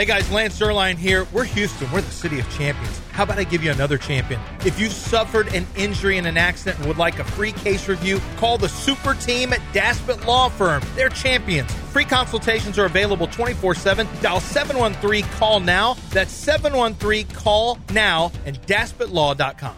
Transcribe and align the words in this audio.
Hey 0.00 0.06
guys, 0.06 0.32
Lance 0.32 0.58
Zierlein 0.58 0.96
here. 0.96 1.26
We're 1.30 1.44
Houston. 1.44 1.92
We're 1.92 2.00
the 2.00 2.10
city 2.10 2.40
of 2.40 2.50
champions. 2.56 2.98
How 3.10 3.24
about 3.24 3.36
I 3.36 3.44
give 3.44 3.62
you 3.62 3.70
another 3.70 3.98
champion? 3.98 4.40
If 4.64 4.80
you've 4.80 4.94
suffered 4.94 5.52
an 5.52 5.66
injury 5.76 6.16
in 6.16 6.24
an 6.24 6.38
accident 6.38 6.78
and 6.78 6.88
would 6.88 6.96
like 6.96 7.18
a 7.18 7.24
free 7.24 7.52
case 7.52 7.86
review, 7.86 8.18
call 8.38 8.56
the 8.56 8.70
super 8.70 9.12
team 9.12 9.52
at 9.52 9.60
Daspit 9.74 10.24
Law 10.24 10.48
Firm. 10.48 10.82
They're 10.94 11.10
champions. 11.10 11.70
Free 11.92 12.06
consultations 12.06 12.78
are 12.78 12.86
available 12.86 13.26
24 13.26 13.74
7. 13.74 14.08
Dial 14.22 14.40
713 14.40 15.22
Call 15.32 15.60
Now. 15.60 15.98
That's 16.12 16.32
713 16.32 17.26
Call 17.36 17.78
Now 17.92 18.32
and 18.46 18.58
DaspitLaw.com. 18.62 19.76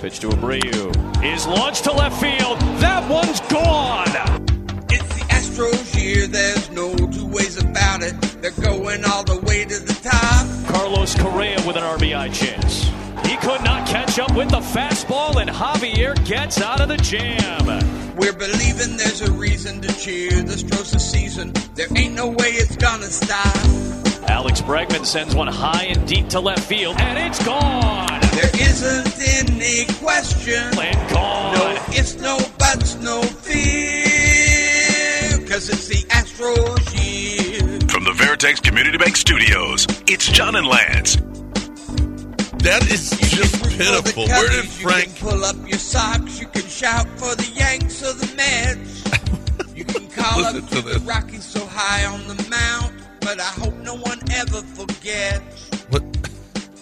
Pitch 0.00 0.20
to 0.20 0.28
Abreu 0.30 1.22
is 1.22 1.46
launched 1.46 1.84
to 1.84 1.92
left 1.92 2.18
field. 2.18 2.58
That 2.80 3.06
one's 3.10 3.40
gone. 3.52 4.08
It's 4.88 5.14
the 5.14 5.20
Astros 5.28 5.89
year, 6.10 6.26
there's 6.26 6.70
no 6.70 6.94
two 6.94 7.26
ways 7.26 7.56
about 7.62 8.02
it. 8.02 8.14
They're 8.42 8.50
going 8.50 9.04
all 9.04 9.24
the 9.24 9.38
way 9.40 9.64
to 9.64 9.78
the 9.78 9.96
top. 10.02 10.74
Carlos 10.74 11.14
Correa 11.14 11.56
with 11.66 11.76
an 11.76 11.82
RBI 11.82 12.32
chance. 12.34 12.84
He 13.26 13.36
could 13.36 13.62
not 13.62 13.86
catch 13.86 14.18
up 14.18 14.34
with 14.34 14.50
the 14.50 14.60
fastball, 14.60 15.40
and 15.40 15.48
Javier 15.48 16.14
gets 16.26 16.60
out 16.60 16.80
of 16.80 16.88
the 16.88 16.96
jam. 16.96 17.66
We're 18.16 18.32
believing 18.32 18.96
there's 18.96 19.22
a 19.22 19.32
reason 19.32 19.80
to 19.82 19.92
cheer 19.98 20.30
this 20.42 20.62
season. 21.12 21.52
There 21.74 21.86
ain't 21.96 22.14
no 22.14 22.28
way 22.28 22.50
it's 22.62 22.76
gonna 22.76 23.06
stop. 23.06 23.56
Alex 24.28 24.60
Bregman 24.62 25.06
sends 25.06 25.34
one 25.34 25.48
high 25.48 25.84
and 25.84 26.06
deep 26.08 26.28
to 26.30 26.40
left 26.40 26.64
field, 26.64 26.96
and 26.98 27.18
it's 27.18 27.44
gone. 27.44 28.20
There 28.32 28.50
isn't 28.54 29.14
any 29.38 29.86
question. 30.04 30.78
And 30.78 31.10
gone. 31.10 31.54
No 31.54 31.76
ifs, 31.98 32.16
no 32.20 32.38
buts, 32.58 32.96
no 32.96 33.22
fear. 33.22 34.09
Cause 35.50 35.68
it's 35.68 35.88
the 35.88 36.06
Astros 36.10 36.94
year. 36.94 37.80
From 37.88 38.04
the 38.04 38.12
Veritex 38.12 38.62
Community 38.62 38.96
Bank 38.98 39.16
Studios, 39.16 39.84
it's 40.06 40.30
John 40.30 40.54
and 40.54 40.64
Lance. 40.64 41.16
That 42.62 42.86
is 42.88 43.10
You 43.20 43.38
just 43.42 43.54
can 43.60 43.68
root 43.68 43.78
pitiful. 43.78 44.26
Where 44.28 44.48
did 44.48 44.68
Frank? 44.68 45.08
You 45.08 45.12
can 45.14 45.28
pull 45.28 45.44
up 45.44 45.56
your 45.68 45.78
socks. 45.80 46.38
You 46.40 46.46
can 46.46 46.62
shout 46.68 47.08
for 47.18 47.34
the 47.34 47.50
Yanks 47.56 48.00
or 48.02 48.12
the 48.12 48.32
Mets. 48.36 49.00
You 49.76 49.84
can 49.84 50.06
call 50.08 50.38
Listen 50.40 50.62
up 50.62 50.68
to 50.68 50.82
to 50.82 50.82
the 50.82 51.00
Rockies 51.00 51.44
so 51.44 51.66
high 51.66 52.04
on 52.04 52.28
the 52.28 52.46
mount. 52.48 52.92
But 53.20 53.40
I 53.40 53.44
hope 53.44 53.74
no 53.78 53.96
one 53.96 54.20
ever 54.32 54.60
forgets. 54.62 55.70
What? 55.88 56.02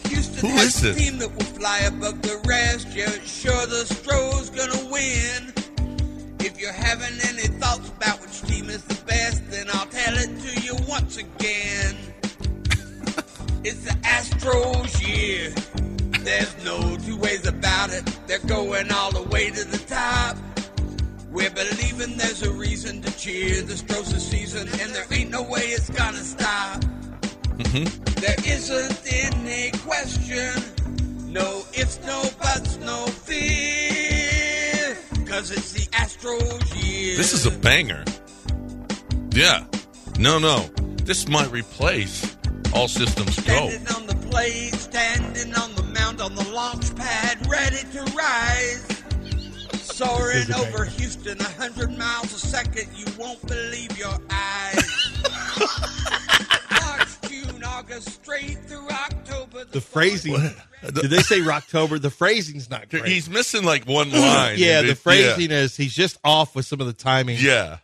Houston 0.09 0.41
Who 0.51 0.57
has 0.57 0.77
is 0.77 0.83
a 0.83 0.87
this? 0.89 0.97
team 0.99 1.19
that 1.21 1.33
will 1.35 1.45
fly 1.57 1.79
above 1.87 2.21
the 2.23 2.39
rest. 2.47 2.89
Yeah, 2.95 3.09
sure 3.25 3.65
the 3.67 3.87
Stros 3.87 4.51
gonna 4.51 4.91
win. 4.93 5.55
If 6.41 6.61
you're 6.61 6.73
having 6.73 7.15
any 7.29 7.47
thoughts 7.61 7.89
about 7.89 8.18
which 8.29 8.43
team 8.43 8.69
is 8.69 8.83
the 8.85 9.03
best, 9.05 9.51
then 9.51 9.67
I'll 9.73 9.87
tell 9.87 10.15
it 10.17 10.39
to 10.41 10.61
you 10.61 10.75
once 10.87 11.17
again. 11.17 11.97
it's 13.65 13.85
the 13.85 13.97
Astros 14.03 15.01
year. 15.07 15.51
There's 16.25 16.55
no 16.65 16.97
two 16.99 17.17
ways 17.17 17.47
about 17.47 17.91
it. 17.91 18.05
They're 18.27 18.39
going 18.41 18.93
all 18.93 19.11
the 19.13 19.23
way 19.23 19.51
to 19.51 19.65
the 19.65 19.79
top. 19.79 20.37
We're 21.31 21.51
believing 21.51 22.17
there's 22.17 22.43
a 22.43 22.53
reason 22.53 23.01
to 23.03 23.19
cheer 23.19 23.63
this 23.63 23.81
season, 24.29 24.69
and 24.81 24.95
there 24.95 25.07
ain't 25.11 25.31
no 25.31 25.43
way 25.43 25.63
it's 25.63 25.91
gonna 25.91 26.19
stop. 26.19 26.83
Mm-hmm. 27.57 28.05
There 28.21 28.37
isn't 28.45 29.01
any 29.11 29.71
question. 29.79 30.53
No 31.33 31.63
ifs, 31.73 31.99
no 32.05 32.23
buts, 32.41 32.77
no 32.79 33.07
fear. 33.07 34.18
Cause 35.29 35.51
it's 35.51 35.73
the 35.73 35.87
Astros 35.91 36.83
year. 36.83 37.15
This 37.15 37.35
is 37.35 37.45
a 37.45 37.51
banger. 37.51 38.03
Yeah. 39.33 39.67
No, 40.19 40.39
no. 40.39 40.61
This 41.05 41.29
might 41.29 41.51
replace 41.53 42.35
All 42.75 42.89
Systems 42.89 43.39
Go. 43.41 43.69
Standing 43.69 43.95
on 43.95 44.07
the 44.07 44.17
plate, 44.31 44.75
standing 44.75 45.55
on 45.55 45.75
the 45.75 45.83
mound, 45.83 46.23
on 46.23 46.35
the 46.35 46.49
launch 46.49 46.95
pad, 46.97 47.47
ready 47.47 47.83
to 47.93 48.03
rise. 48.17 48.87
Soaring 49.75 50.51
over 50.55 50.87
Houston, 50.87 51.39
a 51.41 51.45
hundred 51.45 51.97
miles 51.99 52.33
a 52.33 52.39
second, 52.39 52.89
you 52.97 53.05
won't 53.19 53.47
believe 53.47 53.99
your 53.99 54.19
eyes. 54.31 55.13
March, 57.79 57.87
June, 57.87 57.97
August, 57.97 58.09
straight 58.23 58.59
through 58.67 58.89
October. 58.89 59.65
The 59.65 59.81
phrasing. 59.81 60.33
Did 60.83 61.11
they 61.11 61.19
say 61.23 61.41
Rocktober? 61.41 62.01
The 62.01 62.11
phrasing's 62.11 62.71
not 62.71 62.89
great. 62.89 63.07
He's 63.07 63.29
missing 63.29 63.65
like 63.65 63.85
one 63.87 64.11
line. 64.13 64.55
yeah, 64.59 64.83
the 64.83 64.91
it- 64.91 64.99
phrasing 64.99 65.51
is 65.51 65.77
he's 65.77 65.95
just 65.95 66.19
off 66.25 66.55
with 66.55 66.67
some 66.67 66.81
of 66.81 66.87
the 66.87 66.93
timing. 66.93 67.37
Yeah. 67.41 67.43
yeah. 67.53 67.77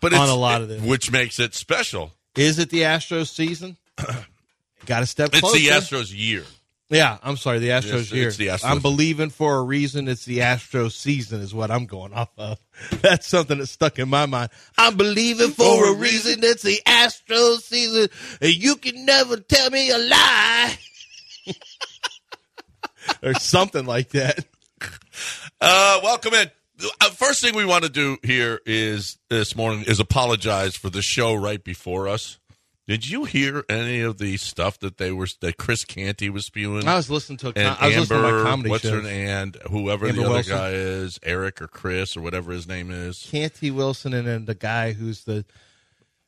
But 0.00 0.12
On 0.14 0.20
it's- 0.22 0.30
a 0.34 0.38
lot 0.38 0.62
of 0.62 0.68
them. 0.68 0.86
which 0.86 1.10
makes 1.10 1.38
it 1.38 1.54
special. 1.54 2.12
Is 2.36 2.58
it 2.58 2.70
the 2.70 2.82
Astros 2.82 3.28
season? 3.34 3.76
Got 4.86 5.00
to 5.00 5.06
step 5.06 5.30
It's 5.32 5.40
closer. 5.40 5.58
the 5.58 5.66
Astros 5.68 6.12
year. 6.16 6.44
Yeah, 6.90 7.18
I'm 7.22 7.36
sorry, 7.36 7.58
the 7.58 7.68
Astros 7.68 7.92
Yes, 7.92 8.12
year. 8.12 8.28
it's 8.28 8.36
the 8.38 8.46
Astros. 8.46 8.70
I'm 8.70 8.80
believing 8.80 9.28
for 9.28 9.56
a 9.56 9.62
reason. 9.62 10.08
It's 10.08 10.24
the 10.24 10.38
Astros 10.38 10.92
season, 10.92 11.42
is 11.42 11.52
what 11.54 11.70
I'm 11.70 11.84
going 11.84 12.14
off 12.14 12.30
of. 12.38 12.58
That's 13.02 13.26
something 13.26 13.58
that 13.58 13.66
stuck 13.66 13.98
in 13.98 14.08
my 14.08 14.24
mind. 14.24 14.48
I'm 14.78 14.96
believing 14.96 15.50
for 15.50 15.92
a 15.92 15.94
reason. 15.94 16.42
It's 16.42 16.62
the 16.62 16.80
Astros 16.86 17.60
season, 17.60 18.08
and 18.40 18.54
you 18.54 18.76
can 18.76 19.04
never 19.04 19.36
tell 19.36 19.68
me 19.70 19.90
a 19.90 19.98
lie. 19.98 20.78
or 23.22 23.34
something 23.34 23.84
like 23.84 24.10
that. 24.10 24.46
Uh, 25.60 26.00
welcome 26.02 26.32
in. 26.32 26.50
Uh, 27.00 27.10
first 27.10 27.42
thing 27.42 27.54
we 27.54 27.64
want 27.66 27.84
to 27.84 27.90
do 27.90 28.16
here 28.22 28.60
is 28.64 29.18
this 29.28 29.54
morning 29.56 29.84
is 29.86 30.00
apologize 30.00 30.74
for 30.76 30.88
the 30.88 31.02
show 31.02 31.34
right 31.34 31.62
before 31.62 32.08
us. 32.08 32.38
Did 32.88 33.08
you 33.08 33.24
hear 33.26 33.64
any 33.68 34.00
of 34.00 34.16
the 34.18 34.36
stuff 34.38 34.78
that 34.80 34.96
they 34.96 35.12
were 35.12 35.28
that 35.42 35.58
Chris 35.58 35.84
Canty 35.84 36.30
was 36.30 36.46
spewing? 36.46 36.88
I 36.88 36.96
was 36.96 37.10
listening 37.10 37.36
to 37.38 37.48
a 37.48 37.52
com- 37.52 37.62
and 37.62 37.76
I 37.78 37.86
was 37.88 38.10
Amber, 38.10 38.14
listening 38.16 38.22
to 38.32 38.32
my 38.44 38.50
comedy 38.50 38.70
what's 38.70 38.84
her 38.84 38.90
shows. 38.90 39.04
name, 39.04 39.28
and 39.28 39.56
whoever 39.70 40.06
Amber 40.06 40.16
the 40.22 40.24
other 40.26 40.34
Wilson. 40.36 40.56
guy 40.56 40.70
is, 40.70 41.20
Eric 41.22 41.60
or 41.62 41.68
Chris 41.68 42.16
or 42.16 42.22
whatever 42.22 42.50
his 42.50 42.66
name 42.66 42.90
is. 42.90 43.28
Canty 43.30 43.70
Wilson 43.70 44.14
and 44.14 44.26
then 44.26 44.46
the 44.46 44.54
guy 44.54 44.92
who's 44.92 45.24
the 45.24 45.44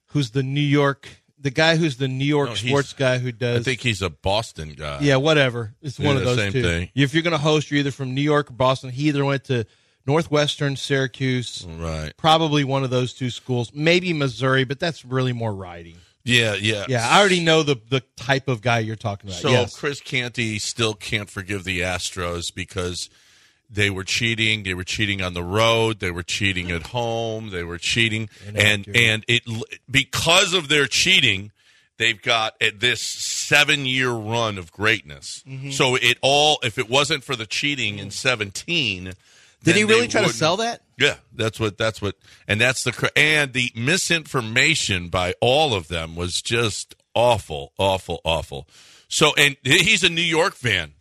who's 0.09 0.31
the 0.33 0.43
New 0.43 0.61
York 0.61 1.09
the 1.43 1.51
guy 1.51 1.77
who's 1.77 1.97
the 1.97 2.09
New 2.09 2.27
York 2.27 2.51
No, 2.51 2.55
he's- 2.55 2.69
sports 2.71 2.93
guy 2.93 3.17
who 3.17 3.33
does. 3.33 3.61
I 3.61 3.63
think 3.63 3.81
he's 3.81 4.03
a 4.03 4.11
Boston 4.11 4.75
guy. 4.77 4.99
Yeah, 5.01 5.17
whatever. 5.17 5.73
It's 5.81 5.99
one 5.99 6.17
Yeah, 6.17 6.21
of 6.21 6.25
those 6.27 6.37
same 6.37 6.53
two. 6.53 6.63
thing. 6.63 6.91
If 6.95 7.15
you're 7.15 7.23
going 7.23 7.33
to 7.33 7.39
host, 7.39 7.71
you're 7.71 7.81
either 7.81 7.91
from 7.91 8.15
New 8.15 8.21
York 8.21 8.51
or 8.51 8.53
Boston. 8.53 8.91
He 8.91 9.09
either 9.09 9.25
went 9.25 9.45
to 9.45 9.65
Northwestern, 10.07 10.77
Syracuse, 10.77 11.65
right. 11.79 12.13
probably 12.19 12.63
one 12.65 12.85
of 12.85 12.91
those 12.91 13.15
two 13.15 13.31
schools. 13.31 13.71
Maybe 13.73 14.13
Missouri, 14.13 14.65
but 14.65 14.79
that's 14.79 15.03
really 15.03 15.33
more 15.33 15.55
riding. 15.55 15.97
Yeah, 16.31 16.55
yeah, 16.55 16.87
Yeah, 16.89 17.09
I 17.09 17.21
already 17.21 17.43
know 17.43 17.63
the 17.63 17.77
the 17.89 18.01
type 18.17 18.49
of 18.49 18.63
guy 18.63 18.81
you're 18.81 18.97
talking 18.97 19.31
about. 19.31 19.41
So 19.41 19.51
yes. 19.51 19.77
Chris 19.77 20.01
Canty 20.01 20.59
still 20.59 20.95
can't 20.95 21.29
forgive 21.29 21.65
the 21.65 21.81
Astros 21.81 22.55
because 22.55 23.11
they 23.71 23.89
were 23.89 24.05
cheating. 24.05 24.65
They 24.65 24.75
were 24.75 24.85
cheating 24.85 25.23
on 25.23 25.35
the 25.35 25.45
road. 25.45 26.01
They 26.01 26.11
were 26.11 26.23
cheating 26.23 26.71
at 26.73 26.89
home. 26.89 27.51
They 27.51 27.63
were 27.63 27.79
cheating, 27.79 28.29
and 28.55 28.87
and 28.95 29.25
it 29.29 29.43
because 29.89 30.55
of 30.55 30.69
their 30.69 30.87
cheating, 30.87 31.53
they've 31.97 32.21
got 32.21 32.55
this 32.77 33.01
seven 33.03 33.87
year 33.87 34.11
run 34.11 34.59
of 34.59 34.73
greatness. 34.73 35.45
Mm-hmm. 35.47 35.71
So 35.71 35.95
it 35.95 36.19
all, 36.21 36.59
if 36.63 36.79
it 36.79 36.91
wasn't 36.91 37.23
for 37.23 37.37
the 37.37 37.47
cheating 37.47 37.99
in 37.99 38.11
seventeen, 38.11 39.13
Did 39.63 39.77
he 39.77 39.85
really 39.85 40.09
try 40.09 40.23
to 40.23 40.33
sell 40.33 40.59
that? 40.59 40.83
Yeah, 40.99 41.17
that's 41.35 41.59
what 41.61 41.79
that's 41.79 42.01
what, 42.01 42.17
and 42.49 42.61
that's 42.61 42.85
the 42.85 43.11
and 43.17 43.53
the 43.53 43.71
misinformation 43.75 45.09
by 45.09 45.35
all 45.41 45.75
of 45.75 45.89
them 45.89 46.17
was 46.17 46.41
just 46.41 46.95
awful, 47.15 47.73
awful, 47.79 48.21
awful. 48.25 48.69
So, 49.09 49.33
and 49.37 49.57
he's 49.65 50.05
a 50.05 50.09
New 50.09 50.21
York 50.23 50.55
fan, 50.55 50.93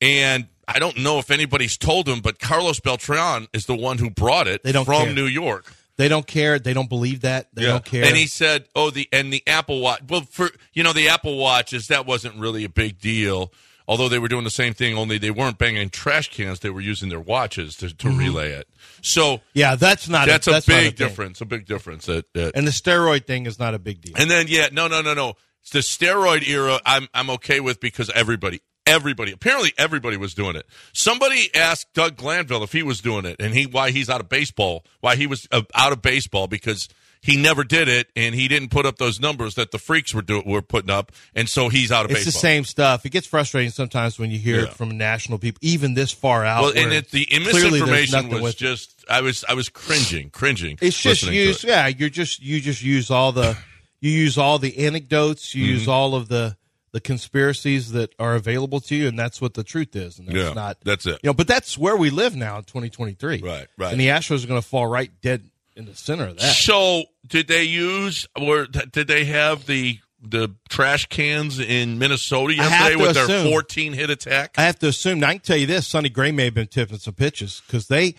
and 0.00 0.46
I 0.66 0.78
don't 0.78 0.98
know 0.98 1.18
if 1.18 1.30
anybody's 1.30 1.76
told 1.76 2.08
him, 2.08 2.20
but 2.20 2.38
Carlos 2.38 2.80
Beltran 2.80 3.46
is 3.52 3.66
the 3.66 3.76
one 3.76 3.98
who 3.98 4.10
brought 4.10 4.48
it 4.48 4.62
They 4.62 4.72
don't 4.72 4.84
from 4.84 5.04
care. 5.04 5.14
New 5.14 5.26
York. 5.26 5.72
They 5.96 6.08
don't 6.08 6.26
care. 6.26 6.58
They 6.58 6.74
don't 6.74 6.90
believe 6.90 7.22
that. 7.22 7.48
They 7.54 7.62
don't 7.64 7.84
care. 7.84 8.04
And 8.04 8.16
he 8.16 8.26
said, 8.26 8.66
"Oh, 8.74 8.90
the 8.90 9.08
and 9.12 9.32
the 9.32 9.42
Apple 9.46 9.80
Watch. 9.80 10.02
Well, 10.08 10.22
for 10.22 10.50
you 10.74 10.82
know, 10.82 10.92
the 10.92 11.08
Apple 11.08 11.38
Watch 11.38 11.72
is 11.72 11.88
that 11.88 12.04
wasn't 12.04 12.36
really 12.36 12.64
a 12.64 12.68
big 12.68 12.98
deal. 12.98 13.50
Although 13.88 14.08
they 14.08 14.18
were 14.18 14.28
doing 14.28 14.44
the 14.44 14.50
same 14.50 14.74
thing, 14.74 14.96
only 14.96 15.18
they 15.18 15.30
weren't 15.30 15.58
banging 15.58 15.90
trash 15.90 16.30
cans; 16.30 16.60
they 16.60 16.70
were 16.70 16.80
using 16.80 17.08
their 17.08 17.20
watches 17.20 17.76
to, 17.76 17.94
to 17.96 18.08
relay 18.10 18.50
it. 18.52 18.68
So 19.00 19.40
yeah, 19.54 19.76
that's 19.76 20.08
not. 20.08 20.26
that's, 20.26 20.46
a, 20.46 20.50
a 20.50 20.52
that's 20.54 20.66
big 20.66 20.96
thing. 20.96 21.08
difference. 21.08 21.40
A 21.40 21.44
big 21.44 21.66
difference. 21.66 22.06
That, 22.06 22.32
that 22.34 22.56
And 22.56 22.66
the 22.66 22.72
steroid 22.72 23.26
thing 23.26 23.46
is 23.46 23.58
not 23.58 23.74
a 23.74 23.78
big 23.78 24.00
deal. 24.00 24.14
and 24.18 24.30
then 24.30 24.46
yeah, 24.48 24.68
no, 24.72 24.88
no, 24.88 25.02
no, 25.02 25.14
no. 25.14 25.34
It's 25.62 25.70
the 25.70 25.78
steroid 25.80 26.46
era. 26.46 26.80
I'm 26.84 27.08
I'm 27.14 27.30
okay 27.30 27.60
with 27.60 27.80
because 27.80 28.10
everybody, 28.10 28.60
everybody, 28.86 29.32
apparently 29.32 29.72
everybody 29.78 30.16
was 30.16 30.34
doing 30.34 30.56
it. 30.56 30.66
Somebody 30.92 31.48
asked 31.54 31.92
Doug 31.94 32.16
Glanville 32.16 32.62
if 32.62 32.72
he 32.72 32.82
was 32.82 33.00
doing 33.00 33.24
it 33.24 33.36
and 33.40 33.54
he 33.54 33.66
why 33.66 33.90
he's 33.90 34.10
out 34.10 34.20
of 34.20 34.28
baseball. 34.28 34.84
Why 35.00 35.16
he 35.16 35.26
was 35.26 35.46
uh, 35.52 35.62
out 35.74 35.92
of 35.92 36.02
baseball 36.02 36.46
because 36.48 36.88
he 37.26 37.36
never 37.36 37.64
did 37.64 37.88
it, 37.88 38.08
and 38.16 38.34
he 38.34 38.48
didn't 38.48 38.70
put 38.70 38.86
up 38.86 38.96
those 38.98 39.20
numbers 39.20 39.54
that 39.56 39.70
the 39.72 39.78
freaks 39.78 40.14
were 40.14 40.22
do, 40.22 40.42
were 40.46 40.62
putting 40.62 40.90
up, 40.90 41.12
and 41.34 41.48
so 41.48 41.68
he's 41.68 41.92
out 41.92 42.04
of 42.04 42.08
baseball. 42.08 42.22
It's 42.28 42.34
the 42.34 42.40
same 42.40 42.64
stuff. 42.64 43.04
It 43.04 43.10
gets 43.10 43.26
frustrating 43.26 43.70
sometimes 43.70 44.18
when 44.18 44.30
you 44.30 44.38
hear 44.38 44.56
Yeah. 44.60 44.64
it 44.64 44.72
from 44.74 44.96
national 44.96 45.38
people, 45.38 45.58
even 45.62 45.94
this 45.94 46.12
far 46.12 46.44
out. 46.44 46.62
Well, 46.62 46.72
and 46.76 46.92
it, 46.92 47.10
the 47.10 47.26
misinformation 47.30 48.28
was 48.30 48.54
just 48.54 49.04
I 49.10 49.20
was 49.20 49.44
I 49.48 49.54
was 49.54 49.68
cringing, 49.68 50.30
cringing. 50.30 50.78
It's 50.80 51.00
just 51.00 51.22
used. 51.24 51.64
it. 51.64 51.68
Yeah, 51.68 51.86
you're 51.88 52.08
just 52.08 52.42
you 52.42 52.60
just 52.60 52.82
use 52.82 53.10
all 53.10 53.32
the 53.32 53.56
you 54.00 54.10
use 54.10 54.38
all 54.38 54.58
the 54.58 54.86
anecdotes. 54.86 55.54
You 55.54 55.64
Mm-hmm. 55.64 55.72
use 55.72 55.88
all 55.88 56.14
of 56.14 56.28
the 56.28 56.56
the 56.92 57.00
conspiracies 57.00 57.92
that 57.92 58.14
are 58.18 58.34
available 58.36 58.80
to 58.80 58.94
you, 58.96 59.06
and 59.08 59.18
that's 59.18 59.38
what 59.40 59.52
the 59.54 59.62
truth 59.64 59.94
is. 59.94 60.18
And 60.18 60.28
that's 60.28 60.36
Yeah, 60.38 60.52
not 60.54 60.78
that's 60.82 61.04
it. 61.06 61.18
You 61.22 61.28
know, 61.28 61.34
but 61.34 61.46
that's 61.46 61.76
where 61.76 61.96
we 61.96 62.08
live 62.10 62.34
now 62.34 62.56
in 62.58 62.64
2023. 62.64 63.42
Right, 63.42 63.66
right. 63.76 63.92
And 63.92 64.00
the 64.00 64.06
Astros 64.08 64.44
are 64.44 64.46
going 64.46 64.60
to 64.62 64.66
fall 64.66 64.86
right 64.86 65.10
dead 65.20 65.50
in 65.76 65.84
the 65.84 65.94
center 65.94 66.26
of 66.28 66.38
that. 66.38 66.54
So 66.54 67.04
did 67.26 67.48
they 67.48 67.64
use 67.64 68.26
or 68.34 68.66
did 68.66 69.06
they 69.06 69.26
have 69.26 69.66
the 69.66 69.98
the 70.20 70.54
trash 70.68 71.06
cans 71.06 71.60
in 71.60 71.98
Minnesota 71.98 72.54
yesterday 72.54 72.96
with 72.96 73.14
their 73.14 73.44
14 73.50 73.92
hit 73.92 74.10
attack? 74.10 74.54
I 74.56 74.62
have 74.62 74.78
to 74.80 74.88
assume. 74.88 75.22
I 75.22 75.34
can 75.34 75.40
tell 75.40 75.56
you 75.56 75.66
this: 75.66 75.86
Sonny 75.86 76.08
Gray 76.08 76.32
may 76.32 76.46
have 76.46 76.54
been 76.54 76.66
tipping 76.66 76.98
some 76.98 77.14
pitches 77.14 77.62
because 77.66 77.88
they. 77.88 78.14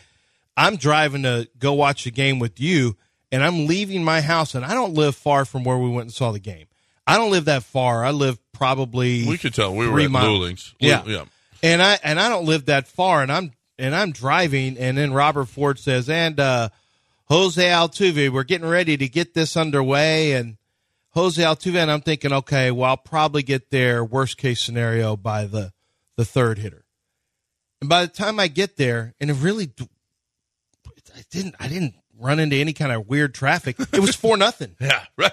I'm 0.60 0.76
driving 0.76 1.22
to 1.22 1.48
go 1.60 1.74
watch 1.74 2.06
the 2.06 2.12
game 2.12 2.40
with 2.40 2.60
you, 2.60 2.98
and 3.32 3.44
I'm 3.44 3.68
leaving 3.68 4.04
my 4.04 4.22
house, 4.22 4.56
and 4.56 4.66
I 4.66 4.74
don't 4.74 4.96
live 4.96 5.16
far 5.16 5.46
from 5.46 5.64
where 5.64 5.78
we 5.78 5.88
went 5.88 6.06
and 6.06 6.14
saw 6.14 6.32
the 6.32 6.40
game. 6.40 6.66
I 7.06 7.18
don't 7.18 7.30
live 7.30 7.46
that 7.46 7.62
far. 7.62 8.04
I 8.04 8.10
live 8.10 8.40
probably 8.54 9.28
we 9.28 9.38
could 9.38 9.54
tell 9.54 9.76
we 9.76 9.88
were 9.88 10.00
at. 10.00 10.12
Lulings. 10.12 10.74
Yeah. 10.80 11.04
yeah. 11.06 11.26
and 11.62 11.82
I 11.82 12.00
and 12.04 12.20
I 12.20 12.30
don't 12.30 12.46
live 12.46 12.66
that 12.66 12.88
far, 12.88 13.22
and 13.22 13.32
I'm 13.32 13.52
and 13.78 13.96
I'm 13.96 14.12
driving, 14.12 14.78
and 14.78 14.98
then 14.98 15.14
Robert 15.14 15.46
Ford 15.46 15.78
says, 15.78 16.10
and 16.10 16.40
uh, 16.40 16.70
Jose 17.30 17.62
Altuve, 17.64 18.30
we're 18.30 18.44
getting 18.44 18.68
ready 18.68 18.96
to 18.98 19.08
get 19.10 19.34
this 19.34 19.58
underway, 19.58 20.34
and 20.34 20.58
Jose 21.12 21.42
Altuve, 21.42 21.76
and 21.76 21.92
I'm 21.92 22.02
thinking, 22.02 22.32
okay, 22.32 22.72
well, 22.72 22.92
I'll 22.92 22.98
probably 22.98 23.44
get 23.44 23.70
there 23.70 24.04
worst 24.04 24.38
case 24.38 24.62
scenario 24.62 25.16
by 25.18 25.46
the 25.46 25.74
the 26.16 26.26
third 26.26 26.58
hitter, 26.58 26.86
and 27.82 27.90
by 27.90 28.02
the 28.04 28.12
time 28.12 28.40
I 28.40 28.48
get 28.48 28.78
there, 28.78 29.14
and 29.20 29.30
it 29.30 29.34
really, 29.34 29.72
I 31.16 31.22
didn't, 31.30 31.56
I 31.60 31.68
didn't 31.68 31.96
run 32.18 32.40
into 32.40 32.56
any 32.56 32.74
kind 32.74 32.92
of 32.92 33.08
weird 33.08 33.34
traffic. 33.34 33.78
It 33.80 34.00
was 34.00 34.16
four 34.16 34.38
nothing. 34.38 34.76
Yeah, 34.80 35.04
right. 35.18 35.32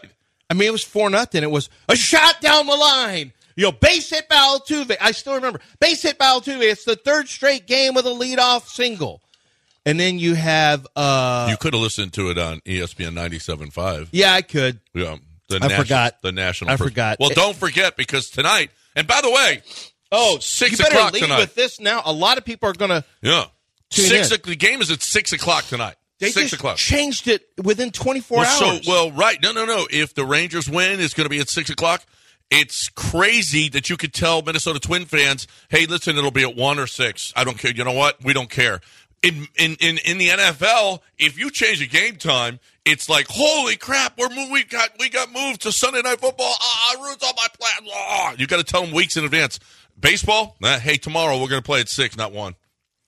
I 0.50 0.54
mean, 0.54 0.68
it 0.68 0.72
was 0.72 0.84
four 0.84 1.08
nothing. 1.10 1.42
It 1.42 1.50
was 1.50 1.70
a 1.88 1.96
shot 1.96 2.40
down 2.40 2.66
the 2.66 2.76
line. 2.76 3.32
You 3.56 3.64
know, 3.64 3.72
base 3.72 4.10
hit 4.10 4.28
by 4.28 4.36
Altuve. 4.36 4.96
I 5.00 5.12
still 5.12 5.34
remember 5.34 5.60
base 5.80 6.02
hit 6.02 6.18
by 6.18 6.26
Altuve. 6.26 6.60
It's 6.60 6.84
the 6.84 6.96
third 6.96 7.28
straight 7.28 7.66
game 7.66 7.94
with 7.94 8.04
a 8.04 8.10
leadoff 8.10 8.66
single, 8.66 9.22
and 9.86 9.98
then 10.00 10.18
you 10.18 10.34
have. 10.34 10.86
uh 10.96 11.46
you 11.50 11.56
could 11.56 11.72
have 11.74 11.82
listened 11.82 12.12
to 12.14 12.30
it 12.30 12.38
on 12.38 12.60
ESPN 12.60 13.12
97.5. 13.14 14.08
Yeah, 14.12 14.32
I 14.32 14.42
could. 14.42 14.80
Yeah. 14.94 15.16
The 15.48 15.58
I 15.62 15.76
forgot. 15.76 16.22
The 16.22 16.32
national. 16.32 16.70
I 16.70 16.76
forgot. 16.76 17.18
Well, 17.20 17.30
don't 17.34 17.56
forget 17.56 17.96
because 17.96 18.30
tonight, 18.30 18.70
and 18.96 19.06
by 19.06 19.20
the 19.20 19.30
way, 19.30 19.62
Oh, 20.10 20.38
six 20.40 20.72
you 20.72 20.78
better 20.78 20.94
o'clock 20.96 21.12
lead 21.12 21.20
tonight. 21.22 21.38
with 21.40 21.54
this 21.54 21.80
now. 21.80 22.00
A 22.04 22.12
lot 22.12 22.38
of 22.38 22.44
people 22.44 22.68
are 22.68 22.72
going 22.72 22.90
to. 22.90 23.04
yeah, 23.20 23.44
six. 23.90 24.32
o- 24.32 24.36
The 24.36 24.56
game 24.56 24.80
is 24.80 24.90
at 24.90 25.02
six 25.02 25.32
o'clock 25.32 25.64
tonight. 25.66 25.96
They 26.20 26.30
six 26.30 26.50
just 26.50 26.54
o'clock. 26.54 26.76
changed 26.76 27.26
it 27.28 27.42
within 27.62 27.90
24 27.90 28.38
Well, 28.38 28.46
hours. 28.72 28.84
so 28.86 28.90
well, 28.90 29.10
right? 29.10 29.36
No, 29.42 29.52
no, 29.52 29.64
no. 29.66 29.86
If 29.90 30.14
the 30.14 30.24
Rangers 30.24 30.68
win, 30.70 31.00
it's 31.00 31.12
going 31.12 31.24
to 31.24 31.28
be 31.30 31.40
at 31.40 31.48
six 31.50 31.68
o'clock. 31.68 32.04
It's 32.50 32.88
crazy 32.94 33.68
that 33.70 33.90
you 33.90 33.96
could 33.96 34.14
tell 34.14 34.40
Minnesota 34.42 34.78
Twin 34.78 35.06
fans, 35.06 35.46
"Hey, 35.70 35.86
listen, 35.86 36.16
it'll 36.16 36.30
be 36.30 36.42
at 36.44 36.54
one 36.54 36.78
or 36.78 36.86
six. 36.86 37.32
I 37.34 37.42
don't 37.44 37.58
care. 37.58 37.72
You 37.72 37.82
know 37.84 37.92
what? 37.92 38.22
We 38.22 38.32
don't 38.32 38.50
care." 38.50 38.80
In 39.24 39.48
in 39.56 39.76
in, 39.80 39.98
in 40.04 40.18
the 40.18 40.28
NFL, 40.28 41.00
if 41.18 41.38
you 41.38 41.50
change 41.50 41.78
the 41.78 41.86
game 41.86 42.16
time, 42.16 42.60
it's 42.84 43.08
like, 43.08 43.26
"Holy 43.28 43.76
crap! 43.76 44.18
We're 44.18 44.28
we 44.52 44.64
got 44.64 44.90
we 44.98 45.08
got 45.08 45.32
moved 45.32 45.62
to 45.62 45.72
Sunday 45.72 46.02
Night 46.02 46.20
Football. 46.20 46.54
Ah, 46.60 46.96
ruins 47.00 47.22
all 47.22 47.32
my 47.34 47.46
plans." 47.58 47.90
Ah. 47.94 48.34
You 48.36 48.46
got 48.46 48.58
to 48.58 48.64
tell 48.64 48.82
them 48.82 48.92
weeks 48.92 49.16
in 49.16 49.24
advance. 49.24 49.58
Baseball, 49.98 50.56
hey, 50.60 50.96
tomorrow 50.96 51.40
we're 51.40 51.48
going 51.48 51.62
to 51.62 51.66
play 51.66 51.80
at 51.80 51.88
six, 51.88 52.16
not 52.16 52.32
one. 52.32 52.54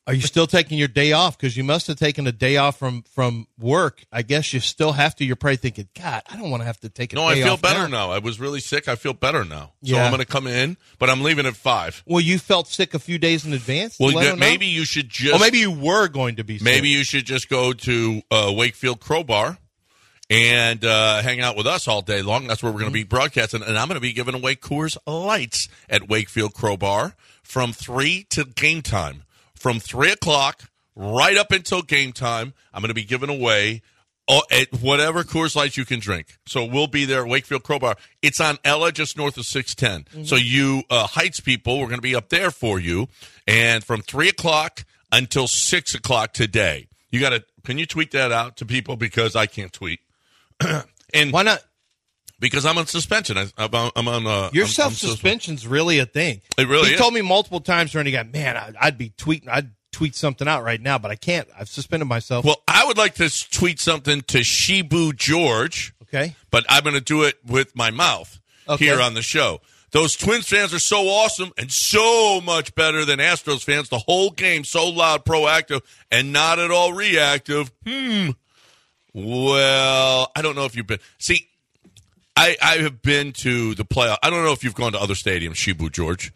Are 0.09 0.15
you 0.15 0.21
still 0.21 0.47
taking 0.47 0.79
your 0.79 0.87
day 0.87 1.11
off? 1.11 1.37
Because 1.37 1.57
you 1.57 1.65
must 1.65 1.89
have 1.89 1.97
taken 1.97 2.29
a 2.29 2.33
day 2.33 2.57
off 2.59 2.79
from 2.79 3.03
from 3.13 3.49
work. 3.59 4.05
I 4.13 4.23
guess 4.23 4.53
you 4.53 4.61
still 4.61 4.93
have 4.93 5.17
to. 5.17 5.25
You're 5.25 5.35
probably 5.35 5.57
thinking, 5.57 5.89
God, 6.01 6.23
I 6.31 6.37
don't 6.37 6.49
want 6.51 6.61
to 6.61 6.65
have 6.65 6.79
to 6.81 6.89
take 6.89 7.13
a 7.13 7.17
No, 7.17 7.25
I 7.25 7.35
feel 7.43 7.57
better 7.57 7.89
now. 7.89 8.07
now. 8.07 8.11
I 8.13 8.19
was 8.21 8.39
really 8.39 8.61
sick. 8.61 8.87
I 8.87 8.95
feel 8.95 9.15
better 9.15 9.45
now. 9.45 9.73
So 9.83 9.97
Yeah. 9.97 10.05
I'm 10.05 10.11
going 10.13 10.21
to 10.21 10.25
come 10.25 10.47
in, 10.47 10.77
but 11.01 11.11
I'm 11.11 11.23
leaving 11.23 11.45
at 11.45 11.57
five. 11.57 12.05
Well, 12.07 12.21
you 12.21 12.39
felt 12.39 12.69
sick 12.69 12.95
a 12.95 13.01
few 13.01 13.19
days 13.19 13.45
in 13.45 13.53
advance. 13.53 13.97
to 13.97 14.05
Well, 14.05 14.15
let 14.15 14.23
yeah, 14.23 14.31
them 14.31 14.39
know? 14.39 14.47
maybe 14.47 14.67
you 14.67 14.85
should 14.85 15.09
just. 15.09 15.35
Or 15.35 15.41
maybe 15.41 15.59
you 15.59 15.73
were 15.73 16.07
going 16.07 16.37
to 16.37 16.45
be. 16.45 16.59
Sick. 16.59 16.65
maybe 16.65 16.89
you 16.89 17.03
should 17.03 17.27
just 17.27 17.49
go 17.49 17.73
to 17.73 18.23
uh, 18.31 18.53
Wakefield 18.57 19.01
Crowbar 19.01 19.59
and 20.31 20.85
uh, 20.85 21.21
hang 21.23 21.41
out 21.41 21.57
with 21.57 21.67
us 21.67 21.89
all 21.89 22.01
day 22.03 22.23
long. 22.23 22.47
That's 22.47 22.63
where 22.63 22.71
we're 22.73 22.79
going 22.81 22.91
to 22.93 22.95
be 22.95 23.05
broadcasting, 23.05 23.63
and 23.63 23.77
I'm 23.77 23.89
going 23.89 23.97
to 23.97 24.01
be 24.01 24.13
giving 24.13 24.35
away 24.35 24.55
Coors 24.57 24.97
Lights 25.07 25.69
at 25.89 26.09
Wakefield 26.09 26.55
Crowbar 26.55 27.15
from 27.43 27.73
three 27.73 28.25
to 28.31 28.45
game 28.45 28.83
time. 28.83 29.25
From 29.57 29.81
three 29.81 30.13
o'clock 30.13 30.63
right 30.95 31.37
up 31.37 31.51
until 31.53 31.83
game 31.83 32.13
time, 32.13 32.55
I'm 32.73 32.81
going 32.81 32.89
to 32.89 32.95
be 32.95 33.05
giving 33.05 33.31
away. 33.31 33.83
Oh, 34.29 34.43
at 34.51 34.73
whatever 34.81 35.23
Coors 35.23 35.55
Lights 35.55 35.77
you 35.77 35.85
can 35.85 36.01
drink. 36.01 36.37
So 36.47 36.65
we'll 36.65 36.89
be 36.89 37.05
there 37.05 37.23
at 37.23 37.29
Wakefield 37.29 37.63
Crowbar. 37.63 37.95
It's 38.23 38.41
on 38.41 38.59
Ella, 38.65 38.91
just 38.91 39.17
north 39.17 39.39
of 39.39 39.47
610. 39.47 40.25
So 40.25 40.35
you 40.35 40.83
uh, 40.91 41.07
Heights 41.07 41.39
people, 41.39 41.79
we're 41.79 41.87
going 41.87 41.99
to 41.99 42.03
be 42.03 42.17
up 42.17 42.29
there 42.29 42.51
for 42.51 42.81
you. 42.81 43.07
And 43.47 43.85
from 43.85 44.03
3 44.03 44.29
o'clock 44.29 44.85
until 45.13 45.47
6 45.47 45.95
o'clock 45.95 46.33
today. 46.33 46.89
You 47.13 47.21
got 47.21 47.31
to, 47.31 47.45
can 47.65 47.79
you 47.79 47.87
tweet 47.87 48.11
that 48.11 48.33
out 48.33 48.57
to 48.57 48.67
people? 48.67 48.97
Because 48.97 49.37
I 49.37 49.47
can't 49.47 49.73
tweet. 49.73 50.01
and 51.15 51.33
Why 51.33 51.45
not? 51.45 51.63
Because 52.39 52.67
I'm 52.67 52.79
on 52.79 52.87
suspension. 52.87 53.37
I, 53.39 53.47
I'm 53.57 53.75
on, 53.75 53.91
I'm 53.97 54.09
on 54.09 54.27
uh, 54.27 54.51
Your 54.53 54.67
self 54.67 54.95
suspension's 54.95 55.67
really 55.67 55.99
a 55.99 56.07
thing. 56.07 56.41
It 56.59 56.69
really 56.69 56.89
He 56.89 56.95
is. 56.95 57.01
told 57.01 57.15
me 57.15 57.23
multiple 57.23 57.61
times 57.61 57.93
during 57.93 58.05
the 58.07 58.11
game, 58.13 58.31
man, 58.31 58.57
I, 58.57 58.73
I'd 58.81 58.99
be 58.99 59.11
tweeting, 59.11 59.49
I'd 59.49 59.71
tweet 59.93 60.15
something 60.15 60.47
out 60.47 60.63
right 60.63 60.81
now, 60.81 60.99
but 60.99 61.11
I 61.11 61.17
can't. 61.17 61.49
I've 61.59 61.69
suspended 61.69 62.07
myself. 62.09 62.45
Well, 62.45 62.63
I 62.69 62.85
would 62.87 62.99
like 62.99 63.15
to 63.15 63.31
tweet 63.51 63.81
something 63.81 64.21
to 64.23 64.39
Shibu 64.39 65.17
George. 65.17 65.95
okay. 66.03 66.35
but 66.51 66.65
I'm 66.69 66.83
going 66.83 66.95
to 66.95 67.01
do 67.01 67.23
it 67.23 67.37
with 67.47 67.75
my 67.75 67.91
mouth 67.91 68.39
Okay. 68.69 68.85
here 68.87 69.01
on 69.01 69.15
the 69.15 69.23
show. 69.23 69.61
Those 69.93 70.15
Twins 70.17 70.47
fans 70.49 70.75
are 70.75 70.79
so 70.81 71.07
awesome 71.07 71.53
and 71.57 71.71
so 71.73 72.41
much 72.45 72.75
better 72.75 73.05
than 73.07 73.19
Astros 73.21 73.63
fans. 73.65 73.89
The 73.89 74.01
whole 74.01 74.31
game 74.31 74.65
so 74.65 74.89
loud, 74.89 75.25
proactive, 75.25 75.81
and 76.11 76.33
not 76.33 76.59
at 76.59 76.71
all 76.71 76.93
reactive. 76.93 77.71
Hmm. 77.87 78.31
Well, 79.15 80.31
I 80.37 80.43
don't 80.43 80.57
know 80.57 80.65
if 80.67 80.77
you've 80.77 80.87
been. 80.87 80.99
See, 81.19 81.49
I 82.37 82.57
I 82.63 82.77
have 82.79 83.03
been 83.03 83.33
to 83.35 83.75
the 83.75 83.85
playoff. 83.85 84.19
I 84.23 84.31
don't 84.31 84.45
know 84.45 84.53
if 84.53 84.63
you've 84.63 84.75
gone 84.75 84.93
to 84.93 85.01
other 85.01 85.15
stadiums, 85.15 85.55
Shibu 85.55 85.91
George. 85.91 86.33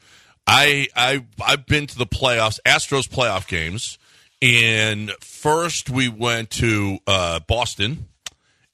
I 0.47 0.89
I 0.97 1.25
I've 1.45 1.67
been 1.67 1.87
to 1.89 1.99
the 1.99 2.07
playoffs, 2.07 2.59
Astros 2.67 3.09
playoff 3.09 3.47
games. 3.47 3.99
And 4.43 5.11
first 5.21 5.91
we 5.91 6.09
went 6.09 6.49
to 6.53 6.99
uh, 7.07 7.41
Boston 7.41 8.07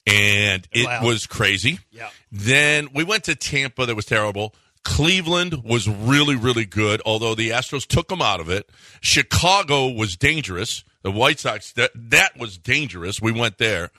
and 0.05 0.65
it 0.71 0.85
Wow. 0.85 1.03
was 1.05 1.27
crazy. 1.27 1.79
Yeah. 1.91 2.09
Then 2.31 2.87
we 2.93 3.03
went 3.03 3.25
to 3.25 3.35
Tampa, 3.35 3.85
that 3.85 3.95
was 3.95 4.05
terrible. 4.05 4.55
Cleveland 4.85 5.65
was 5.65 5.89
really, 5.89 6.37
really 6.37 6.63
good, 6.63 7.01
although 7.05 7.35
the 7.35 7.49
Astros 7.49 7.85
took 7.85 8.07
them 8.07 8.21
out 8.21 8.39
of 8.39 8.49
it. 8.49 8.69
Chicago 9.01 9.89
was 9.89 10.15
dangerous. 10.15 10.85
The 11.01 11.11
White 11.11 11.39
Sox, 11.41 11.73
that, 11.73 11.91
that 11.93 12.37
was 12.37 12.57
dangerous. 12.57 13.21
We 13.21 13.33
went 13.33 13.57
there. 13.57 13.91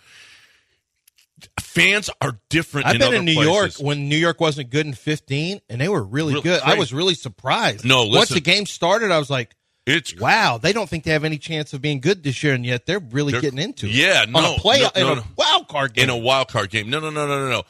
Fans 1.78 2.10
are 2.20 2.38
different 2.50 2.86
I've 2.86 2.94
in 2.96 3.00
been 3.00 3.14
in 3.14 3.24
New 3.24 3.34
places. 3.34 3.80
York 3.80 3.86
when 3.86 4.08
New 4.08 4.16
York 4.16 4.40
wasn't 4.40 4.70
good 4.70 4.86
in 4.86 4.92
15, 4.94 5.60
and 5.68 5.80
they 5.80 5.88
were 5.88 6.02
really 6.02 6.34
Real 6.34 6.42
good. 6.42 6.60
I 6.62 6.74
was 6.74 6.92
really 6.92 7.14
surprised. 7.14 7.84
No, 7.84 8.06
Once 8.06 8.28
the 8.30 8.40
game 8.40 8.66
started, 8.66 9.10
I 9.10 9.18
was 9.18 9.30
like, 9.30 9.54
It's 9.86 10.14
wow, 10.18 10.58
they 10.58 10.72
don't 10.72 10.88
think 10.88 11.04
they 11.04 11.12
have 11.12 11.24
any 11.24 11.38
chance 11.38 11.72
of 11.72 11.80
being 11.80 12.00
good 12.00 12.22
this 12.22 12.42
year, 12.42 12.52
and 12.54 12.64
yet 12.66 12.84
they're 12.86 12.98
really 12.98 13.32
They're- 13.32 13.40
getting 13.40 13.58
into 13.60 13.86
it. 13.86 13.92
Yeah, 13.92 14.22
on 14.22 14.32
no, 14.32 14.54
a 14.56 14.58
play 14.58 14.80
no, 14.82 14.90
in 15.12 15.18
a 15.18 15.24
wild 15.36 15.68
card 15.68 15.94
game. 15.94 16.04
in 16.04 16.10
a 16.10 16.16
wild 16.16 16.48
card 16.48 16.70
game. 16.70 16.90
No, 16.90 17.00
no, 17.00 17.10
no, 17.10 17.26
no, 17.26 17.38
no, 17.38 17.48
no. 17.48 17.62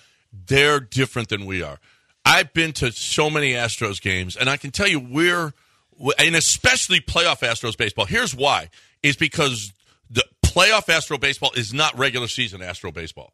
They're 0.47 0.81
different 0.81 1.29
than 1.29 1.47
we 1.47 1.62
are. 1.62 1.79
I've 2.25 2.53
been 2.53 2.73
to 2.75 2.93
so 2.93 3.31
many 3.31 3.53
Astros 3.53 4.00
games, 4.03 4.37
and 4.37 4.50
I 4.50 4.57
can 4.57 4.71
tell 4.71 4.88
you 4.88 5.00
we're, 5.00 5.53
and 6.19 6.37
especially 6.37 7.00
playoff 7.00 7.41
Astros 7.41 7.77
baseball. 7.77 8.05
Here's 8.05 8.35
why: 8.35 8.69
is 9.03 9.17
because 9.17 9.73
the 10.11 10.25
playoff 10.45 10.88
Astro 10.88 11.19
baseball 11.19 11.53
is 11.57 11.73
not 11.73 11.97
regular 11.97 12.27
season 12.29 12.61
Astro 12.62 12.91
baseball. 12.93 13.33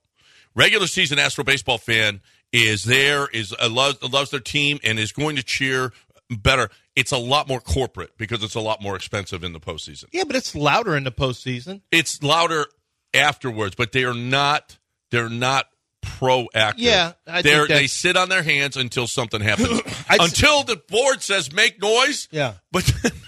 Regular 0.56 0.86
season 0.86 1.18
Astro 1.18 1.44
baseball 1.44 1.78
fan 1.78 2.20
is 2.52 2.84
there, 2.84 3.26
is 3.28 3.52
uh, 3.60 3.68
loves, 3.68 4.02
loves 4.02 4.30
their 4.30 4.40
team, 4.40 4.78
and 4.84 4.98
is 4.98 5.12
going 5.12 5.36
to 5.36 5.42
cheer 5.42 5.92
better. 6.30 6.70
It's 6.96 7.10
a 7.12 7.18
lot 7.18 7.48
more 7.48 7.60
corporate 7.60 8.16
because 8.16 8.42
it's 8.44 8.54
a 8.54 8.60
lot 8.60 8.80
more 8.80 8.94
expensive 8.96 9.42
in 9.42 9.52
the 9.52 9.60
postseason 9.60 10.04
yeah, 10.12 10.22
but 10.24 10.36
it's 10.36 10.54
louder 10.54 10.96
in 10.96 11.02
the 11.04 11.10
postseason. 11.12 11.80
it's 11.90 12.22
louder 12.22 12.66
afterwards, 13.12 13.74
but 13.74 13.92
they 13.92 14.04
are 14.04 14.14
not. 14.14 14.78
They're 15.10 15.28
not 15.28 15.66
proactive. 16.02 16.74
Yeah, 16.76 17.12
I 17.26 17.42
They're, 17.42 17.62
that's- 17.66 17.78
they 17.80 17.86
sit 17.86 18.16
on 18.16 18.28
their 18.28 18.42
hands 18.42 18.76
until 18.76 19.06
something 19.06 19.40
happens. 19.40 19.80
Until 20.10 20.62
the 20.64 20.76
board 20.76 21.22
says 21.22 21.52
make 21.52 21.80
noise. 21.80 22.28
Yeah. 22.30 22.54
but 22.70 22.84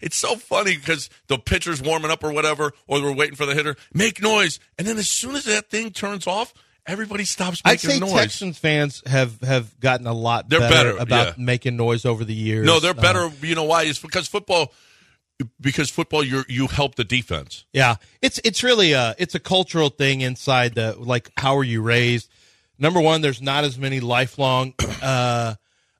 it's 0.00 0.16
so 0.16 0.36
funny 0.36 0.76
because 0.76 1.10
the 1.28 1.38
pitcher's 1.38 1.82
warming 1.82 2.10
up 2.10 2.24
or 2.24 2.32
whatever, 2.32 2.72
or 2.86 3.02
we're 3.02 3.12
waiting 3.14 3.36
for 3.36 3.46
the 3.46 3.54
hitter, 3.54 3.76
make 3.92 4.22
noise, 4.22 4.58
and 4.78 4.86
then 4.86 4.96
as 4.98 5.10
soon 5.10 5.34
as 5.36 5.44
that 5.44 5.70
thing 5.70 5.90
turns 5.90 6.26
off, 6.26 6.52
everybody 6.86 7.24
stops 7.24 7.60
I'd 7.64 7.72
making 7.84 7.90
say 7.90 7.98
noise. 8.00 8.12
Texans 8.12 8.58
fans 8.58 9.02
have 9.06 9.40
have 9.42 9.78
gotten 9.80 10.06
a 10.06 10.12
lot 10.12 10.48
They're 10.48 10.60
better, 10.60 10.92
better, 10.94 10.98
about 10.98 11.26
yeah. 11.38 11.44
making 11.44 11.76
noise 11.76 12.04
over 12.04 12.24
the 12.24 12.34
years. 12.34 12.66
no, 12.66 12.80
they're 12.80 12.90
Uh, 12.90 12.94
better. 12.94 13.30
you 13.42 13.54
know 13.54 13.64
why? 13.64 13.82
It's 13.84 13.98
because 13.98 14.26
football. 14.28 14.72
Because 15.60 15.90
football, 15.90 16.22
you 16.22 16.44
you 16.48 16.68
help 16.68 16.94
the 16.94 17.02
defense. 17.04 17.64
Yeah, 17.72 17.96
it's 18.20 18.38
it's 18.44 18.62
really 18.62 18.92
a 18.92 19.16
it's 19.18 19.34
a 19.34 19.40
cultural 19.40 19.88
thing 19.88 20.20
inside 20.20 20.74
the 20.76 20.94
like 20.96 21.30
how 21.36 21.56
are 21.56 21.64
you 21.64 21.82
raised. 21.82 22.28
Number 22.78 23.00
one, 23.00 23.22
there's 23.22 23.42
not 23.42 23.64
as 23.64 23.76
many 23.76 23.98
lifelong 23.98 24.74
uh, 25.02 25.54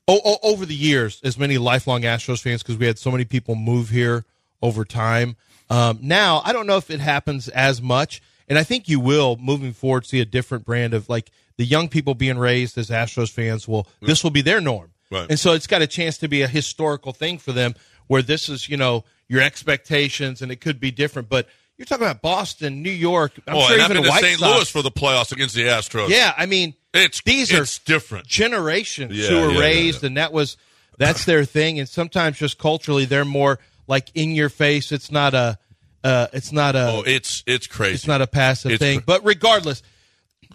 o- 0.08 0.20
o- 0.24 0.38
over 0.42 0.66
the 0.66 0.74
years 0.74 1.20
as 1.24 1.38
many 1.38 1.58
lifelong 1.58 2.02
Astros 2.02 2.40
fans 2.42 2.62
because 2.62 2.76
we 2.76 2.86
had 2.86 2.98
so 2.98 3.10
many 3.10 3.24
people 3.24 3.54
move 3.54 3.90
here 3.90 4.24
over 4.60 4.84
time. 4.84 5.36
Um, 5.70 5.98
now 6.02 6.42
I 6.44 6.52
don't 6.52 6.66
know 6.66 6.76
if 6.76 6.90
it 6.90 7.00
happens 7.00 7.48
as 7.48 7.80
much, 7.80 8.20
and 8.48 8.58
I 8.58 8.64
think 8.64 8.88
you 8.88 9.00
will 9.00 9.36
moving 9.36 9.72
forward 9.72 10.06
see 10.06 10.20
a 10.20 10.24
different 10.24 10.64
brand 10.64 10.92
of 10.94 11.08
like 11.08 11.30
the 11.56 11.64
young 11.64 11.88
people 11.88 12.14
being 12.14 12.38
raised 12.38 12.76
as 12.78 12.90
Astros 12.90 13.30
fans. 13.30 13.66
Will 13.68 13.86
this 14.00 14.22
will 14.22 14.30
be 14.30 14.42
their 14.42 14.60
norm, 14.60 14.90
Right. 15.10 15.26
and 15.30 15.38
so 15.38 15.52
it's 15.52 15.66
got 15.66 15.82
a 15.82 15.86
chance 15.86 16.18
to 16.18 16.28
be 16.28 16.42
a 16.42 16.48
historical 16.48 17.12
thing 17.12 17.38
for 17.38 17.52
them 17.52 17.74
where 18.08 18.22
this 18.22 18.48
is 18.48 18.68
you 18.68 18.76
know 18.76 19.04
your 19.28 19.40
expectations 19.40 20.42
and 20.42 20.52
it 20.52 20.60
could 20.60 20.78
be 20.80 20.90
different, 20.90 21.28
but. 21.28 21.48
You're 21.78 21.86
talking 21.86 22.04
about 22.04 22.22
Boston, 22.22 22.82
New 22.82 22.90
York. 22.90 23.32
I'm 23.46 23.56
oh, 23.56 23.66
sure 23.66 23.72
and 23.80 23.90
even 23.90 23.96
I've 23.98 24.02
been 24.04 24.12
to 24.12 24.26
St. 24.26 24.38
Sox. 24.40 24.54
Louis 24.56 24.70
for 24.70 24.82
the 24.82 24.90
playoffs 24.90 25.32
against 25.32 25.54
the 25.54 25.62
Astros. 25.62 26.08
Yeah, 26.10 26.32
I 26.36 26.46
mean, 26.46 26.74
it's 26.94 27.22
these 27.22 27.50
it's 27.50 27.78
are 27.78 27.84
different. 27.84 28.26
generations 28.26 29.12
Yeah, 29.16 29.28
who 29.28 29.40
were 29.40 29.52
yeah, 29.54 29.60
raised, 29.60 30.02
yeah. 30.02 30.08
and 30.08 30.16
that 30.16 30.32
was 30.32 30.56
that's 30.98 31.24
their 31.24 31.44
thing. 31.44 31.78
And 31.80 31.88
sometimes 31.88 32.38
just 32.38 32.58
culturally, 32.58 33.04
they're 33.06 33.24
more 33.24 33.58
like 33.88 34.10
in 34.14 34.32
your 34.32 34.48
face. 34.50 34.92
It's 34.92 35.10
not 35.10 35.34
a, 35.34 35.58
uh, 36.04 36.28
it's 36.32 36.52
not 36.52 36.76
a, 36.76 36.86
Oh, 36.88 37.02
it's 37.06 37.42
it's 37.46 37.66
crazy. 37.66 37.94
it's 37.94 38.06
not 38.06 38.20
a 38.22 38.26
passive 38.26 38.72
it's 38.72 38.78
thing. 38.78 38.98
cr- 39.00 39.04
But 39.06 39.24
regardless, 39.24 39.82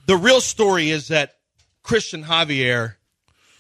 the 0.06 0.16
real 0.16 0.40
story 0.40 0.92
is 0.92 1.08
that 1.10 1.34
Cristian 1.84 2.24
Javier. 2.26 2.94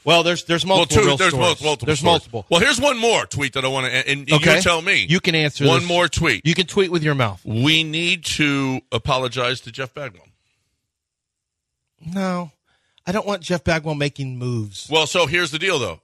Well, 0.07 0.23
there's 0.23 0.45
there's 0.45 0.65
multiple. 0.65 1.03
well, 1.05 1.17
two. 1.17 1.17
There's 1.17 1.33
stories. 1.33 1.61
multiple. 1.61 1.85
There's 1.85 1.99
stories. 1.99 2.03
multiple. 2.13 2.45
Well, 2.49 2.61
here's 2.61 2.79
one 2.79 2.97
more 2.97 3.25
tweet 3.25 3.51
that 3.55 3.65
I 3.65 3.67
want 3.67 3.87
to, 3.87 3.91
and, 3.91 4.07
and 4.21 4.31
Okay, 4.31 4.55
you 4.55 4.61
tell 4.61 4.81
me. 4.81 5.05
You 5.07 5.19
can 5.19 5.35
answer 5.35 5.67
one 5.67 5.81
this. 5.81 5.87
more 5.89 6.07
tweet. 6.07 6.45
You 6.47 6.55
can 6.55 6.65
tweet 6.65 6.91
with 6.91 7.03
your 7.03 7.13
mouth. 7.13 7.41
we 7.43 7.83
need 7.83 8.23
to 8.37 8.79
apologize 8.89 9.59
to 9.61 9.71
Jeff 9.73 9.93
Bagwell. 9.93 10.23
No, 12.05 12.51
I 13.05 13.11
don't 13.11 13.27
want 13.27 13.41
Jeff 13.43 13.65
Bagwell 13.65 13.95
making 13.95 14.37
moves. 14.37 14.87
Well, 14.89 15.07
so 15.07 15.25
here's 15.25 15.51
the 15.51 15.59
deal, 15.59 15.77
though: 15.77 15.99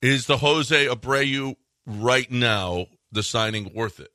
is 0.00 0.26
the 0.26 0.36
Jose 0.36 0.86
Abreu 0.86 1.56
right 1.84 2.30
now 2.30 2.86
the 3.10 3.24
signing 3.24 3.72
worth 3.74 3.98
it? 3.98 4.12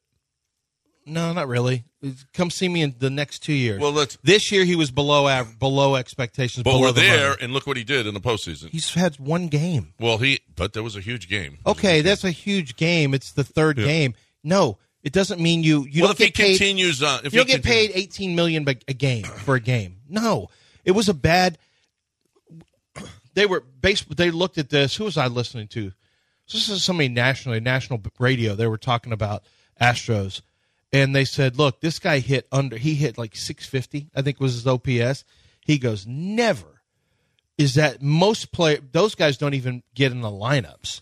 No, 1.12 1.34
not 1.34 1.48
really. 1.48 1.84
Come 2.34 2.50
see 2.50 2.68
me 2.70 2.82
in 2.82 2.96
the 2.98 3.10
next 3.10 3.40
two 3.40 3.54
years. 3.54 3.80
Well, 3.82 3.92
let's. 3.92 4.18
this 4.24 4.52
year 4.52 4.64
he 4.66 4.76
was 4.76 4.90
below 4.92 5.28
av- 5.28 5.60
below 5.60 5.96
expectations. 5.96 6.64
But 6.64 6.72
below 6.72 6.82
we're 6.82 6.92
the 6.94 7.02
there, 7.02 7.30
money. 7.32 7.42
and 7.42 7.54
look 7.54 7.68
what 7.68 7.78
he 7.78 7.84
did 7.84 8.08
in 8.08 8.14
the 8.14 8.20
postseason. 8.22 8.70
He's 8.70 8.94
had 8.94 9.20
one 9.20 9.48
game. 9.50 9.94
Well, 10.00 10.18
he, 10.18 10.40
but 10.56 10.74
there 10.74 10.84
was 10.84 10.96
a 10.96 11.02
huge 11.02 11.28
game. 11.30 11.60
Okay, 11.66 12.02
that's 12.02 12.24
a 12.24 12.32
huge 12.32 12.76
game. 12.76 13.14
It's 13.14 13.32
the 13.34 13.44
third 13.44 13.78
Yeah. 13.78 13.86
game. 13.86 14.14
No, 14.44 14.78
it 15.04 15.14
doesn't 15.14 15.40
mean 15.42 15.64
you 15.64 15.86
you 15.90 16.02
well, 16.02 16.10
don't 16.14 16.20
if 16.22 16.26
he 16.28 16.32
get 16.32 16.36
paid. 16.36 16.58
continues 16.58 17.04
on, 17.04 17.26
if 17.26 17.34
you 17.34 17.40
don't 17.40 17.48
get 17.48 17.64
paid 17.64 17.92
eighteen 17.94 18.36
million 18.36 18.66
a 18.68 18.94
game 18.94 19.24
for 19.46 19.56
a 19.56 19.60
game. 19.60 19.98
No, 20.10 20.50
it 20.86 20.92
was 20.92 21.10
a 21.10 21.14
bad. 21.14 21.58
They 23.34 23.46
were 23.46 23.62
base. 23.62 24.02
They 24.04 24.32
looked 24.32 24.58
at 24.58 24.70
this. 24.70 24.96
Who 24.96 25.06
was 25.06 25.18
I 25.18 25.28
listening 25.28 25.68
to? 25.70 25.92
This 26.52 26.68
is 26.68 26.84
somebody 26.84 27.08
nationally, 27.08 27.60
national 27.60 28.02
radio. 28.20 28.56
They 28.56 28.68
were 28.68 28.78
talking 28.78 29.14
about 29.14 29.44
Astros, 29.80 30.42
and 30.94 31.16
they 31.16 31.26
said, 31.26 31.58
"Look, 31.58 31.82
this 31.82 32.00
guy 32.00 32.20
hit 32.20 32.48
under. 32.52 32.78
He 32.78 32.96
hit 32.96 33.18
like 33.18 33.36
six 33.36 33.66
fifty. 33.66 34.10
I 34.16 34.22
think 34.22 34.40
was 34.40 34.54
his 34.54 34.68
OPS. 34.68 35.24
He 35.66 35.78
goes 35.78 36.06
never 36.08 36.82
is 37.62 37.76
that 37.76 38.02
most 38.02 38.52
play 38.52 38.80
those 38.92 39.14
guys 39.14 39.38
don't 39.38 39.54
even 39.54 39.84
get 39.94 40.12
in 40.12 40.22
the 40.22 40.30
lineups 40.30 41.02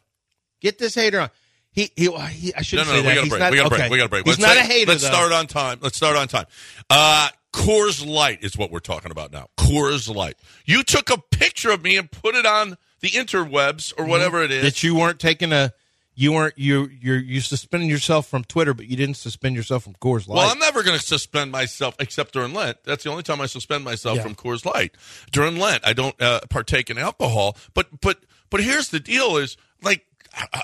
Get 0.59 0.77
this 0.77 0.95
hater 0.95 1.21
on. 1.21 1.29
He, 1.77 1.91
he, 1.95 2.05
he 2.05 2.53
I 2.55 2.57
No, 2.57 2.61
shouldn't 2.63 2.87
no, 2.89 2.93
say 2.95 3.01
no. 3.03 3.03
that. 3.03 3.11
We 3.11 3.15
got 3.15 3.25
a 3.25 3.29
break. 3.29 3.39
not- 3.39 3.51
we 3.51 3.57
got 3.57 3.65
a 3.65 3.69
break. 3.69 3.81
okay. 3.81 3.89
We 3.91 3.97
got 3.99 4.05
a 4.05 4.09
break. 4.09 4.25
He's 4.25 4.39
let's 4.39 4.55
not 4.55 4.55
say- 4.55 4.61
a 4.61 4.73
hater. 4.73 4.91
Let's 4.91 5.03
though. 5.03 5.09
start 5.09 5.31
on 5.31 5.45
time. 5.47 5.77
Let's 5.81 5.95
start 5.95 6.15
on 6.17 6.27
time. 6.27 6.45
Uh, 6.89 7.29
Coors 7.53 8.05
Light 8.05 8.43
is 8.43 8.57
what 8.57 8.71
we're 8.71 8.79
talking 8.79 9.11
about 9.11 9.31
now. 9.31 9.47
Coors 9.57 10.13
Light. 10.13 10.37
You 10.65 10.81
took 10.83 11.09
a 11.11 11.17
picture 11.17 11.69
of 11.71 11.83
me 11.83 11.95
and 11.97 12.09
put 12.09 12.33
it 12.35 12.45
on 12.47 12.77
the 13.01 13.09
interwebs 13.09 13.93
or 13.97 14.05
whatever 14.05 14.43
it 14.43 14.51
is. 14.51 14.63
that 14.63 14.81
you 14.83 14.95
weren't 14.95 15.19
taking 15.19 15.51
a. 15.53 15.71
You 16.19 16.33
weren't 16.33 16.57
you 16.57 16.89
you're 16.99 17.19
you 17.19 17.41
suspended 17.41 17.91
yourself 17.91 18.27
from 18.27 18.43
Twitter, 18.43 18.73
but 18.73 18.87
you 18.87 18.97
didn't 18.97 19.17
suspend 19.17 19.55
yourself 19.55 19.83
from 19.83 19.93
Coors 20.01 20.27
Light. 20.27 20.37
well, 20.37 20.49
I'm 20.49 20.57
never 20.57 20.81
going 20.81 20.97
to 20.97 21.05
suspend 21.05 21.51
myself 21.51 21.95
except 21.99 22.33
during 22.33 22.55
Lent. 22.55 22.83
That's 22.85 23.03
the 23.03 23.11
only 23.11 23.21
time 23.21 23.39
I 23.39 23.45
suspend 23.45 23.83
myself 23.83 24.17
Yeah. 24.17 24.23
from 24.23 24.33
Coors 24.33 24.65
Light. 24.65 24.95
During 25.31 25.57
Lent, 25.57 25.85
I 25.85 25.93
don't 25.93 26.19
uh, 26.19 26.39
partake 26.49 26.89
in 26.89 26.97
alcohol. 26.97 27.55
But 27.75 28.01
but 28.01 28.17
but 28.49 28.61
here's 28.63 28.89
the 28.89 28.99
deal: 28.99 29.37
is 29.37 29.57
like 29.83 30.07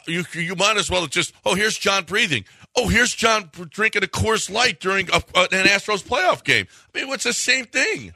you 0.08 0.24
you 0.34 0.56
might 0.56 0.78
as 0.78 0.90
well 0.90 1.06
just 1.08 1.34
oh 1.46 1.56
here's 1.56 1.78
John 1.78 2.04
breathing. 2.04 2.46
Oh 2.76 2.88
here's 2.88 3.14
John 3.14 3.50
drinking 3.70 4.04
a 4.04 4.08
Coors 4.08 4.52
Light 4.52 4.80
during 4.80 5.10
a, 5.10 5.18
uh, 5.36 5.48
an 5.52 5.66
Astros 5.66 6.04
playoff 6.04 6.44
game. 6.44 6.68
I 6.94 7.00
mean, 7.00 7.14
it's 7.14 7.24
the 7.24 7.34
same 7.34 7.66
thing. 7.66 8.14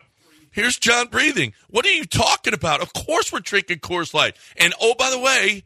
Here's 0.51 0.77
John 0.77 1.07
breathing. 1.07 1.53
What 1.69 1.85
are 1.85 1.91
you 1.91 2.05
talking 2.05 2.53
about? 2.53 2.81
Of 2.81 2.91
course 2.93 3.31
we're 3.31 3.41
drinking 3.41 3.77
Coors 3.79 4.13
Light. 4.13 4.35
And 4.55 4.73
oh, 4.81 4.95
by 4.97 5.11
the 5.11 5.19
way, 5.19 5.65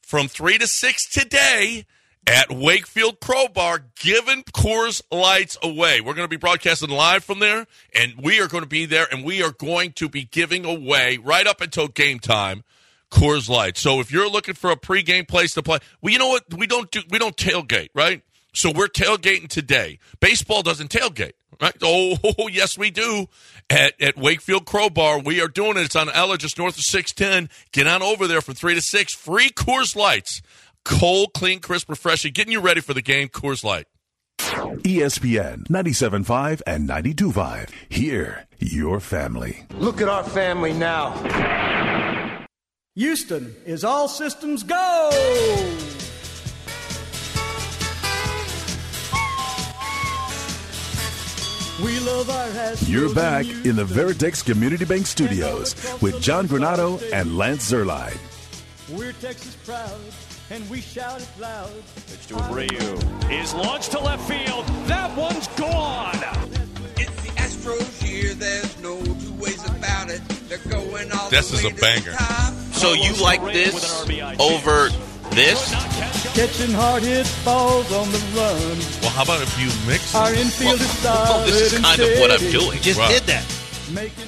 from 0.00 0.28
3 0.28 0.58
to 0.58 0.68
6 0.68 1.10
today 1.10 1.84
at 2.26 2.48
Wakefield 2.48 3.18
Crowbar, 3.18 3.86
giving 3.96 4.44
Coors 4.44 5.02
Lights 5.10 5.56
away. 5.62 6.00
We're 6.00 6.14
going 6.14 6.26
to 6.26 6.28
be 6.28 6.36
broadcasting 6.36 6.90
live 6.90 7.24
from 7.24 7.40
there, 7.40 7.66
and 7.92 8.14
we 8.22 8.40
are 8.40 8.46
going 8.46 8.62
to 8.62 8.68
be 8.68 8.86
there, 8.86 9.06
and 9.10 9.24
we 9.24 9.42
are 9.42 9.50
going 9.50 9.92
to 9.94 10.08
be 10.08 10.24
giving 10.24 10.64
away 10.64 11.16
right 11.16 11.46
up 11.46 11.60
until 11.60 11.88
game 11.88 12.20
time. 12.20 12.62
Coors 13.10 13.48
Light. 13.48 13.76
So 13.76 14.00
if 14.00 14.12
you're 14.12 14.28
looking 14.28 14.54
for 14.54 14.70
a 14.70 14.76
pregame 14.76 15.26
place 15.26 15.54
to 15.54 15.62
play, 15.62 15.78
well, 16.00 16.12
you 16.12 16.18
know 16.18 16.28
what? 16.28 16.44
We 16.56 16.66
don't 16.66 16.90
do 16.90 17.00
we 17.10 17.18
don't 17.18 17.36
tailgate, 17.36 17.88
right? 17.94 18.22
So 18.52 18.72
we're 18.74 18.88
tailgating 18.88 19.48
today. 19.48 19.98
Baseball 20.18 20.62
doesn't 20.62 20.90
tailgate, 20.90 21.32
right? 21.60 21.74
Oh, 21.82 22.48
yes, 22.48 22.76
we 22.76 22.90
do. 22.90 23.28
At, 23.68 24.00
at 24.00 24.16
Wakefield 24.16 24.66
Crowbar, 24.66 25.20
we 25.20 25.40
are 25.40 25.48
doing 25.48 25.76
it. 25.76 25.82
It's 25.82 25.94
on 25.96 26.08
Ella, 26.10 26.38
just 26.38 26.58
north 26.58 26.76
of 26.76 26.82
610. 26.82 27.48
Get 27.72 27.86
on 27.86 28.02
over 28.02 28.26
there 28.26 28.40
from 28.40 28.54
3 28.54 28.74
to 28.74 28.80
6. 28.80 29.14
Free 29.14 29.50
Coors 29.50 29.94
Lights. 29.94 30.42
Cold, 30.84 31.32
clean, 31.34 31.60
crisp, 31.60 31.88
refreshing. 31.88 32.32
Getting 32.32 32.52
you 32.52 32.60
ready 32.60 32.80
for 32.80 32.94
the 32.94 33.02
game. 33.02 33.28
Coors 33.28 33.62
Light. 33.62 33.86
ESPN 34.38 35.66
97.5 35.68 36.62
and 36.66 36.88
92.5. 36.88 37.70
Here, 37.88 38.46
your 38.58 38.98
family. 38.98 39.66
Look 39.74 40.00
at 40.00 40.08
our 40.08 40.24
family 40.24 40.72
now. 40.72 41.12
Houston 43.00 43.56
is 43.64 43.82
all 43.82 44.08
systems 44.08 44.62
go. 44.62 45.10
We 51.82 51.98
love 52.00 52.28
our 52.28 52.74
You're 52.86 53.14
back 53.14 53.46
and 53.46 53.64
in 53.64 53.76
the 53.76 53.86
Houston. 53.86 54.08
Veritex 54.08 54.44
Community 54.44 54.84
Bank 54.84 55.06
Studios 55.06 55.74
with 56.02 56.20
John 56.20 56.46
Granato 56.46 57.00
and 57.10 57.38
Lance 57.38 57.72
Zierlein. 57.72 58.18
We're 58.90 59.12
Texas 59.12 59.56
proud, 59.64 59.98
and 60.50 60.68
we 60.68 60.82
shout 60.82 61.22
it 61.22 61.28
loud. 61.40 61.72
Pitch 62.06 62.26
to 62.26 62.34
Abreu. 62.34 63.30
Is 63.32 63.54
launched 63.54 63.92
to 63.92 63.98
left 64.00 64.28
field. 64.28 64.66
That 64.88 65.16
one's 65.16 65.48
gone. 65.48 66.16
It's 66.98 67.22
the 67.22 67.30
Astros 67.40 68.06
year, 68.06 68.34
there's 68.34 68.78
no 68.82 69.02
two 69.02 69.32
ways 69.42 69.64
about 69.64 70.10
it. 70.10 70.20
They're 70.50 70.58
going 70.68 71.10
all 71.12 71.30
This 71.30 71.48
the 71.50 71.56
is 71.56 71.64
way 71.64 71.70
a 71.70 71.74
to 71.74 71.80
banger. 71.80 72.10
the 72.10 72.16
top. 72.18 72.54
So 72.80 72.94
you 72.94 73.12
like 73.22 73.42
this 73.52 73.74
with 73.74 73.84
an 74.18 74.36
RBI 74.36 74.40
over 74.40 74.88
this? 75.34 75.68
Could 75.68 75.72
not 75.78 75.90
catch 75.90 76.26
up. 76.26 76.32
Catching 76.34 76.72
hard 76.72 77.02
hit 77.02 77.30
balls 77.44 77.92
on 77.92 78.10
the 78.10 78.18
run. 78.34 78.78
Well, 79.02 79.10
how 79.10 79.22
about 79.24 79.42
if 79.42 79.52
you 79.60 79.66
mix 79.86 80.14
Our 80.14 80.30
them? 80.30 80.38
infield 80.46 80.80
is 80.80 81.00
Well, 81.04 81.44
this 81.46 81.72
is 81.74 81.78
kind 81.80 82.00
of 82.00 82.18
what 82.20 82.30
I'm 82.30 82.50
doing. 82.50 82.80
Just 82.80 82.98
Wow. 82.98 83.08
did 83.08 83.22
that. 83.24 83.44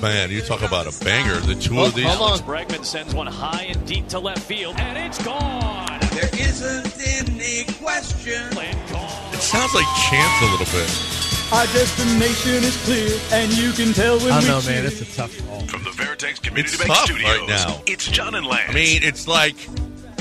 Man, 0.03 0.31
you 0.31 0.43
talk 0.43 0.61
about 0.63 0.87
a 0.87 1.05
banger. 1.05 1.37
The 1.41 1.55
two 1.55 1.79
Oh, 1.81 1.87
of 1.87 1.95
these. 1.95 2.05
hold 2.13 2.33
on. 2.33 2.39
Bregman 2.41 2.85
sends 2.85 3.15
one 3.15 3.27
high 3.29 3.63
and 3.71 3.87
deep 3.87 4.09
to 4.09 4.19
left 4.19 4.41
field, 4.43 4.75
and 4.79 4.99
it's 4.99 5.23
gone. 5.25 5.99
There 6.13 6.29
isn't 6.39 6.93
any 7.01 7.65
question. 7.83 8.43
It 8.59 9.41
sounds 9.41 9.73
like 9.75 9.87
Chance 10.11 10.43
a 10.43 10.51
little 10.51 10.67
bit. 10.67 11.22
Our 11.53 11.67
destination 11.67 12.65
is 12.65 12.77
clear, 12.85 13.19
and 13.31 13.53
you 13.53 13.73
can 13.73 13.93
tell 13.93 14.19
when 14.21 14.33
I 14.33 14.39
we 14.41 14.47
don't 14.47 14.55
know, 14.55 14.61
cheer. 14.63 14.73
man. 14.83 14.87
It's 14.87 15.03
a 15.03 15.17
tough 15.17 15.47
call. 15.47 15.61
From 15.67 15.85
the 15.85 15.91
Veritex 15.91 16.41
Community 16.43 16.75
It's 16.75 16.79
Bank 16.79 16.89
tough 16.89 17.05
Studios, 17.05 17.25
right 17.41 17.49
now. 17.49 17.83
it's 17.87 18.07
John 18.09 18.35
and 18.35 18.47
Lance. 18.47 18.71
I 18.71 18.73
mean, 18.73 19.03
it's 19.03 19.29
like, 19.29 19.57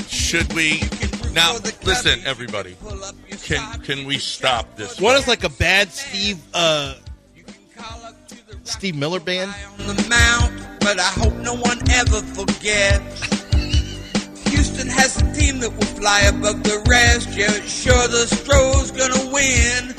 should 0.08 0.52
we? 0.52 0.82
Now, 1.32 1.56
listen, 1.84 2.20
everybody. 2.26 2.74
Pull 2.82 3.02
up 3.02 3.14
your 3.26 3.38
Can 3.38 3.80
can 3.80 4.04
we 4.06 4.18
stop 4.18 4.76
this? 4.76 5.00
What 5.00 5.16
is 5.16 5.26
like 5.26 5.42
a 5.44 5.48
bad 5.48 5.90
Steve 5.90 6.38
uh 6.52 6.94
you 7.34 7.44
can 7.44 7.54
call 7.78 8.04
up 8.04 8.28
to 8.28 8.34
the 8.48 8.58
Steve 8.66 8.94
Miller 8.94 9.18
band? 9.20 9.54
on 9.80 9.96
the 9.96 10.06
mount, 10.10 10.52
but 10.80 11.00
I 11.00 11.08
hope 11.20 11.32
no 11.36 11.54
one 11.54 11.78
ever 11.92 12.20
forgets. 12.20 13.24
Houston 14.50 14.86
has 14.88 15.16
a 15.22 15.32
team 15.32 15.60
that 15.60 15.70
will 15.72 15.92
fly 15.96 16.20
above 16.28 16.62
the 16.62 16.84
rest. 16.86 17.30
Yeah, 17.30 17.48
sure 17.62 18.06
the 18.08 18.26
Stros 18.26 18.90
gonna 18.90 19.32
win. 19.32 19.94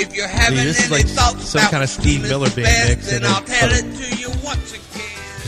If 0.00 0.14
you're 0.14 0.28
having 0.28 0.56
this 0.58 0.84
is 0.84 0.90
like 0.90 1.06
thoughts 1.06 1.48
some 1.50 1.60
about 1.60 1.70
kind 1.70 1.82
of 1.82 1.88
Steve 1.90 2.20
team 2.20 2.28
Miller 2.28 2.48
the 2.48 2.62
band 2.62 2.98
best, 3.00 3.10
mix 3.10 3.12
and 3.12 3.24
I'll 3.26 3.40
then- 3.42 3.58
tell 3.58 3.70
it 3.72 3.96
to 3.96 4.16
you 4.18 4.28
once 4.44 4.72
again. 4.72 4.82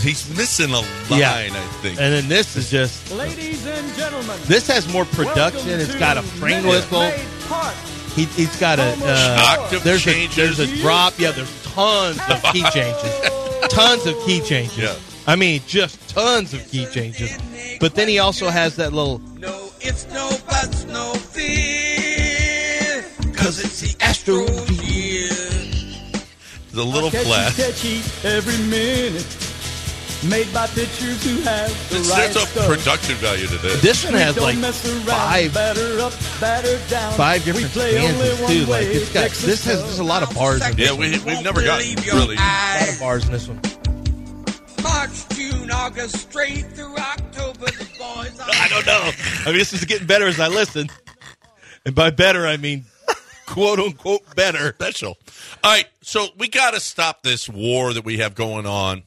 He's 0.00 0.28
missing 0.36 0.70
a 0.70 0.74
line, 0.80 0.84
Yeah. 1.20 1.34
I 1.34 1.48
think. 1.82 1.98
And 2.00 2.12
then 2.14 2.28
this 2.28 2.54
is 2.56 2.70
just 2.70 3.10
Ladies 3.12 3.66
and 3.66 3.94
gentlemen, 3.96 4.38
this 4.46 4.66
has 4.68 4.90
more 4.92 5.04
production. 5.06 5.68
It's 5.80 5.94
got 5.96 6.16
a 6.16 6.22
frame 6.22 6.64
whistle. 6.66 7.10
He, 8.14 8.24
he's 8.26 8.58
got 8.60 8.78
a 8.78 8.94
uh, 9.02 9.58
Octave 9.60 9.82
there's 9.84 10.06
a 10.06 10.26
there's 10.28 10.58
a 10.60 10.66
drop. 10.78 11.14
Yeah, 11.18 11.30
there's 11.32 11.62
tons 11.64 12.18
of 12.28 12.42
key 12.52 12.62
changes. 12.72 13.20
tons 13.68 14.06
of 14.06 14.14
key 14.24 14.40
changes. 14.40 14.78
Yeah. 14.78 14.94
I 15.26 15.36
mean, 15.36 15.60
just 15.66 16.08
tons 16.08 16.54
of 16.54 16.66
key 16.68 16.86
changes. 16.86 17.36
But 17.80 17.94
then 17.94 18.08
he 18.08 18.18
also 18.18 18.48
has 18.48 18.76
that 18.76 18.92
little 18.92 19.18
No 19.38 19.70
ifs, 19.80 20.06
no 20.12 20.28
buts, 20.30 20.46
no 20.46 20.47
Cause 23.48 23.64
it's 23.64 23.80
the 23.80 24.04
Astro 24.04 24.44
Astros 24.44 24.92
year. 24.92 25.30
The 26.72 26.84
little 26.84 27.10
Catchy, 27.10 27.24
flat. 27.24 27.54
catchy 27.54 27.96
every 28.28 28.58
minute. 28.68 29.24
Made 30.28 30.52
by 30.52 30.66
pitchers 30.66 31.24
who 31.24 31.40
have 31.48 31.70
the 31.88 31.94
There's, 31.94 32.10
right 32.10 32.18
there's 32.30 32.36
a 32.36 32.40
stuff. 32.40 32.66
production 32.66 33.16
value 33.16 33.46
to 33.46 33.56
this. 33.56 33.80
this 33.80 34.04
one 34.04 34.12
has 34.12 34.36
like 34.36 34.58
mess 34.58 34.86
five 35.06 35.54
batter 35.54 35.98
up, 35.98 36.12
batter 36.38 36.78
down. 36.90 37.14
five 37.14 37.42
different 37.42 37.68
play 37.68 37.96
only 37.96 38.12
stanzas 38.12 38.40
one 38.42 38.52
too. 38.52 38.66
Like 38.66 38.82
it's 38.86 39.12
got 39.14 39.20
Texas 39.22 39.44
this 39.46 39.64
has 39.64 39.82
there's 39.82 39.98
a 39.98 40.04
lot 40.04 40.22
of 40.22 40.34
bars 40.34 40.60
in 40.68 40.76
this 40.76 40.84
Yeah, 40.84 40.90
one. 40.92 41.00
we, 41.00 41.10
we've 41.20 41.42
never 41.42 41.62
gotten 41.62 41.86
Believe 41.94 42.04
your 42.04 42.16
really. 42.16 42.36
a 42.36 42.40
lot 42.40 42.88
of 42.92 43.00
bars 43.00 43.24
in 43.24 43.32
this 43.32 43.48
one. 43.48 43.60
March, 44.82 45.26
June, 45.30 45.70
August, 45.70 46.16
straight 46.18 46.66
through 46.72 46.94
October, 46.98 47.64
the 47.64 47.88
boys. 47.98 48.38
I 48.40 48.68
don't 48.68 48.84
know. 48.84 49.10
I 49.46 49.46
mean, 49.46 49.56
this 49.56 49.72
is 49.72 49.86
getting 49.86 50.06
better 50.06 50.26
as 50.26 50.38
I 50.38 50.48
listen. 50.48 50.90
And 51.86 51.94
by 51.94 52.10
better, 52.10 52.46
I 52.46 52.58
mean 52.58 52.84
quote 53.48 53.78
unquote 53.78 54.34
better. 54.36 54.72
special. 54.74 55.16
All 55.64 55.72
right, 55.72 55.86
so 56.02 56.26
we 56.36 56.48
got 56.48 56.74
to 56.74 56.80
stop 56.80 57.22
this 57.22 57.48
war 57.48 57.92
that 57.94 58.04
we 58.04 58.18
have 58.18 58.34
going 58.34 58.66
on 58.66 59.02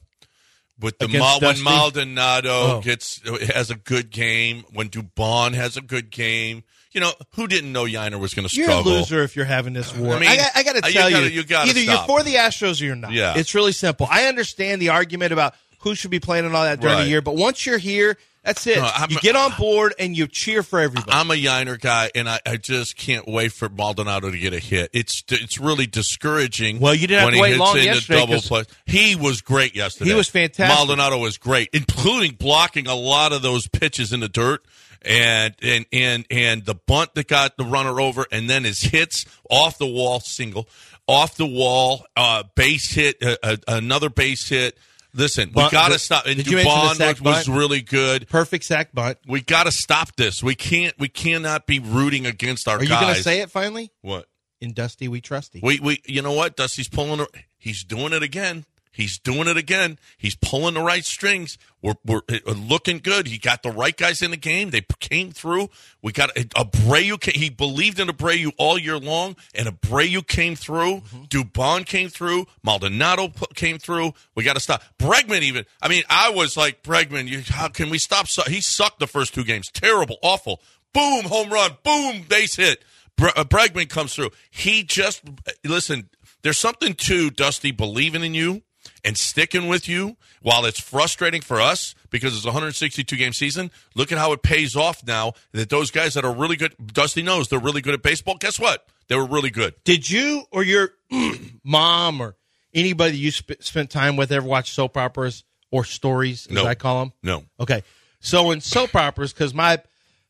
with 0.79 0.97
the 0.97 1.07
Mal- 1.07 1.39
when 1.39 1.61
Maldonado 1.63 2.49
Oh. 2.77 2.81
gets 2.81 3.21
has 3.53 3.69
a 3.69 3.75
good 3.75 4.09
game, 4.11 4.65
when 4.73 4.89
Dubon 4.89 5.53
has 5.53 5.77
a 5.77 5.81
good 5.81 6.09
game. 6.09 6.63
You 6.91 6.99
know, 6.99 7.13
who 7.35 7.47
didn't 7.47 7.71
know 7.71 7.85
Yainer 7.85 8.19
was 8.19 8.33
going 8.33 8.45
to 8.45 8.53
struggle? 8.53 8.83
You're 8.83 8.95
a 8.95 8.99
loser 8.99 9.23
if 9.23 9.35
you're 9.37 9.45
having 9.45 9.71
this 9.71 9.95
war. 9.95 10.13
I 10.13 10.17
I, 10.17 10.19
mean, 10.19 10.37
got, 10.37 10.51
I 10.55 10.63
got 10.63 10.75
uh, 10.75 10.81
to 10.81 10.91
tell 10.91 11.09
you, 11.09 11.15
gotta- 11.15 11.31
you 11.31 11.43
gotta 11.45 11.69
either 11.69 11.79
stop. 11.81 12.07
you're 12.09 12.17
for 12.17 12.23
the 12.23 12.35
Astros 12.35 12.81
or 12.81 12.85
you're 12.85 12.95
not. 12.97 13.13
Yeah. 13.13 13.37
it's 13.37 13.55
really 13.55 13.71
simple. 13.71 14.07
I 14.09 14.25
understand 14.25 14.81
the 14.81 14.89
argument 14.89 15.31
about 15.31 15.55
who 15.79 15.95
should 15.95 16.11
be 16.11 16.19
playing 16.19 16.45
and 16.45 16.53
all 16.55 16.63
that 16.63 16.81
during 16.81 16.97
Right. 16.97 17.03
the 17.03 17.09
year, 17.09 17.21
but 17.21 17.35
once 17.37 17.65
you're 17.65 17.77
here, 17.77 18.17
that's 18.43 18.65
it. 18.65 18.77
No, 18.77 18.89
you 19.09 19.19
get 19.19 19.35
on 19.35 19.51
board 19.57 19.93
and 19.99 20.17
you 20.17 20.27
cheer 20.27 20.63
for 20.63 20.79
everybody. 20.79 21.11
I'm 21.11 21.29
a 21.29 21.35
Yainer 21.35 21.79
guy, 21.79 22.09
and 22.15 22.27
I, 22.27 22.39
I 22.45 22.57
just 22.57 22.97
can't 22.97 23.27
wait 23.27 23.51
for 23.51 23.69
Maldonado 23.69 24.31
to 24.31 24.37
get 24.37 24.53
a 24.53 24.59
hit. 24.59 24.89
It's 24.93 25.23
it's 25.29 25.59
really 25.59 25.85
discouraging. 25.85 26.79
Well, 26.79 26.95
you 26.95 27.07
didn't 27.07 27.21
have 27.21 27.29
to 27.29 27.35
he 27.35 27.41
wait 27.41 27.49
hits 27.49 27.59
long 27.59 27.77
yesterday 27.77 28.19
double 28.19 28.41
play. 28.41 28.63
He 28.85 29.15
was 29.15 29.41
great 29.41 29.75
yesterday. 29.75 30.09
He 30.09 30.15
was 30.15 30.27
fantastic. 30.27 30.75
Maldonado 30.75 31.19
was 31.19 31.37
great, 31.37 31.69
including 31.73 32.33
blocking 32.33 32.87
a 32.87 32.95
lot 32.95 33.31
of 33.31 33.41
those 33.41 33.67
pitches 33.67 34.11
in 34.11 34.19
the 34.21 34.29
dirt. 34.29 34.65
And 35.03 35.55
and 35.63 35.87
and 35.91 36.25
and 36.29 36.63
the 36.63 36.75
bunt 36.75 37.15
that 37.15 37.27
got 37.27 37.57
the 37.57 37.65
runner 37.65 37.99
over, 37.99 38.27
and 38.31 38.47
then 38.47 38.65
his 38.65 38.81
hits 38.81 39.25
off 39.49 39.79
the 39.79 39.87
wall, 39.87 40.19
single, 40.19 40.69
off 41.07 41.37
the 41.37 41.45
wall, 41.47 42.05
uh, 42.15 42.43
base 42.55 42.91
hit, 42.93 43.17
uh, 43.23 43.35
uh, 43.41 43.57
another 43.67 44.11
base 44.11 44.47
hit. 44.47 44.77
Listen, 45.13 45.51
we 45.53 45.69
got 45.69 45.91
to 45.91 45.99
stop. 45.99 46.25
And 46.25 46.37
did 46.37 46.47
you 46.47 46.57
mention 46.57 46.73
the 46.73 46.79
Dubon 46.79 46.95
sack 46.95 47.21
was, 47.21 47.47
was 47.47 47.49
really 47.49 47.81
good. 47.81 48.29
Perfect 48.29 48.63
sack 48.63 48.93
bunt. 48.93 49.17
We 49.27 49.41
got 49.41 49.63
to 49.63 49.71
stop 49.71 50.15
this. 50.15 50.41
We 50.41 50.55
can't. 50.55 50.97
We 50.97 51.09
cannot 51.09 51.67
be 51.67 51.79
rooting 51.79 52.25
against 52.25 52.67
our 52.67 52.77
Are 52.77 52.83
you 52.83 52.89
going 52.89 53.15
to 53.15 53.23
say 53.23 53.41
it 53.41 53.51
finally? 53.51 53.91
what? 54.01 54.27
In 54.61 54.73
Dusty, 54.73 55.07
we 55.07 55.21
trusty. 55.21 55.59
We 55.63 55.79
we. 55.79 56.01
You 56.05 56.21
know 56.21 56.33
what? 56.33 56.55
Dusty's 56.55 56.87
pulling. 56.87 57.25
He's 57.57 57.83
doing 57.83 58.13
it 58.13 58.21
again. 58.21 58.65
He's 58.91 59.17
doing 59.17 59.47
it 59.47 59.55
again. 59.55 59.97
He's 60.17 60.35
pulling 60.35 60.73
the 60.73 60.81
right 60.81 61.05
strings. 61.05 61.57
We're 61.81 61.95
we're 62.05 62.21
uh, 62.29 62.51
looking 62.51 62.99
good. 62.99 63.27
He 63.27 63.37
got 63.37 63.63
the 63.63 63.71
right 63.71 63.95
guys 63.95 64.21
in 64.21 64.31
the 64.31 64.37
game. 64.37 64.69
They 64.69 64.85
came 64.99 65.31
through. 65.31 65.69
We 66.01 66.11
got 66.11 66.37
a 66.37 66.43
Abreu. 66.43 67.23
He 67.31 67.49
believed 67.49 67.99
in 67.99 68.09
Abreu 68.09 68.51
all 68.57 68.77
year 68.77 68.97
long, 68.97 69.37
and 69.55 69.67
Abreu 69.67 70.27
came 70.27 70.55
through. 70.55 70.97
Mm-hmm. 70.97 71.23
Dubon 71.23 71.85
came 71.85 72.09
through. 72.09 72.47
Maldonado 72.63 73.31
came 73.55 73.79
through. 73.79 74.13
We 74.35 74.43
got 74.43 74.53
to 74.53 74.59
stop 74.59 74.83
Bregman. 74.99 75.41
Even 75.41 75.65
I 75.81 75.87
mean, 75.87 76.03
I 76.09 76.29
was 76.31 76.57
like 76.57 76.83
Bregman. 76.83 77.27
You, 77.27 77.43
how 77.47 77.69
can 77.69 77.89
we 77.89 77.97
stop? 77.97 78.27
He 78.47 78.59
sucked 78.59 78.99
the 78.99 79.07
first 79.07 79.33
two 79.33 79.45
games. 79.45 79.71
Terrible, 79.71 80.17
awful. 80.21 80.61
Boom, 80.93 81.23
home 81.23 81.49
run. 81.49 81.77
Boom, 81.83 82.23
base 82.27 82.57
hit. 82.57 82.83
Uh, 83.17 83.45
Bregman 83.45 83.87
comes 83.87 84.13
through. 84.13 84.31
He 84.49 84.83
just 84.83 85.21
listen. 85.63 86.09
There's 86.41 86.57
something 86.57 86.95
to 86.95 87.29
Dusty 87.29 87.71
believing 87.71 88.23
in 88.23 88.33
you 88.33 88.63
and 89.03 89.17
sticking 89.17 89.67
with 89.67 89.87
you 89.89 90.15
while 90.41 90.65
it's 90.65 90.79
frustrating 90.79 91.41
for 91.41 91.59
us 91.59 91.95
because 92.09 92.35
it's 92.35 92.43
a 92.45 92.49
162 92.49 93.15
game 93.15 93.33
season. 93.33 93.71
Look 93.95 94.11
at 94.11 94.17
how 94.17 94.31
it 94.33 94.43
pays 94.43 94.75
off 94.75 95.05
now 95.05 95.33
that 95.53 95.69
those 95.69 95.91
guys 95.91 96.13
that 96.13 96.23
are 96.25 96.33
really 96.33 96.55
good, 96.55 96.75
Dusty 96.93 97.21
knows 97.21 97.47
they're 97.47 97.59
really 97.59 97.81
good 97.81 97.93
at 97.93 98.01
baseball. 98.03 98.37
Guess 98.39 98.59
what? 98.59 98.85
They 99.07 99.15
were 99.15 99.25
really 99.25 99.49
good. 99.49 99.73
Did 99.83 100.09
you 100.09 100.43
or 100.51 100.63
your 100.63 100.91
mom 101.63 102.21
or 102.21 102.35
anybody 102.73 103.17
you 103.17 103.31
sp- 103.33 103.59
spent 103.61 103.89
time 103.89 104.15
with 104.15 104.31
ever 104.31 104.45
watch 104.47 104.71
soap 104.71 104.97
operas 104.97 105.43
or 105.71 105.83
stories, 105.85 106.47
as 106.47 106.53
No. 106.53 106.65
I 106.65 106.75
call 106.75 106.99
them? 106.99 107.13
No. 107.23 107.43
Okay, 107.59 107.83
so 108.19 108.51
in 108.51 108.61
soap 108.61 108.95
operas, 108.95 109.33
because 109.33 109.53
my 109.53 109.79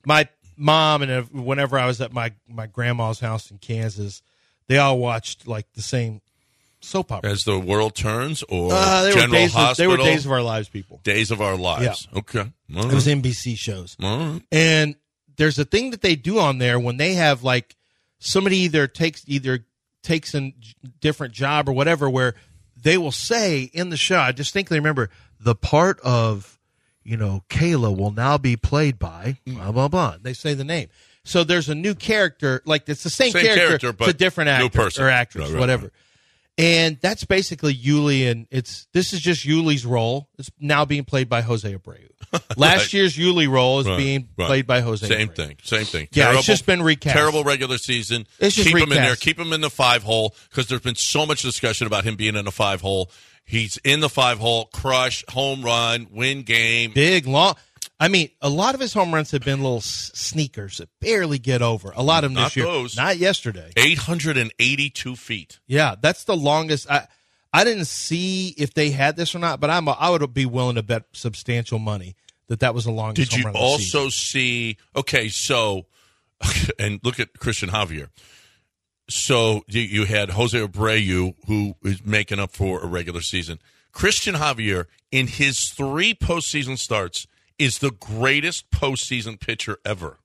my 0.06 0.28
mom 0.58 1.02
and 1.02 1.30
whenever 1.32 1.78
I 1.78 1.86
was 1.88 2.02
at 2.02 2.14
my 2.14 2.32
my 2.48 2.68
grandma's 2.68 3.20
house 3.20 3.52
in 3.52 3.58
Kansas, 3.58 4.22
they 4.68 4.78
all 4.78 4.98
watched 5.00 5.48
like 5.48 5.72
the 5.74 5.82
same 5.82 6.22
soap 6.82 7.12
opera. 7.12 7.32
As 7.32 7.44
the 7.44 7.60
world 7.60 7.96
turns 7.96 8.44
or 8.44 8.70
Uh, 8.74 9.04
they 9.04 9.10
were 9.10 9.14
General 9.16 9.32
days. 9.42 9.56
Of, 9.56 9.78
they 9.78 9.88
were 9.88 9.98
days 9.98 10.26
of 10.26 10.32
our 10.32 10.42
lives, 10.42 10.68
people. 10.70 11.00
Days 11.04 11.32
of 11.32 11.42
our 11.42 11.56
lives. 11.56 12.08
Okay. 12.16 12.52
All 12.76 12.90
It 12.90 12.94
was. 12.94 13.08
NBC 13.08 13.58
shows. 13.58 13.96
Right. 14.00 14.42
And 14.52 14.96
there's 15.38 15.58
a 15.60 15.66
thing 15.66 15.92
that 15.92 16.02
they 16.02 16.16
do 16.16 16.40
on 16.40 16.58
there 16.58 16.80
when 16.80 16.98
they 16.98 17.14
have 17.14 17.44
like 17.44 17.76
somebody 18.20 18.58
either 18.58 18.88
takes 18.88 19.24
either 19.28 19.66
takes 20.04 20.34
a 20.36 20.52
different 21.00 21.34
job 21.34 21.70
or 21.70 21.74
whatever, 21.74 22.10
where 22.10 22.36
they 22.82 22.98
will 22.98 23.12
say 23.12 23.64
in 23.74 23.90
the 23.90 23.98
show, 23.98 24.20
I 24.20 24.32
distinctly 24.32 24.78
remember 24.80 25.10
the 25.40 25.56
part 25.56 26.00
of 26.02 26.60
you 27.04 27.18
know 27.18 27.44
Kayla 27.50 27.96
will 27.96 28.12
now 28.12 28.38
be 28.38 28.56
played 28.58 28.98
by 29.00 29.38
blah 29.46 29.72
blah 29.72 29.88
blah. 29.88 30.18
They 30.22 30.34
say 30.34 30.54
the 30.54 30.64
name. 30.64 30.90
So 31.24 31.44
there's 31.44 31.70
a 31.70 31.76
new 31.76 31.94
character, 31.94 32.64
like 32.66 32.90
it's 32.90 33.04
the 33.04 33.12
same, 33.12 33.32
Same 33.32 33.44
character, 33.46 33.68
character, 33.68 33.94
but 33.94 34.08
it's 34.10 34.16
a 34.16 34.18
different 34.18 34.48
new 34.48 34.66
actor 34.66 34.70
person. 34.80 35.04
or 35.04 35.10
actress, 35.10 35.46
Right, 35.46 35.54
right, 35.54 35.60
whatever. 35.60 35.92
And 36.58 37.00
that's 37.02 37.24
basically 37.24 37.74
Yuli, 37.74 38.30
and 38.30 38.46
it's 38.52 38.86
this 38.94 39.14
is 39.14 39.20
just 39.22 39.46
Yuli's 39.48 39.86
role. 39.86 40.30
It's 40.38 40.52
now 40.60 40.86
being 40.86 41.06
played 41.06 41.30
by 41.30 41.42
Jose 41.42 41.72
Abreu. 41.74 42.08
Last 42.58 42.80
Right. 42.82 42.94
year's 42.94 43.16
Yuli 43.18 43.50
role 43.50 43.80
is 43.80 43.88
Right, 43.88 43.98
being 43.98 44.30
right. 44.38 44.48
played 44.48 44.68
by 44.68 44.82
Jose. 44.82 45.08
Same 45.08 45.30
Abreu. 45.30 45.36
thing. 45.36 45.58
Same 45.64 45.86
thing. 45.86 46.08
Yeah, 46.12 46.36
it's 46.38 46.46
just 46.46 46.66
been 46.66 46.82
recast. 46.82 47.16
Terrible 47.16 47.44
regular 47.44 47.78
season. 47.78 48.28
It's 48.38 48.56
just 48.56 48.68
keep 48.68 48.78
him 48.78 48.92
in 48.92 48.98
there. 49.02 49.16
Keep 49.16 49.40
him 49.40 49.54
in 49.54 49.62
the 49.62 49.70
five 49.70 50.04
hole 50.04 50.36
because 50.50 50.68
there's 50.68 50.82
been 50.82 50.96
so 50.96 51.26
much 51.26 51.42
discussion 51.42 51.88
about 51.88 52.04
him 52.04 52.16
being 52.16 52.36
in 52.36 52.46
the 52.46 52.52
five 52.52 52.82
hole. 52.82 53.10
He's 53.44 53.78
in 53.84 54.02
the 54.02 54.10
five 54.10 54.38
hole, 54.38 54.66
crush, 54.74 55.24
home 55.30 55.64
run, 55.64 56.08
win 56.12 56.44
game. 56.44 56.92
Big 56.94 57.26
long. 57.28 57.56
I 58.02 58.08
mean, 58.08 58.32
a 58.42 58.50
lot 58.50 58.74
of 58.74 58.82
his 58.82 58.94
home 58.94 59.14
runs 59.14 59.30
have 59.30 59.46
been 59.46 59.62
little 59.62 59.80
sneakers 59.80 60.80
that 60.80 60.90
barely 61.00 61.38
get 61.38 61.62
over. 61.62 61.94
A 61.96 62.02
lot 62.02 62.24
of 62.24 62.32
them 62.32 62.42
Not 62.42 62.46
this 62.46 62.56
year, 62.56 62.66
those. 62.66 62.98
not 62.98 63.18
yesterday. 63.18 63.72
882 63.78 65.16
feet. 65.16 65.60
Yeah, 65.68 65.94
that's 66.02 66.24
the 66.24 66.36
longest. 66.36 66.90
I 66.90 67.08
I 67.54 67.64
didn't 67.64 67.86
see 67.86 68.56
if 68.58 68.74
they 68.74 68.90
had 68.90 69.18
this 69.18 69.36
or 69.36 69.40
not, 69.40 69.60
but 69.60 69.70
I'm 69.70 69.88
a, 69.88 69.92
I 69.92 70.10
would 70.10 70.34
be 70.34 70.48
willing 70.48 70.76
to 70.76 70.84
bet 70.84 71.04
substantial 71.14 71.78
money 71.78 72.16
that 72.48 72.62
that 72.62 72.74
was 72.74 72.86
the 72.86 72.92
longest. 72.92 73.30
Did 73.30 73.38
you 73.38 73.44
home 73.44 73.54
run 73.54 73.56
of 73.56 73.62
the 73.62 73.68
also 73.68 74.10
see? 74.10 74.78
Okay, 74.96 75.30
so 75.30 75.86
and 76.80 77.00
look 77.04 77.20
at 77.20 77.34
Cristian 77.34 77.70
Javier. 77.70 78.10
So 79.12 79.64
you, 79.68 79.82
you 79.82 80.06
had 80.06 80.32
Jose 80.32 80.58
Abreu, 80.58 81.36
who 81.46 81.76
is 81.84 82.04
making 82.04 82.40
up 82.40 82.52
for 82.52 82.82
a 82.82 82.88
regular 82.88 83.22
season. 83.22 83.60
Cristian 83.94 84.38
Javier, 84.38 84.86
in 85.12 85.28
his 85.28 85.70
three 85.76 86.16
postseason 86.16 86.80
starts, 86.80 87.28
is 87.62 87.80
the 87.80 87.92
greatest 87.92 88.70
postseason 88.72 89.40
pitcher 89.40 89.78
ever. 89.86 90.18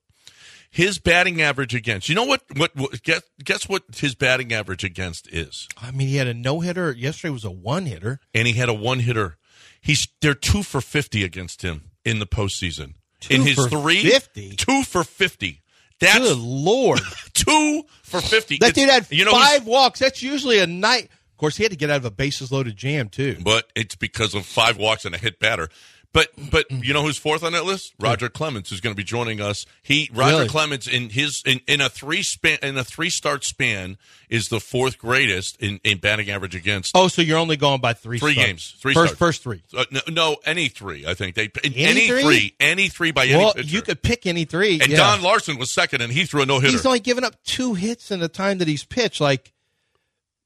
His 0.71 0.99
batting 0.99 1.41
average 1.41 1.75
against, 1.75 2.09
you 2.09 2.15
know 2.15 2.25
what? 2.25 2.43
What, 2.57 2.75
what 2.77 3.03
guess, 3.03 3.23
guess 3.43 3.69
what 3.69 3.85
his 3.97 4.15
batting 4.15 4.53
average 4.53 4.85
against 4.85 5.29
is? 5.33 5.69
I 5.81 5.91
mean, 5.91 6.09
he 6.09 6.17
had 6.17 6.27
a 6.27 6.35
no 6.35 6.61
hitter 6.61 6.93
yesterday. 6.93 7.31
Was 7.31 7.45
a 7.45 7.51
one 7.51 7.87
hitter. 7.87 8.21
and 8.35 8.47
he 8.47 8.55
had 8.55 8.69
a 8.69 8.75
one 8.75 8.99
hitter. 9.01 9.37
He's 9.81 10.09
they're 10.21 10.35
two 10.35 10.63
for 10.63 10.81
fifty 10.81 11.25
against 11.25 11.63
him 11.63 11.91
in 12.05 12.19
the 12.19 12.27
postseason. 12.27 12.95
Two 13.21 13.35
in 13.37 13.43
his 13.43 13.55
for 13.55 13.69
three, 13.69 14.03
50? 14.03 14.57
two 14.57 14.83
for 14.83 15.03
fifty. 15.05 15.63
That's 15.99 16.19
Good 16.19 16.37
lord, 16.39 17.01
two 17.33 17.85
for 18.03 18.21
fifty. 18.21 18.59
that 18.59 18.71
It's- 18.71 18.85
dude 18.85 18.93
had 18.93 19.07
you 19.11 19.25
know, 19.25 19.31
five 19.33 19.65
walks. 19.67 20.01
That's 20.01 20.23
usually 20.23 20.59
a 20.59 20.67
night. 20.67 21.05
Of 21.31 21.37
course, 21.39 21.57
he 21.57 21.63
had 21.63 21.73
to 21.73 21.77
get 21.79 21.89
out 21.91 21.97
of 21.99 22.05
a 22.05 22.11
bases 22.11 22.51
loaded 22.53 22.77
jam 22.77 23.09
too. 23.09 23.37
but 23.43 23.71
it's 23.75 23.95
because 23.95 24.35
of 24.35 24.45
five 24.45 24.77
walks 24.79 25.05
and 25.07 25.15
a 25.15 25.19
hit 25.19 25.39
batter. 25.39 25.69
But 26.17 26.29
but 26.51 26.65
you 26.71 26.95
know 26.95 27.03
who's 27.03 27.19
fourth 27.19 27.45
on 27.45 27.53
that 27.53 27.67
list? 27.67 27.93
Roger 28.01 28.31
Clemens, 28.31 28.71
who's 28.71 28.81
going 28.81 28.95
to 28.95 28.97
be 28.97 29.05
joining 29.05 29.39
us. 29.39 29.67
He 29.83 30.09
Roger 30.15 30.37
Really? 30.37 30.49
Clemens 30.49 30.89
in 30.89 31.11
his 31.11 31.43
in, 31.45 31.61
in 31.69 31.83
a 31.83 31.91
three 31.91 32.23
span 32.23 32.57
in 32.63 32.79
a 32.79 32.85
three 32.85 33.11
start 33.11 33.45
span 33.45 33.99
is 34.31 34.49
the 34.49 34.59
fourth 34.59 34.97
greatest 34.97 35.61
in, 35.61 35.79
in 35.85 35.99
batting 35.99 36.31
average 36.31 36.55
against. 36.55 36.93
Oh, 36.97 37.09
so 37.09 37.21
you're 37.21 37.37
only 37.37 37.59
going 37.59 37.83
by 37.83 37.93
three 37.93 38.19
Three 38.19 38.33
starts. 38.33 38.47
games. 38.49 38.75
Three 38.81 38.95
first 38.95 39.09
starts. 39.17 39.19
first 39.19 39.43
three. 39.43 39.63
Uh, 39.77 39.85
no, 39.91 40.01
no, 40.11 40.37
any 40.47 40.69
three. 40.69 41.07
I 41.07 41.13
think 41.13 41.35
they 41.35 41.51
Any 41.63 41.77
any, 41.85 42.09
three? 42.09 42.23
three? 42.23 42.55
any 42.61 42.89
three 42.89 43.11
by 43.11 43.27
any 43.27 43.37
Well, 43.37 43.53
pitcher. 43.53 43.69
you 43.69 43.83
could 43.83 44.01
pick 44.01 44.25
any 44.27 44.47
three. 44.47 44.81
And 44.81 44.89
yeah. 44.89 44.97
Don 44.97 45.21
Larsen 45.21 45.59
was 45.59 45.71
second, 45.71 46.01
and 46.01 46.11
he 46.11 46.25
threw 46.25 46.41
a 46.41 46.47
no 46.47 46.61
hitter. 46.61 46.73
He's 46.73 46.87
only 46.87 47.01
given 47.01 47.25
up 47.25 47.35
two 47.45 47.75
hits 47.75 48.11
in 48.11 48.21
the 48.21 48.29
time 48.31 48.57
that 48.57 48.69
he's 48.69 48.85
pitched. 48.85 49.21
Like, 49.21 49.53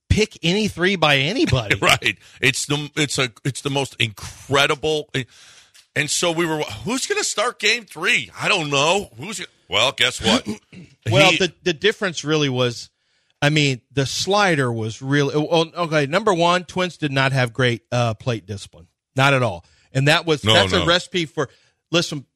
pick 0.08 0.36
any 0.42 0.66
three 0.66 0.96
by 0.96 1.18
anybody. 1.18 1.76
right. 1.80 2.18
It's 2.40 2.66
the 2.66 2.90
it's 2.96 3.18
a 3.18 3.30
it's 3.44 3.60
the 3.60 3.70
most 3.70 3.94
incredible. 4.00 5.08
And 5.96 6.08
so 6.08 6.30
we 6.32 6.46
were. 6.46 6.58
Who's 6.84 7.06
going 7.06 7.18
to 7.18 7.24
start 7.24 7.58
Game 7.58 7.84
Three? 7.84 8.30
I 8.40 8.48
don't 8.48 8.70
know. 8.70 9.10
Who's 9.16 9.38
gonna- 9.40 9.48
well? 9.68 9.92
Guess 9.92 10.20
what? 10.22 10.46
Well, 11.10 11.30
He- 11.32 11.38
the 11.38 11.52
the 11.62 11.72
difference 11.72 12.24
really 12.24 12.50
was, 12.50 12.90
I 13.40 13.48
mean, 13.48 13.80
the 13.90 14.04
slider 14.06 14.70
was 14.70 15.00
really 15.00 15.34
okay. 15.34 16.06
Number 16.06 16.32
one, 16.34 16.64
Twins 16.64 16.98
did 16.98 17.10
not 17.10 17.32
have 17.32 17.52
great 17.54 17.82
uh, 17.90 18.12
plate 18.14 18.44
discipline, 18.46 18.86
not 19.16 19.32
at 19.32 19.42
all, 19.42 19.64
and 19.92 20.06
that 20.08 20.26
was 20.26 20.44
No, 20.44 20.52
that's 20.52 20.72
no. 20.72 20.82
a 20.82 20.86
recipe 20.86 21.24
for. 21.24 21.48
Listen, 21.90 22.26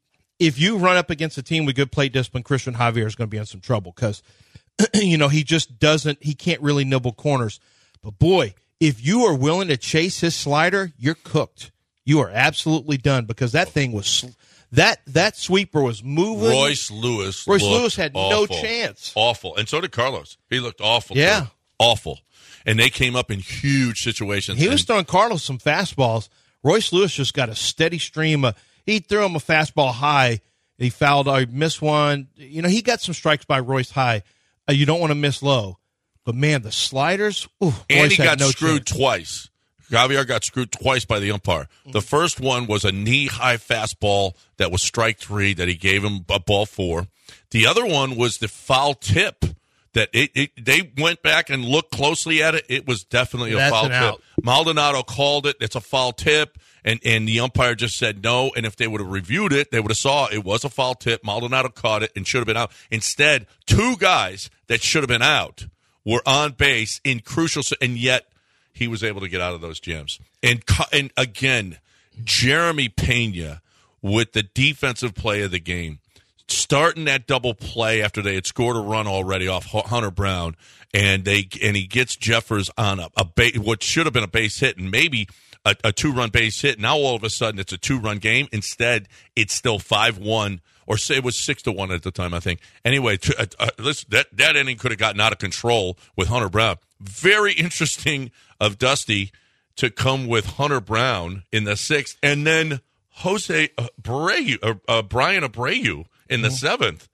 if 0.40 0.58
you 0.58 0.78
run 0.78 0.96
up 0.96 1.10
against 1.10 1.36
a 1.38 1.42
team 1.42 1.66
with 1.66 1.76
good 1.76 1.92
plate 1.92 2.12
discipline, 2.12 2.42
Cristian 2.42 2.74
Javier 2.74 3.06
is 3.06 3.14
going 3.14 3.28
to 3.28 3.30
be 3.30 3.36
in 3.38 3.44
some 3.46 3.60
trouble 3.60 3.92
because, 3.94 4.22
you 4.94 5.18
know, 5.18 5.28
he 5.28 5.44
just 5.44 5.78
doesn't. 5.78 6.24
He 6.24 6.34
can't 6.34 6.62
really 6.62 6.84
nibble 6.84 7.12
corners. 7.12 7.60
But 8.02 8.18
boy, 8.18 8.54
if 8.80 9.04
you 9.06 9.24
are 9.24 9.34
willing 9.34 9.68
to 9.68 9.76
chase 9.76 10.20
his 10.20 10.34
slider, 10.34 10.92
you're 10.98 11.14
cooked. 11.22 11.70
You 12.04 12.20
are 12.20 12.30
absolutely 12.30 12.96
done 12.96 13.24
because 13.24 13.52
that 13.52 13.68
thing 13.68 13.92
was 13.92 14.24
that 14.72 15.00
that 15.06 15.36
sweeper 15.36 15.82
was 15.82 16.02
moving. 16.02 16.50
Royce 16.50 16.90
Lewis. 16.90 17.46
Royce 17.46 17.62
Lewis 17.62 17.96
had 17.96 18.14
no 18.14 18.46
chance. 18.46 19.12
Awful, 19.14 19.56
and 19.56 19.68
so 19.68 19.80
did 19.80 19.92
Carlos. 19.92 20.36
He 20.50 20.60
looked 20.60 20.80
awful. 20.80 21.16
Yeah. 21.16 21.40
too. 21.40 21.46
awful. 21.78 22.20
And 22.66 22.78
they 22.78 22.88
came 22.88 23.14
up 23.14 23.30
in 23.30 23.40
huge 23.40 24.02
situations. 24.02 24.58
He 24.58 24.68
was 24.68 24.80
and- 24.80 24.86
throwing 24.86 25.04
Carlos 25.04 25.42
some 25.42 25.58
fastballs. 25.58 26.28
Royce 26.62 26.92
Lewis 26.92 27.14
just 27.14 27.34
got 27.34 27.48
a 27.48 27.54
steady 27.54 27.98
stream 27.98 28.44
of. 28.44 28.56
He 28.84 28.98
threw 28.98 29.24
him 29.24 29.36
a 29.36 29.40
fastball 29.40 29.92
high. 29.92 30.40
He 30.78 30.90
fouled. 30.90 31.28
I 31.28 31.44
missed 31.46 31.80
one. 31.80 32.28
You 32.36 32.62
know, 32.62 32.68
he 32.68 32.82
got 32.82 33.00
some 33.00 33.14
strikes 33.14 33.44
by 33.44 33.60
Royce 33.60 33.90
high. 33.90 34.22
Uh, 34.68 34.72
you 34.72 34.86
don't 34.86 35.00
want 35.00 35.10
to 35.10 35.14
miss 35.14 35.42
low, 35.42 35.78
but 36.24 36.34
man, 36.34 36.62
the 36.62 36.72
sliders. 36.72 37.48
Ooh, 37.62 37.72
and 37.88 38.00
Royce 38.02 38.12
he 38.12 38.22
got 38.22 38.40
no 38.40 38.48
screwed 38.48 38.86
chance. 38.86 38.98
twice. 38.98 39.50
Javier 39.90 40.26
got 40.26 40.44
screwed 40.44 40.72
twice 40.72 41.04
by 41.04 41.18
the 41.18 41.30
umpire. 41.30 41.68
The 41.86 42.00
first 42.00 42.40
one 42.40 42.66
was 42.66 42.84
a 42.84 42.92
knee 42.92 43.26
high 43.26 43.56
fastball 43.56 44.34
that 44.56 44.70
was 44.72 44.82
strike 44.82 45.18
three 45.18 45.54
that 45.54 45.68
he 45.68 45.74
gave 45.74 46.02
him 46.04 46.24
a 46.28 46.40
ball 46.40 46.66
for. 46.66 47.06
The 47.50 47.66
other 47.66 47.86
one 47.86 48.16
was 48.16 48.38
the 48.38 48.48
foul 48.48 48.94
tip 48.94 49.44
that 49.92 50.08
it, 50.12 50.30
it 50.34 50.50
they 50.64 50.92
went 50.98 51.22
back 51.22 51.50
and 51.50 51.64
looked 51.64 51.92
closely 51.92 52.42
at 52.42 52.54
it. 52.54 52.64
It 52.68 52.86
was 52.86 53.04
definitely 53.04 53.52
a 53.52 53.56
That's 53.56 53.70
foul 53.72 53.84
tip. 53.84 53.92
out. 53.92 54.22
Maldonado 54.42 55.02
called 55.02 55.46
it. 55.46 55.56
It's 55.60 55.76
a 55.76 55.80
foul 55.80 56.12
tip. 56.12 56.58
And, 56.86 57.00
and 57.04 57.26
the 57.26 57.40
umpire 57.40 57.74
just 57.74 57.96
said 57.96 58.22
no. 58.22 58.50
And 58.54 58.66
if 58.66 58.76
they 58.76 58.86
would 58.86 59.00
have 59.00 59.10
reviewed 59.10 59.52
it, 59.54 59.70
they 59.70 59.80
would 59.80 59.90
have 59.90 59.96
saw 59.96 60.26
it 60.30 60.44
was 60.44 60.64
a 60.64 60.68
foul 60.68 60.94
tip. 60.94 61.24
Maldonado 61.24 61.70
caught 61.70 62.02
it 62.02 62.12
and 62.14 62.26
should 62.26 62.38
have 62.38 62.46
been 62.46 62.58
out. 62.58 62.72
Instead, 62.90 63.46
two 63.66 63.96
guys 63.96 64.50
that 64.66 64.82
should 64.82 65.02
have 65.02 65.08
been 65.08 65.22
out 65.22 65.66
were 66.04 66.22
on 66.26 66.52
base 66.52 67.00
in 67.02 67.20
crucial, 67.20 67.62
and 67.80 67.96
yet 67.96 68.26
he 68.74 68.88
was 68.88 69.02
able 69.02 69.20
to 69.22 69.28
get 69.28 69.40
out 69.40 69.54
of 69.54 69.60
those 69.60 69.80
jams. 69.80 70.18
And 70.42 70.62
and 70.92 71.10
again, 71.16 71.78
Jeremy 72.22 72.88
Pena 72.90 73.62
with 74.02 74.32
the 74.32 74.42
defensive 74.42 75.14
play 75.14 75.40
of 75.42 75.50
the 75.50 75.60
game, 75.60 76.00
starting 76.48 77.06
that 77.06 77.26
double 77.26 77.54
play 77.54 78.02
after 78.02 78.20
they 78.20 78.34
had 78.34 78.46
scored 78.46 78.76
a 78.76 78.80
run 78.80 79.06
already 79.06 79.48
off 79.48 79.64
Hunter 79.64 80.10
Brown, 80.10 80.56
and 80.92 81.24
they 81.24 81.48
and 81.62 81.76
he 81.76 81.86
gets 81.86 82.16
Jeffers 82.16 82.70
on 82.76 83.00
a, 83.00 83.08
a 83.16 83.24
ba- 83.24 83.58
what 83.58 83.82
should 83.82 84.06
have 84.06 84.12
been 84.12 84.24
a 84.24 84.28
base 84.28 84.60
hit 84.60 84.76
and 84.76 84.90
maybe 84.90 85.28
a, 85.64 85.74
a 85.84 85.92
two 85.92 86.12
run 86.12 86.30
base 86.30 86.60
hit. 86.60 86.78
Now 86.78 86.96
all 86.96 87.16
of 87.16 87.24
a 87.24 87.30
sudden 87.30 87.60
it's 87.60 87.72
a 87.72 87.78
two 87.78 87.98
run 87.98 88.18
game. 88.18 88.48
Instead, 88.52 89.08
it's 89.34 89.54
still 89.54 89.78
five 89.78 90.18
one. 90.18 90.60
Or 90.86 90.96
say 90.96 91.16
it 91.16 91.24
was 91.24 91.38
six 91.38 91.62
to 91.62 91.72
one 91.72 91.90
at 91.90 92.02
the 92.02 92.10
time, 92.10 92.34
I 92.34 92.40
think. 92.40 92.60
Anyway, 92.84 93.16
to, 93.18 93.40
uh, 93.40 93.46
uh, 93.58 93.68
listen, 93.78 94.08
that 94.10 94.26
that 94.36 94.56
inning 94.56 94.76
could 94.76 94.90
have 94.90 94.98
gotten 94.98 95.20
out 95.20 95.32
of 95.32 95.38
control 95.38 95.98
with 96.16 96.28
Hunter 96.28 96.48
Brown. 96.48 96.76
Very 97.00 97.52
interesting 97.52 98.30
of 98.60 98.78
Dusty 98.78 99.32
to 99.76 99.90
come 99.90 100.26
with 100.26 100.46
Hunter 100.46 100.80
Brown 100.80 101.44
in 101.52 101.64
the 101.64 101.76
sixth, 101.76 102.16
and 102.22 102.46
then 102.46 102.80
Jose 103.18 103.68
uh, 103.78 103.86
Abreu, 104.00 104.58
uh, 104.62 104.74
uh, 104.88 105.02
Bryan 105.02 105.44
Abreu 105.44 106.06
in 106.28 106.42
the 106.42 106.50
seventh. 106.50 107.08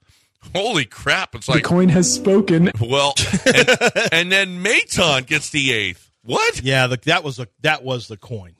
Holy 0.55 0.85
crap! 0.85 1.35
It's 1.35 1.47
like 1.47 1.61
The 1.63 1.69
coin 1.69 1.89
has 1.89 2.11
spoken. 2.11 2.71
well, 2.81 3.13
and, 3.45 3.69
and 4.11 4.31
then 4.31 4.63
Maton 4.63 5.25
gets 5.27 5.51
the 5.51 5.71
eighth. 5.71 6.09
What? 6.23 6.61
Yeah, 6.61 6.87
the, 6.87 6.97
that 7.05 7.23
was 7.23 7.39
a 7.39 7.47
that 7.61 7.83
was 7.83 8.07
the 8.07 8.17
coin. 8.17 8.55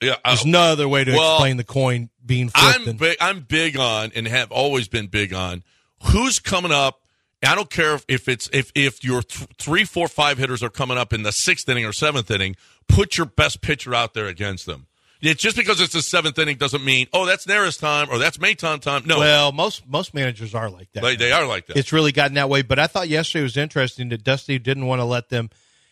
Yeah, 0.00 0.16
There's 0.24 0.42
uh, 0.42 0.48
no 0.48 0.60
other 0.60 0.88
way 0.88 1.04
to 1.04 1.12
well, 1.12 1.36
explain 1.36 1.56
the 1.56 1.64
coin 1.64 2.10
being 2.24 2.48
flipped. 2.48 2.88
I'm 2.88 2.96
big, 2.96 3.16
I'm 3.20 3.40
big 3.40 3.78
on 3.78 4.12
and 4.14 4.26
have 4.28 4.52
always 4.52 4.88
been 4.88 5.06
big 5.06 5.32
on 5.32 5.62
who's 6.04 6.38
coming 6.38 6.72
up. 6.72 7.00
I 7.42 7.54
don't 7.54 7.70
care 7.70 7.94
if, 7.94 8.04
if 8.08 8.28
it's 8.28 8.48
if 8.52 8.72
if 8.74 9.04
your 9.04 9.22
th- 9.22 9.48
three, 9.58 9.84
four, 9.84 10.08
five 10.08 10.38
hitters 10.38 10.62
are 10.62 10.70
coming 10.70 10.98
up 10.98 11.12
in 11.12 11.22
the 11.22 11.30
sixth 11.30 11.68
inning 11.68 11.84
or 11.84 11.92
seventh 11.92 12.30
inning. 12.30 12.56
Put 12.88 13.16
your 13.16 13.26
best 13.26 13.60
pitcher 13.60 13.94
out 13.94 14.14
there 14.14 14.26
against 14.26 14.66
them. 14.66 14.86
It's 15.20 15.42
just 15.42 15.56
because 15.56 15.80
it's 15.80 15.92
the 15.92 16.02
seventh 16.02 16.38
inning 16.38 16.56
doesn't 16.56 16.84
mean 16.84 17.06
oh 17.12 17.24
that's 17.26 17.46
Neris 17.46 17.78
time 17.78 18.08
or 18.10 18.18
that's 18.18 18.38
Maton 18.38 18.80
time. 18.80 19.04
No, 19.06 19.18
well, 19.18 19.52
most 19.52 19.86
most 19.86 20.14
managers 20.14 20.54
are 20.54 20.70
like 20.70 20.90
that. 20.92 21.02
they, 21.02 21.16
they 21.16 21.32
are 21.32 21.46
like 21.46 21.66
that. 21.66 21.76
it's 21.76 21.92
really 21.92 22.12
gotten 22.12 22.34
that 22.34 22.48
way. 22.48 22.62
But 22.62 22.78
I 22.78 22.86
thought 22.86 23.08
yesterday 23.08 23.42
was 23.42 23.56
interesting 23.56 24.08
that 24.10 24.24
Dusty 24.24 24.58
didn't 24.58 24.86
want 24.86 25.00
to 25.00 25.04
let 25.04 25.28
them. 25.28 25.50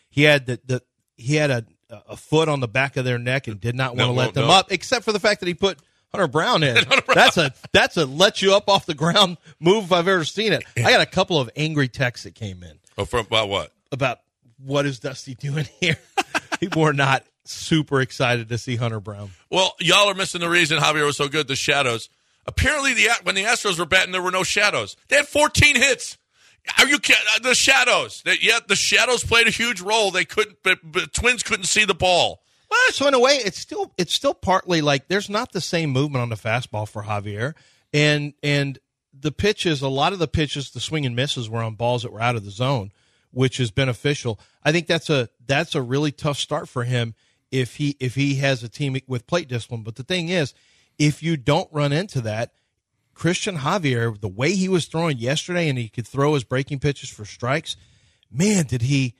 He 0.09 0.23
had 0.23 0.45
the, 0.45 0.59
the 0.65 0.81
he 1.15 1.35
had 1.35 1.51
a 1.51 1.65
a 1.89 2.17
foot 2.17 2.49
on 2.49 2.59
the 2.59 2.67
back 2.67 2.97
of 2.97 3.05
their 3.05 3.19
neck 3.19 3.47
and 3.47 3.59
did 3.59 3.75
not 3.75 3.91
want 3.91 3.99
No, 3.99 4.05
to 4.07 4.11
let 4.13 4.25
no, 4.35 4.41
them 4.41 4.47
no. 4.49 4.53
up, 4.55 4.71
except 4.71 5.05
for 5.05 5.11
the 5.11 5.19
fact 5.19 5.39
that 5.41 5.47
he 5.47 5.53
put 5.53 5.79
Hunter 6.11 6.27
Brown 6.27 6.63
in. 6.63 6.77
That's 7.13 7.37
a 7.37 7.53
that's 7.73 7.97
a 7.97 8.05
let 8.05 8.41
you 8.41 8.55
up 8.55 8.69
off 8.69 8.85
the 8.85 8.93
ground 8.93 9.37
move 9.59 9.85
if 9.85 9.91
I've 9.91 10.07
ever 10.07 10.23
seen 10.23 10.53
it. 10.53 10.63
I 10.77 10.91
got 10.91 11.01
a 11.01 11.05
couple 11.05 11.39
of 11.39 11.49
angry 11.55 11.87
texts 11.87 12.23
that 12.23 12.35
came 12.35 12.63
in 12.63 12.79
oh, 12.97 13.05
from 13.05 13.25
about 13.25 13.49
what? 13.49 13.71
about 13.91 14.19
what 14.63 14.85
is 14.85 14.99
Dusty 14.99 15.35
doing 15.35 15.67
here. 15.81 15.97
People 16.59 16.81
were 16.83 16.93
not 16.93 17.23
super 17.43 18.01
excited 18.01 18.49
to 18.49 18.57
see 18.57 18.75
Hunter 18.77 18.99
Brown. 18.99 19.31
Well, 19.51 19.75
y'all 19.79 20.09
are 20.09 20.13
missing 20.15 20.41
the 20.41 20.49
reason 20.49 20.79
Javier 20.79 21.05
was 21.05 21.17
so 21.17 21.27
good. 21.27 21.47
The 21.47 21.55
shadows. 21.55 22.09
Apparently, 22.47 22.93
the 22.93 23.09
when 23.23 23.35
the 23.35 23.43
Astros 23.43 23.77
were 23.79 23.85
batting, 23.85 24.11
there 24.11 24.21
were 24.21 24.31
no 24.31 24.43
shadows. 24.43 24.95
They 25.09 25.17
had 25.17 25.27
14 25.27 25.75
hits. 25.75 26.17
Are 26.79 26.87
you 26.87 26.99
kidding? 26.99 27.25
Uh, 27.35 27.39
the 27.39 27.55
shadows? 27.55 28.21
They, 28.25 28.35
yeah, 28.41 28.59
the 28.67 28.75
shadows 28.75 29.23
played 29.23 29.47
a 29.47 29.51
huge 29.51 29.81
role. 29.81 30.11
They 30.11 30.25
couldn't. 30.25 30.57
But, 30.63 30.79
but 30.83 31.13
Twins 31.13 31.43
couldn't 31.43 31.65
see 31.65 31.85
the 31.85 31.93
ball. 31.93 32.41
Well, 32.69 32.91
so 32.91 33.07
in 33.07 33.13
a 33.13 33.19
way, 33.19 33.33
it's 33.33 33.59
still 33.59 33.93
it's 33.97 34.13
still 34.13 34.33
partly 34.33 34.81
like 34.81 35.07
there's 35.07 35.29
not 35.29 35.51
the 35.51 35.61
same 35.61 35.91
movement 35.91 36.23
on 36.23 36.29
the 36.29 36.35
fastball 36.35 36.87
for 36.87 37.03
Javier, 37.03 37.53
and 37.93 38.33
and 38.41 38.79
the 39.17 39.31
pitches, 39.31 39.81
a 39.81 39.87
lot 39.87 40.13
of 40.13 40.19
the 40.19 40.27
pitches, 40.27 40.71
the 40.71 40.79
swing 40.79 41.05
and 41.05 41.15
misses 41.15 41.49
were 41.49 41.61
on 41.63 41.75
balls 41.75 42.03
that 42.03 42.11
were 42.11 42.21
out 42.21 42.35
of 42.35 42.43
the 42.43 42.51
zone, 42.51 42.91
which 43.31 43.59
is 43.59 43.71
beneficial. 43.71 44.39
I 44.63 44.71
think 44.71 44.87
that's 44.87 45.09
a 45.09 45.29
that's 45.45 45.75
a 45.75 45.81
really 45.81 46.11
tough 46.11 46.37
start 46.37 46.67
for 46.67 46.83
him 46.83 47.13
if 47.51 47.75
he 47.75 47.95
if 47.99 48.15
he 48.15 48.35
has 48.35 48.63
a 48.63 48.69
team 48.69 48.97
with 49.07 49.27
plate 49.27 49.47
discipline. 49.47 49.83
But 49.83 49.95
the 49.95 50.03
thing 50.03 50.29
is, 50.29 50.53
if 50.97 51.21
you 51.21 51.37
don't 51.37 51.71
run 51.71 51.93
into 51.93 52.21
that, 52.21 52.51
Cristian 53.15 53.59
Javier, 53.59 54.19
the 54.19 54.27
way 54.27 54.51
he 54.51 54.67
was 54.67 54.85
throwing 54.85 55.17
yesterday, 55.17 55.69
and 55.69 55.77
he 55.77 55.87
could 55.87 56.07
throw 56.07 56.33
his 56.33 56.43
breaking 56.43 56.79
pitches 56.79 57.09
for 57.09 57.23
strikes, 57.25 57.77
man, 58.29 58.65
did 58.65 58.81
he, 58.81 59.15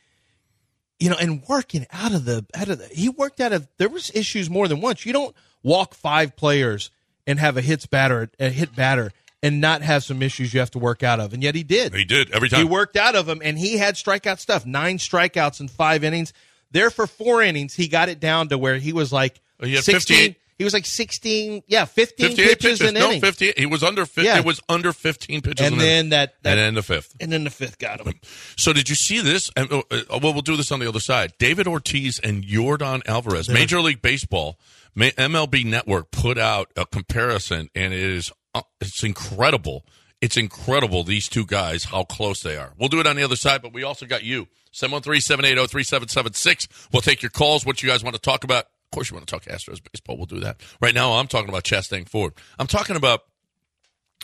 you 1.00 1.10
know, 1.10 1.16
and 1.16 1.44
working 1.48 1.88
out 1.92 2.14
of 2.14 2.26
the 2.26 2.46
out 2.54 2.68
of 2.68 2.80
the, 2.80 2.88
he 2.88 3.10
worked 3.10 3.40
out 3.40 3.54
of 3.54 3.68
there 3.78 3.90
was 3.90 4.12
issues 4.14 4.50
more 4.50 4.68
than 4.68 4.82
once. 4.82 5.06
You 5.06 5.14
don't 5.14 5.36
walk 5.64 5.94
five 5.94 6.36
players 6.36 6.92
and 7.26 7.40
have 7.40 7.58
a 7.58 7.62
hits 7.62 7.86
batter 7.86 8.30
a 8.40 8.50
hit 8.50 8.76
batter 8.76 9.12
and 9.42 9.62
not 9.62 9.82
have 9.82 10.04
some 10.04 10.22
issues 10.22 10.54
you 10.54 10.60
have 10.60 10.72
to 10.72 10.80
work 10.80 11.02
out 11.02 11.20
of, 11.20 11.34
and 11.34 11.42
yet 11.42 11.56
he 11.56 11.64
did. 11.64 11.94
He 11.94 12.04
did 12.04 12.32
every 12.32 12.50
time. 12.50 12.60
He 12.60 12.66
worked 12.66 12.98
out 12.98 13.16
of 13.16 13.26
them, 13.26 13.42
and 13.44 13.58
he 13.58 13.78
had 13.78 13.96
strikeout 13.96 14.40
stuff. 14.40 14.66
Nine 14.66 14.98
strikeouts 14.98 15.62
in 15.62 15.70
five 15.70 16.04
innings. 16.04 16.34
There 16.72 16.90
for 16.90 17.08
four 17.08 17.42
innings, 17.42 17.76
he 17.76 17.88
got 17.88 18.10
it 18.10 18.20
down 18.20 18.50
to 18.50 18.58
where 18.58 18.78
he 18.78 18.92
was 18.92 19.14
like 19.14 19.40
He 19.62 19.76
had 19.76 19.84
16 19.86 20.18
58 20.18 20.42
He 20.58 20.64
was 20.64 20.74
like 20.74 20.86
sixteen, 20.86 21.64
yeah, 21.68 21.84
fifteen 21.86 22.30
58 22.30 22.48
pitches, 22.48 22.80
pitches. 22.80 22.88
an 22.88 22.94
No, 22.94 23.10
inning. 23.10 23.22
58. 23.22 23.60
He 23.60 23.66
was 23.66 23.84
under 23.84 24.06
50. 24.06 24.22
Yeah. 24.24 24.38
It 24.38 24.46
was 24.46 24.62
under 24.70 24.94
15 24.94 25.42
pitches. 25.42 25.66
and 25.66 25.74
an 25.74 25.80
then 25.80 25.98
inning. 26.00 26.10
that, 26.12 26.36
that 26.44 26.52
and 26.52 26.60
then 26.60 26.74
the 26.76 26.84
fifth. 26.84 27.16
and 27.20 27.32
then 27.32 27.44
the 27.44 27.50
fifth 27.50 27.78
got 27.78 28.00
him. 28.00 28.14
So 28.58 28.72
did 28.72 28.88
you 28.90 28.96
see 28.96 29.20
this? 29.20 29.52
And 29.58 29.72
uh, 29.72 29.84
uh, 29.92 30.02
well, 30.22 30.32
we'll 30.34 30.42
do 30.42 30.56
this 30.56 30.72
on 30.72 30.80
the 30.80 30.88
other 30.88 31.00
side. 31.02 31.34
David 31.40 31.68
Ortiz 31.68 32.20
and 32.20 32.44
Yordan 32.44 33.02
Alvarez, 33.08 33.50
Major 33.50 33.82
League 33.82 34.02
Baseball, 34.02 34.58
MLB 34.98 35.66
Network 35.66 36.10
put 36.12 36.38
out 36.38 36.72
a 36.78 36.86
comparison, 36.86 37.70
and 37.76 37.94
it 37.94 38.00
is 38.00 38.32
uh, 38.54 38.62
it's 38.80 39.04
incredible. 39.04 39.86
It's 40.22 40.38
incredible 40.38 41.04
these 41.04 41.28
two 41.28 41.46
guys 41.46 41.84
how 41.84 42.04
close 42.06 42.42
they 42.42 42.56
are. 42.56 42.72
We'll 42.80 42.88
do 42.90 43.02
it 43.02 43.08
on 43.08 43.18
the 43.18 43.24
other 43.24 43.36
side, 43.36 43.62
but 43.62 43.74
we 43.74 43.84
also 43.84 44.06
got 44.06 44.24
you 44.24 44.48
713-780-3776. 44.74 46.68
We'll 46.92 47.02
take 47.02 47.22
your 47.22 47.30
calls. 47.32 47.66
What 47.66 47.84
you 47.84 47.90
guys 47.90 48.04
want 48.04 48.16
to 48.16 48.22
talk 48.22 48.44
about? 48.44 48.66
Of 48.92 48.96
course, 48.96 49.10
you 49.10 49.16
want 49.16 49.28
to 49.28 49.32
talk 49.32 49.46
Astros 49.46 49.82
baseball. 49.92 50.18
We'll 50.18 50.26
do 50.26 50.40
that. 50.42 50.62
Right 50.82 50.94
now, 50.94 51.14
I'm 51.14 51.28
talking 51.28 51.50
about 51.50 51.64
Chastang 51.64 52.08
Ford. 52.08 52.34
I'm 52.60 52.68
talking 52.68 52.96
about 52.96 53.22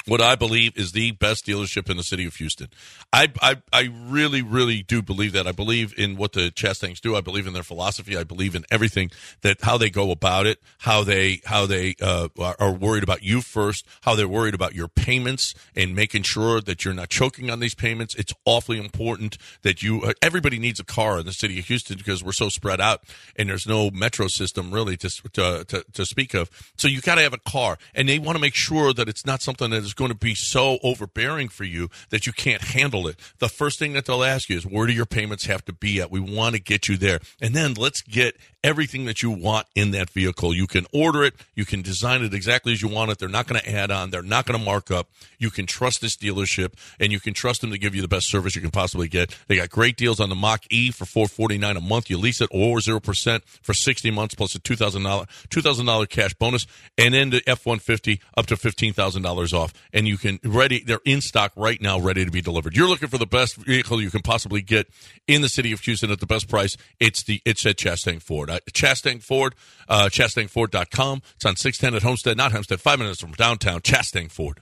what 0.06 0.22
I 0.22 0.36
believe 0.36 0.78
is 0.78 0.92
the 0.92 1.12
best 1.12 1.46
dealership 1.46 1.90
in 1.90 1.98
the 1.98 2.04
city 2.04 2.26
of 2.26 2.36
Houston. 2.36 2.68
I, 3.14 3.32
I, 3.42 3.62
I 3.72 3.92
really, 4.08 4.42
really 4.42 4.84
do 4.84 5.02
believe 5.02 5.34
that. 5.34 5.48
I 5.48 5.52
believe 5.52 5.94
in 5.98 6.16
what 6.16 6.34
the 6.34 6.52
Chastangs 6.52 7.00
do. 7.00 7.16
I 7.16 7.22
believe 7.22 7.48
in 7.48 7.54
their 7.54 7.64
philosophy. 7.64 8.18
I 8.18 8.24
believe 8.24 8.56
in 8.56 8.66
everything 8.72 9.12
that 9.42 9.62
how 9.62 9.78
they 9.78 9.90
go 9.90 10.12
about 10.12 10.46
it, 10.46 10.60
how 10.80 11.04
they 11.04 11.42
how 11.46 11.66
they 11.66 11.96
uh, 12.02 12.30
are- 12.40 12.72
worried 12.72 13.04
about 13.04 13.22
you 13.22 13.42
first, 13.42 13.86
how 14.02 14.16
they're 14.16 14.28
worried 14.28 14.54
about 14.54 14.74
your 14.74 14.88
payments 14.88 15.54
and 15.76 15.96
making 15.96 16.24
sure 16.24 16.62
that 16.62 16.86
you're 16.86 16.94
not 16.94 17.10
choking 17.10 17.50
on 17.50 17.60
these 17.60 17.76
payments. 17.76 18.16
It's 18.16 18.34
awfully 18.46 18.80
important 18.80 19.38
that 19.62 19.84
you. 19.84 20.02
Uh, 20.02 20.14
everybody 20.22 20.58
needs 20.58 20.80
a 20.80 20.86
car 20.86 21.20
in 21.20 21.26
the 21.26 21.34
city 21.34 21.60
of 21.60 21.66
Houston 21.66 21.98
because 21.98 22.24
we're 22.24 22.32
so 22.32 22.50
spread 22.50 22.80
out 22.80 23.04
and 23.36 23.50
there's 23.50 23.68
no 23.68 23.92
metro 23.92 24.28
system 24.28 24.72
really 24.72 24.98
to 24.98 25.10
to 25.34 25.66
to, 25.66 25.86
to 25.94 26.06
speak 26.06 26.34
of. 26.34 26.50
So 26.78 26.88
you 26.88 27.02
got 27.02 27.16
to 27.16 27.22
have 27.22 27.34
a 27.34 27.38
car, 27.40 27.78
and 27.94 28.08
they 28.08 28.20
want 28.20 28.38
to 28.38 28.42
make 28.42 28.56
sure 28.56 28.94
that 28.94 29.10
it's 29.10 29.26
not 29.26 29.42
something 29.42 29.70
that 29.72 29.84
is 29.84 29.91
going 29.94 30.12
to 30.12 30.18
be 30.18 30.36
so 30.36 30.80
overbearing 30.84 31.50
for 31.50 31.64
you 31.64 31.90
that 32.10 32.26
you 32.26 32.34
can't 32.34 32.62
handle 32.62 33.08
it. 33.08 33.18
The 33.40 33.50
first 33.50 33.80
thing 33.80 33.94
that 33.94 34.06
they'll 34.06 34.24
ask 34.24 34.50
you 34.50 34.58
is 34.58 34.66
where 34.66 34.88
do 34.88 34.94
your 34.94 35.06
payments 35.06 35.46
have 35.46 35.66
to 35.66 35.74
be 35.74 36.00
at? 36.02 36.12
We 36.12 36.20
want 36.20 36.56
to 36.56 36.62
get 36.62 36.88
you 36.88 36.98
there, 36.98 37.20
and 37.42 37.54
then 37.54 37.74
let's 37.74 38.02
get 38.02 38.38
everything 38.63 39.06
that 39.06 39.24
you 39.24 39.32
want 39.32 39.67
in 39.76 39.91
that 39.91 40.10
vehicle. 40.10 40.54
You 40.54 40.67
can 40.67 40.86
order 40.93 41.24
it, 41.24 41.34
you 41.56 41.65
can 41.65 41.82
design 41.82 42.24
it 42.24 42.34
exactly 42.34 42.74
as 42.74 42.82
you 42.82 42.88
want 42.88 43.12
it. 43.12 43.17
They're 43.17 43.30
not 43.30 43.47
going 43.47 43.60
to 43.62 43.69
add 43.69 43.91
on, 43.91 44.10
they're 44.10 44.21
not 44.21 44.45
going 44.45 44.60
to 44.60 44.65
mark 44.65 44.91
up. 44.91 45.10
You 45.39 45.50
can 45.50 45.65
trust 45.65 46.02
this 46.02 46.15
dealership, 46.15 46.74
and 47.00 47.12
you 47.12 47.19
can 47.19 47.34
trust 47.34 47.62
them 47.62 47.71
to 47.71 47.78
give 47.78 47.95
you 47.95 48.02
the 48.02 48.08
best 48.08 48.30
service 48.30 48.56
you 48.56 48.62
can 48.62 48.69
possibly 48.71 49.08
get. 49.08 49.36
They 49.47 49.56
got 49.56 49.69
great 49.69 49.97
deals 49.97 50.19
on 50.19 50.30
the 50.30 50.36
Mach 50.36 50.63
E 50.69 50.91
for 50.91 51.06
four 51.06 51.28
forty 51.28 51.58
nine 51.58 51.78
a 51.78 51.82
month. 51.82 52.10
You 52.10 52.17
lease 52.17 52.41
it 52.41 52.50
or 52.52 52.80
zero 52.80 53.00
percent 53.00 53.43
for 53.45 53.74
sixty 53.74 54.12
months 54.12 54.36
plus 54.36 54.54
a 54.54 54.60
two 54.60 54.76
thousand 54.76 55.04
dollar 55.04 55.26
two 55.50 55.62
thousand 55.62 55.88
dollar 55.88 56.06
cash 56.06 56.36
bonus, 56.36 56.67
and 56.97 57.13
then 57.15 57.32
the 57.32 57.41
F 57.47 57.65
one 57.65 57.80
fifty 57.80 58.21
up 58.38 58.45
to 58.47 58.56
fifteen 58.56 58.93
thousand 58.93 59.24
dollars 59.24 59.54
off. 59.54 59.74
And 59.91 60.08
you 60.08 60.17
can 60.17 60.39
ready 60.43 60.84
they're 60.84 61.02
in 61.06 61.21
stock 61.21 61.52
right 61.56 61.82
now, 61.82 62.00
ready 62.00 62.24
to 62.26 62.32
be 62.32 62.41
delivered. 62.41 62.76
You're 62.76 62.89
looking 62.89 63.10
for 63.10 63.17
the 63.17 63.26
best 63.26 63.56
vehicle 63.56 64.02
you 64.02 64.12
can 64.12 64.21
possibly 64.21 64.62
get 64.62 64.88
in 65.28 65.41
the 65.41 65.50
city 65.50 65.71
of 65.71 65.80
Houston 65.80 66.12
at 66.12 66.19
the 66.19 66.28
best 66.28 66.47
price. 66.47 66.78
It's 67.00 67.24
the 67.24 67.41
it's 67.45 67.65
at 67.65 67.78
Chastang 67.78 68.21
Ford. 68.21 68.51
Uh, 68.52 68.60
Chastang 68.74 69.24
Ford, 69.24 69.56
uh, 69.88 70.10
ChastangFord.com. 70.12 71.22
It's 71.36 71.46
on 71.46 71.56
six 71.56 71.78
ten 71.78 71.96
at 71.96 72.04
Homestead, 72.04 72.36
not 72.36 72.52
Homestead, 72.52 72.82
five 72.82 73.00
minutes 73.00 73.22
from 73.22 73.32
downtown. 73.32 73.80
Chastang 73.82 74.30
Ford. 74.30 74.60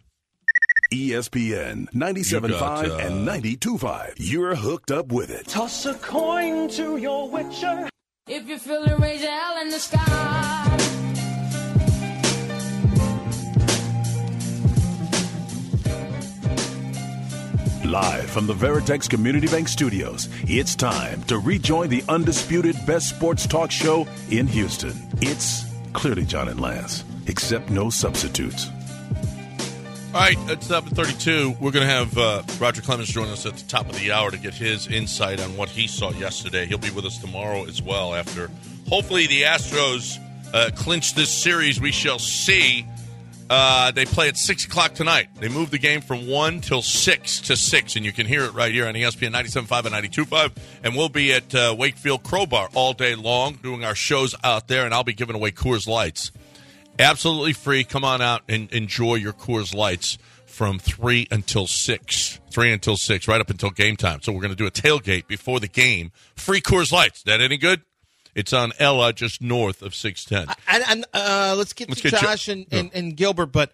ESPN 0.94 1.88
97.5 1.94 2.50
You 2.50 2.50
got, 2.50 2.90
uh, 2.90 2.98
and 2.98 3.28
92.5. 3.28 4.14
You're 4.18 4.56
hooked 4.56 4.90
up 4.92 5.12
with 5.12 5.30
it. 5.30 5.48
Toss 5.48 5.86
a 5.86 5.94
coin 5.96 6.68
to 6.70 6.98
your 6.98 7.30
witcher. 7.30 7.90
If 8.28 8.48
you 8.48 8.58
feel 8.58 8.84
it, 8.84 8.98
raise 9.00 9.22
your 9.22 9.32
hell 9.32 9.62
in 9.62 9.70
the 9.70 9.80
sky. 9.80 10.79
Live 17.90 18.30
from 18.30 18.46
the 18.46 18.54
Veritex 18.54 19.10
Community 19.10 19.48
Bank 19.48 19.68
Studios, 19.68 20.30
it's 20.44 20.76
time 20.76 21.24
to 21.24 21.40
rejoin 21.40 21.90
the 21.90 22.04
undisputed 22.08 22.76
best 22.86 23.10
sports 23.10 23.48
talk 23.48 23.72
show 23.72 24.08
in 24.30 24.46
Houston. 24.46 24.94
It's 25.22 25.66
clearly 25.94 26.24
John 26.24 26.50
and 26.50 26.62
Lance, 26.62 27.04
except 27.26 27.72
no 27.72 27.90
substitutes. 27.90 28.68
All 30.14 30.22
right, 30.22 30.38
at 30.52 30.62
732, 30.62 31.56
we're 31.60 31.72
going 31.72 31.88
to 31.88 31.92
have 31.92 32.16
uh, 32.16 32.44
Roger 32.60 32.84
Clemens 32.84 33.10
join 33.10 33.28
us 33.30 33.48
at 33.48 33.56
the 33.56 33.68
top 33.68 33.90
of 33.90 33.98
the 34.00 34.12
hour 34.12 34.30
to 34.30 34.38
get 34.38 34.54
his 34.54 34.86
insight 34.86 35.42
on 35.42 35.58
what 35.58 35.70
he 35.70 35.88
saw 35.88 36.12
yesterday. 36.12 36.68
He'll 36.68 36.78
be 36.78 36.92
with 36.92 37.06
us 37.06 37.18
tomorrow 37.18 37.66
as 37.66 37.82
well 37.82 38.14
after 38.14 38.52
hopefully 38.88 39.26
the 39.26 39.44
Astros 39.44 40.20
uh, 40.54 40.70
clinch 40.76 41.16
this 41.16 41.32
series. 41.32 41.82
We 41.82 41.92
shall 41.92 42.20
see. 42.20 42.86
Uh, 43.50 43.92
they 43.92 44.06
play 44.06 44.28
at 44.28 44.38
6 44.38 44.66
o'clock 44.66 44.94
tonight. 44.94 45.28
They 45.40 45.50
moved 45.50 45.72
the 45.72 45.80
game 45.80 46.02
from 46.02 46.28
1 46.28 46.62
till 46.62 46.82
6 46.82 47.42
to 47.42 47.58
6, 47.58 47.96
and 47.96 48.06
you 48.06 48.12
can 48.12 48.28
hear 48.28 48.44
it 48.44 48.54
right 48.54 48.72
here 48.72 48.88
on 48.88 48.94
ESPN 48.94 49.34
97.5 49.34 49.86
and 49.86 49.96
92.5. 49.96 50.52
And 50.84 50.96
we'll 50.96 51.10
be 51.10 51.34
at 51.34 51.56
uh, 51.56 51.76
Wakefield 51.78 52.24
Crowbar 52.24 52.70
all 52.76 52.94
day 52.94 53.16
long 53.16 53.56
doing 53.56 53.84
our 53.84 53.96
shows 53.96 54.36
out 54.44 54.68
there, 54.68 54.86
and 54.86 54.94
I'll 54.94 55.04
be 55.04 55.14
giving 55.14 55.36
away 55.36 55.52
Coors 55.52 55.88
Lights 55.88 56.32
absolutely 57.00 57.54
free. 57.54 57.84
Come 57.84 58.04
on 58.04 58.22
out 58.22 58.44
and 58.48 58.72
enjoy 58.72 59.16
your 59.16 59.34
Coors 59.34 59.74
Lights 59.74 60.18
from 60.46 60.78
three 60.78 61.28
until 61.32 61.66
six. 61.66 62.40
Three 62.52 62.72
until 62.72 62.98
six, 62.98 63.28
right 63.28 63.40
up 63.40 63.50
until 63.50 63.70
game 63.70 63.96
time. 63.96 64.22
So 64.22 64.32
we're 64.32 64.42
going 64.42 64.52
to 64.52 64.58
do 64.58 64.68
a 64.68 64.72
tailgate 64.72 65.28
before 65.28 65.60
the 65.60 65.68
game. 65.68 66.12
Free 66.36 66.62
Coors 66.62 66.92
Lights. 66.92 67.24
That 67.24 67.42
any 67.42 67.58
good? 67.58 67.82
It's 68.40 68.54
on 68.54 68.72
Ella, 68.80 69.14
just 69.14 69.42
north 69.42 69.82
of 69.82 69.94
six 69.94 70.26
ten. 70.26 70.48
And, 70.68 70.84
and 70.90 71.06
uh, 71.14 71.56
let's 71.58 71.74
get 71.74 71.90
Let's 71.90 72.02
to 72.02 72.10
get 72.10 72.20
Jo- 72.22 72.28
Josh 72.28 72.48
and, 72.48 72.66
and, 72.72 72.90
and 72.94 73.16
Gilbert, 73.16 73.48
but 73.48 73.72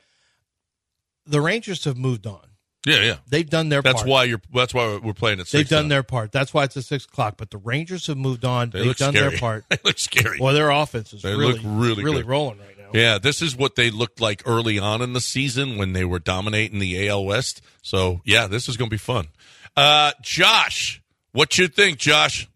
the 1.26 1.40
Rangers 1.42 1.84
have 1.86 1.98
moved 1.98 2.28
on. 2.28 2.42
Yeah, 2.86 3.02
yeah. 3.02 3.16
They've 3.28 3.50
done 3.50 3.70
their 3.70 3.82
That's 3.82 4.02
part. 4.02 4.08
why 4.10 4.24
you're. 4.26 4.42
That's 4.54 4.72
why 4.74 5.00
we're 5.02 5.14
playing 5.14 5.40
at. 5.40 5.48
6 5.48 5.52
They've 5.54 5.68
done 5.68 5.86
now. 5.88 5.96
their 5.96 6.04
part. 6.04 6.32
That's 6.32 6.54
why 6.54 6.66
it's 6.66 6.78
at 6.78 6.84
six 6.84 7.06
o'clock. 7.06 7.36
But 7.38 7.50
the 7.50 7.58
Rangers 7.58 8.06
have 8.08 8.18
moved 8.18 8.46
on. 8.46 8.70
They 8.70 8.80
They've 8.80 8.88
look 8.90 8.98
done 8.98 9.14
scary. 9.14 9.30
their 9.32 9.40
part. 9.40 9.66
they 9.70 9.78
look 9.84 9.98
scary. 9.98 10.38
Well, 10.40 10.54
their 10.54 10.70
offense 10.70 11.12
is 11.12 11.24
They 11.24 11.32
really, 11.34 11.54
look 11.54 11.62
really 11.64 12.04
really 12.04 12.18
good. 12.22 12.28
rolling 12.30 12.60
right 12.60 12.78
now. 12.78 12.90
Yeah, 12.94 13.18
this 13.18 13.42
is 13.42 13.56
what 13.56 13.76
they 13.76 13.90
looked 13.90 14.22
like 14.22 14.44
early 14.46 14.78
on 14.78 15.02
in 15.02 15.14
the 15.14 15.20
season 15.22 15.78
when 15.78 15.94
they 15.94 16.06
were 16.06 16.20
dominating 16.20 16.78
the 16.78 17.08
AL 17.10 17.26
West. 17.26 17.62
So 17.82 18.22
yeah, 18.24 18.46
this 18.46 18.70
is 18.70 18.78
going 18.78 18.90
to 18.90 18.94
be 18.94 19.00
fun. 19.00 19.30
Uh, 19.76 20.12
Josh, 20.22 21.02
what 21.32 21.58
you 21.58 21.68
think, 21.68 21.98
Josh? 21.98 22.48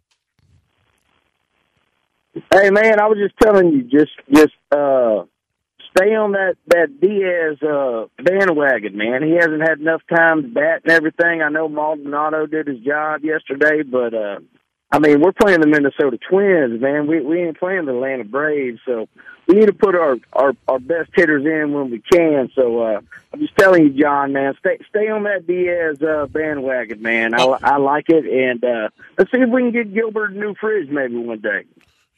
Hey 2.53 2.69
man, 2.69 2.99
I 2.99 3.07
was 3.07 3.17
just 3.17 3.35
telling 3.41 3.71
you, 3.71 3.83
just 3.83 4.11
just 4.33 4.53
uh 4.71 5.23
stay 5.95 6.15
on 6.15 6.33
that 6.33 6.55
that 6.67 6.99
Diaz 6.99 7.61
uh 7.61 8.05
bandwagon, 8.23 8.97
man. 8.97 9.23
He 9.23 9.33
hasn't 9.33 9.61
had 9.61 9.79
enough 9.79 10.01
time 10.09 10.43
to 10.43 10.47
bat 10.47 10.81
and 10.83 10.91
everything. 10.91 11.41
I 11.41 11.49
know 11.49 11.67
Maldonado 11.67 12.45
did 12.45 12.67
his 12.67 12.79
job 12.79 13.23
yesterday, 13.23 13.83
but 13.83 14.13
uh 14.13 14.39
I 14.91 14.99
mean 14.99 15.21
we're 15.21 15.33
playing 15.33 15.61
the 15.61 15.67
Minnesota 15.67 16.17
Twins, 16.29 16.81
man. 16.81 17.07
We 17.07 17.21
we 17.21 17.41
ain't 17.41 17.59
playing 17.59 17.85
the 17.85 17.93
Atlanta 17.93 18.23
Braves, 18.23 18.79
so 18.85 19.07
we 19.47 19.55
need 19.55 19.67
to 19.67 19.73
put 19.73 19.95
our 19.95 20.17
our, 20.33 20.53
our 20.67 20.79
best 20.79 21.09
hitters 21.15 21.45
in 21.45 21.73
when 21.73 21.89
we 21.91 21.99
can. 22.11 22.49
So 22.55 22.79
uh 22.81 23.01
I'm 23.33 23.39
just 23.39 23.55
telling 23.57 23.83
you, 23.83 24.01
John, 24.01 24.33
man, 24.33 24.55
stay 24.59 24.79
stay 24.89 25.09
on 25.09 25.23
that 25.23 25.45
Diaz 25.47 26.01
uh 26.01 26.27
bandwagon, 26.27 27.01
man. 27.01 27.33
I 27.33 27.43
I 27.43 27.77
like 27.77 28.05
it 28.09 28.25
and 28.25 28.63
uh 28.63 28.89
let's 29.17 29.31
see 29.31 29.39
if 29.39 29.49
we 29.49 29.61
can 29.61 29.71
get 29.71 29.93
Gilbert 29.93 30.31
a 30.31 30.37
new 30.37 30.53
fridge 30.55 30.89
maybe 30.89 31.17
one 31.17 31.39
day. 31.39 31.65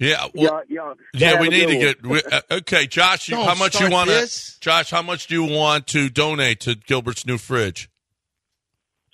Yeah, 0.01 0.25
well, 0.33 0.43
Y'all- 0.43 0.63
y'all- 0.67 0.95
yeah, 1.13 1.39
we 1.39 1.49
need 1.49 1.67
to 1.67 1.77
get. 1.77 2.03
We, 2.03 2.23
uh, 2.23 2.41
okay, 2.49 2.87
Josh, 2.87 3.29
you, 3.29 3.35
Don't 3.35 3.45
how 3.47 3.53
much 3.53 3.79
you 3.79 3.87
want 3.91 4.09
to? 4.09 4.59
Josh, 4.59 4.89
how 4.89 5.03
much 5.03 5.27
do 5.27 5.35
you 5.35 5.43
want 5.43 5.85
to 5.87 6.09
donate 6.09 6.61
to 6.61 6.73
Gilbert's 6.73 7.23
new 7.27 7.37
fridge? 7.37 7.87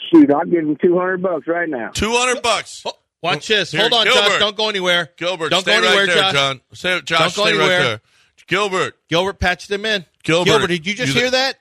Shoot, 0.10 0.32
I'll 0.32 0.46
give 0.46 0.60
him 0.60 0.78
two 0.82 0.98
hundred 0.98 1.22
bucks 1.22 1.46
right 1.46 1.68
now. 1.68 1.90
Two 1.90 2.12
hundred 2.12 2.42
bucks. 2.42 2.84
Oh, 2.86 2.94
Watch 3.22 3.48
this. 3.48 3.72
Here, 3.72 3.82
Hold 3.82 3.94
on, 3.94 4.06
Gilbert. 4.06 4.30
Josh. 4.30 4.40
Don't 4.40 4.56
go 4.56 4.70
anywhere. 4.70 5.10
Gilbert, 5.18 5.50
don't 5.50 5.62
stay 5.62 5.72
go 5.82 5.88
anywhere, 5.88 6.06
right 6.06 6.14
there, 6.14 6.16
Josh. 6.24 6.34
John. 6.34 6.62
Stay, 6.72 7.02
Josh, 7.02 7.20
Don't 7.20 7.36
go 7.36 7.50
stay 7.50 7.58
right 7.58 7.70
anywhere. 7.72 7.84
there. 7.84 8.02
Gilbert, 8.48 8.96
Gilbert 9.10 9.40
patched 9.40 9.70
him 9.70 9.86
in. 9.86 10.06
Gilbert, 10.24 10.68
did 10.68 10.86
you 10.86 10.94
just 10.94 11.14
you- 11.14 11.20
hear 11.22 11.32
that? 11.32 11.60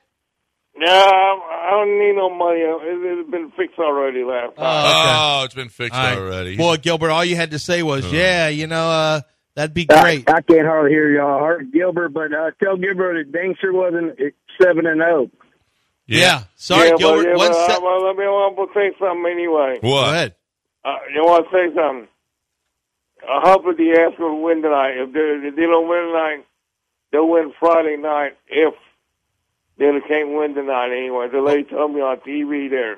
Yeah, 0.79 0.87
I 0.89 1.69
don't 1.71 1.97
need 1.99 2.15
no 2.15 2.29
money. 2.29 2.59
It, 2.59 2.77
it's 3.19 3.31
been 3.31 3.51
fixed 3.57 3.79
already 3.79 4.23
last 4.23 4.55
time. 4.55 4.65
Oh, 4.65 4.89
okay. 4.89 5.13
Oh, 5.15 5.41
it's 5.45 5.55
been 5.55 5.69
fixed 5.69 5.95
All 5.97 6.03
right. 6.05 6.17
already. 6.17 6.55
Boy, 6.57 6.77
Gilbert, 6.77 7.09
all 7.09 7.25
you 7.25 7.35
had 7.35 7.51
to 7.51 7.59
say 7.59 7.81
was, 7.83 8.05
Uh. 8.05 8.09
"Yeah, 8.15 8.47
you 8.49 8.67
know, 8.67 8.89
uh, 8.89 9.21
That'd 9.55 9.73
be 9.73 9.85
great. 9.85 10.29
I, 10.29 10.33
I 10.37 10.41
can't 10.41 10.67
hardly 10.67 10.91
hear 10.91 11.09
y'all. 11.09 11.43
I 11.43 11.47
heard 11.47 11.73
Gilbert, 11.73 12.09
but 12.09 12.31
uh, 12.31 12.51
tell 12.63 12.77
Gilbert 12.77 13.25
that 13.25 13.31
Dingster 13.35 13.73
wasn't 13.73 14.19
at 14.21 14.33
seven 14.61 14.85
and 14.85 14.99
zero. 15.01 15.31
Yeah. 16.05 16.43
Sorry, 16.57 16.89
yeah, 16.89 16.95
Gilbert. 16.95 17.23
But, 17.23 17.41
yeah, 17.41 17.47
but, 17.49 17.53
se- 17.67 17.73
uh, 17.73 17.79
well, 17.81 18.05
let 18.05 18.15
me 18.17 18.23
I 18.23 18.27
want 18.27 18.71
to 18.71 18.79
say 18.79 18.91
something 18.99 19.25
anyway. 19.25 19.79
Go 19.81 19.89
What? 19.89 20.13
ahead. 20.13 20.35
Uh, 20.85 20.97
you 21.11 21.23
want 21.25 21.49
to 21.49 21.57
say 21.57 21.73
something? 21.75 22.07
I 23.27 23.49
hope 23.49 23.63
that 23.65 23.77
the 23.77 23.97
Astros 23.97 24.43
win 24.43 24.61
tonight. 24.61 24.93
If 24.97 25.11
they, 25.13 25.47
if 25.47 25.55
they 25.55 25.63
don't 25.63 25.89
win 25.89 26.05
tonight, 26.05 26.45
they'll 27.11 27.27
win 27.27 27.51
Friday 27.59 27.97
night. 27.97 28.37
If 28.47 28.75
they 29.77 29.99
can't 30.07 30.33
win 30.33 30.53
tonight 30.55 30.91
anyway, 30.91 31.27
the 31.31 31.41
lady 31.41 31.63
told 31.65 31.93
me 31.93 32.01
on 32.01 32.17
TV 32.17 32.69
there. 32.69 32.97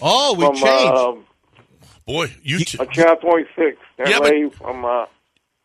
Oh, 0.00 0.34
we 0.34 0.44
from, 0.46 0.54
changed. 0.56 0.92
Uh, 0.94 1.14
Boy, 2.06 2.32
you. 2.42 2.58
T- 2.60 2.78
uh, 2.78 2.86
Channel 2.86 3.16
26. 3.16 3.76
That 3.98 4.08
Yeah, 4.08 4.18
but- 4.20 4.54
from. 4.54 4.84
Uh, 4.84 5.06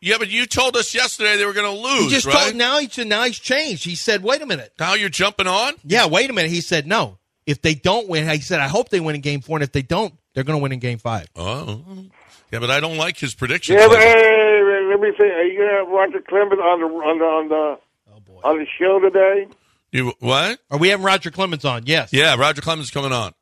yeah, 0.01 0.17
but 0.19 0.29
you 0.29 0.45
told 0.45 0.75
us 0.75 0.93
yesterday 0.93 1.37
they 1.37 1.45
were 1.45 1.53
going 1.53 1.73
to 1.73 1.81
lose, 1.81 2.03
he 2.03 2.09
just 2.09 2.25
right? 2.25 2.35
told 2.47 2.55
now 2.55 2.79
he's 2.79 2.97
now 2.97 3.23
he's 3.23 3.39
changed. 3.39 3.85
He 3.85 3.95
said, 3.95 4.21
"Wait 4.21 4.41
a 4.41 4.45
minute." 4.45 4.73
now 4.77 4.95
you're 4.95 5.07
jumping 5.07 5.47
on. 5.47 5.75
Yeah, 5.85 6.07
wait 6.07 6.29
a 6.29 6.33
minute. 6.33 6.51
He 6.51 6.59
said, 6.59 6.85
"No. 6.85 7.19
If 7.45 7.61
they 7.61 7.73
don't 7.73 8.07
win, 8.09 8.27
he 8.29 8.39
said, 8.39 8.59
I 8.61 8.67
hope 8.69 8.87
they 8.89 8.99
win 9.01 9.15
in 9.15 9.21
Game 9.21 9.39
Four, 9.41 9.57
and 9.57 9.63
if 9.63 9.71
they 9.73 9.81
don't, 9.81 10.13
they're 10.33 10.43
going 10.45 10.57
to 10.59 10.63
win 10.63 10.71
in 10.73 10.79
Game 10.79 10.97
Five. 10.97 11.27
Oh, 11.35 11.81
yeah, 12.53 12.59
but 12.59 12.69
I 12.71 12.79
don't 12.81 12.95
like 12.97 13.17
his 13.17 13.33
predictions. 13.33 13.79
yeah, 13.79 13.87
but 13.87 13.95
like- 13.95 14.03
hey, 14.03 14.13
hey, 14.13 14.59
hey, 14.59 14.87
let 14.89 14.99
me 14.99 15.11
say, 15.17 15.23
are 15.29 15.43
you 15.43 15.59
gonna 15.59 15.71
have 15.79 15.87
Roger 15.89 16.19
Clemens 16.27 16.59
on 16.61 16.79
the 16.81 16.85
on 16.87 17.19
the 17.19 17.25
on 17.25 17.47
the 17.49 17.79
Oh, 18.43 18.49
on 18.49 18.57
the 18.59 18.65
show 18.77 18.99
today? 18.99 19.47
You 19.93 20.13
what? 20.19 20.59
Are 20.69 20.77
we 20.77 20.89
having 20.89 21.05
Roger 21.05 21.31
Clemens 21.31 21.63
on? 21.65 21.83
Yes. 21.85 22.11
Yeah, 22.11 22.35
Roger 22.35 22.61
Clemens 22.61 22.87
is 22.87 22.91
coming 22.91 23.11
on 23.13 23.33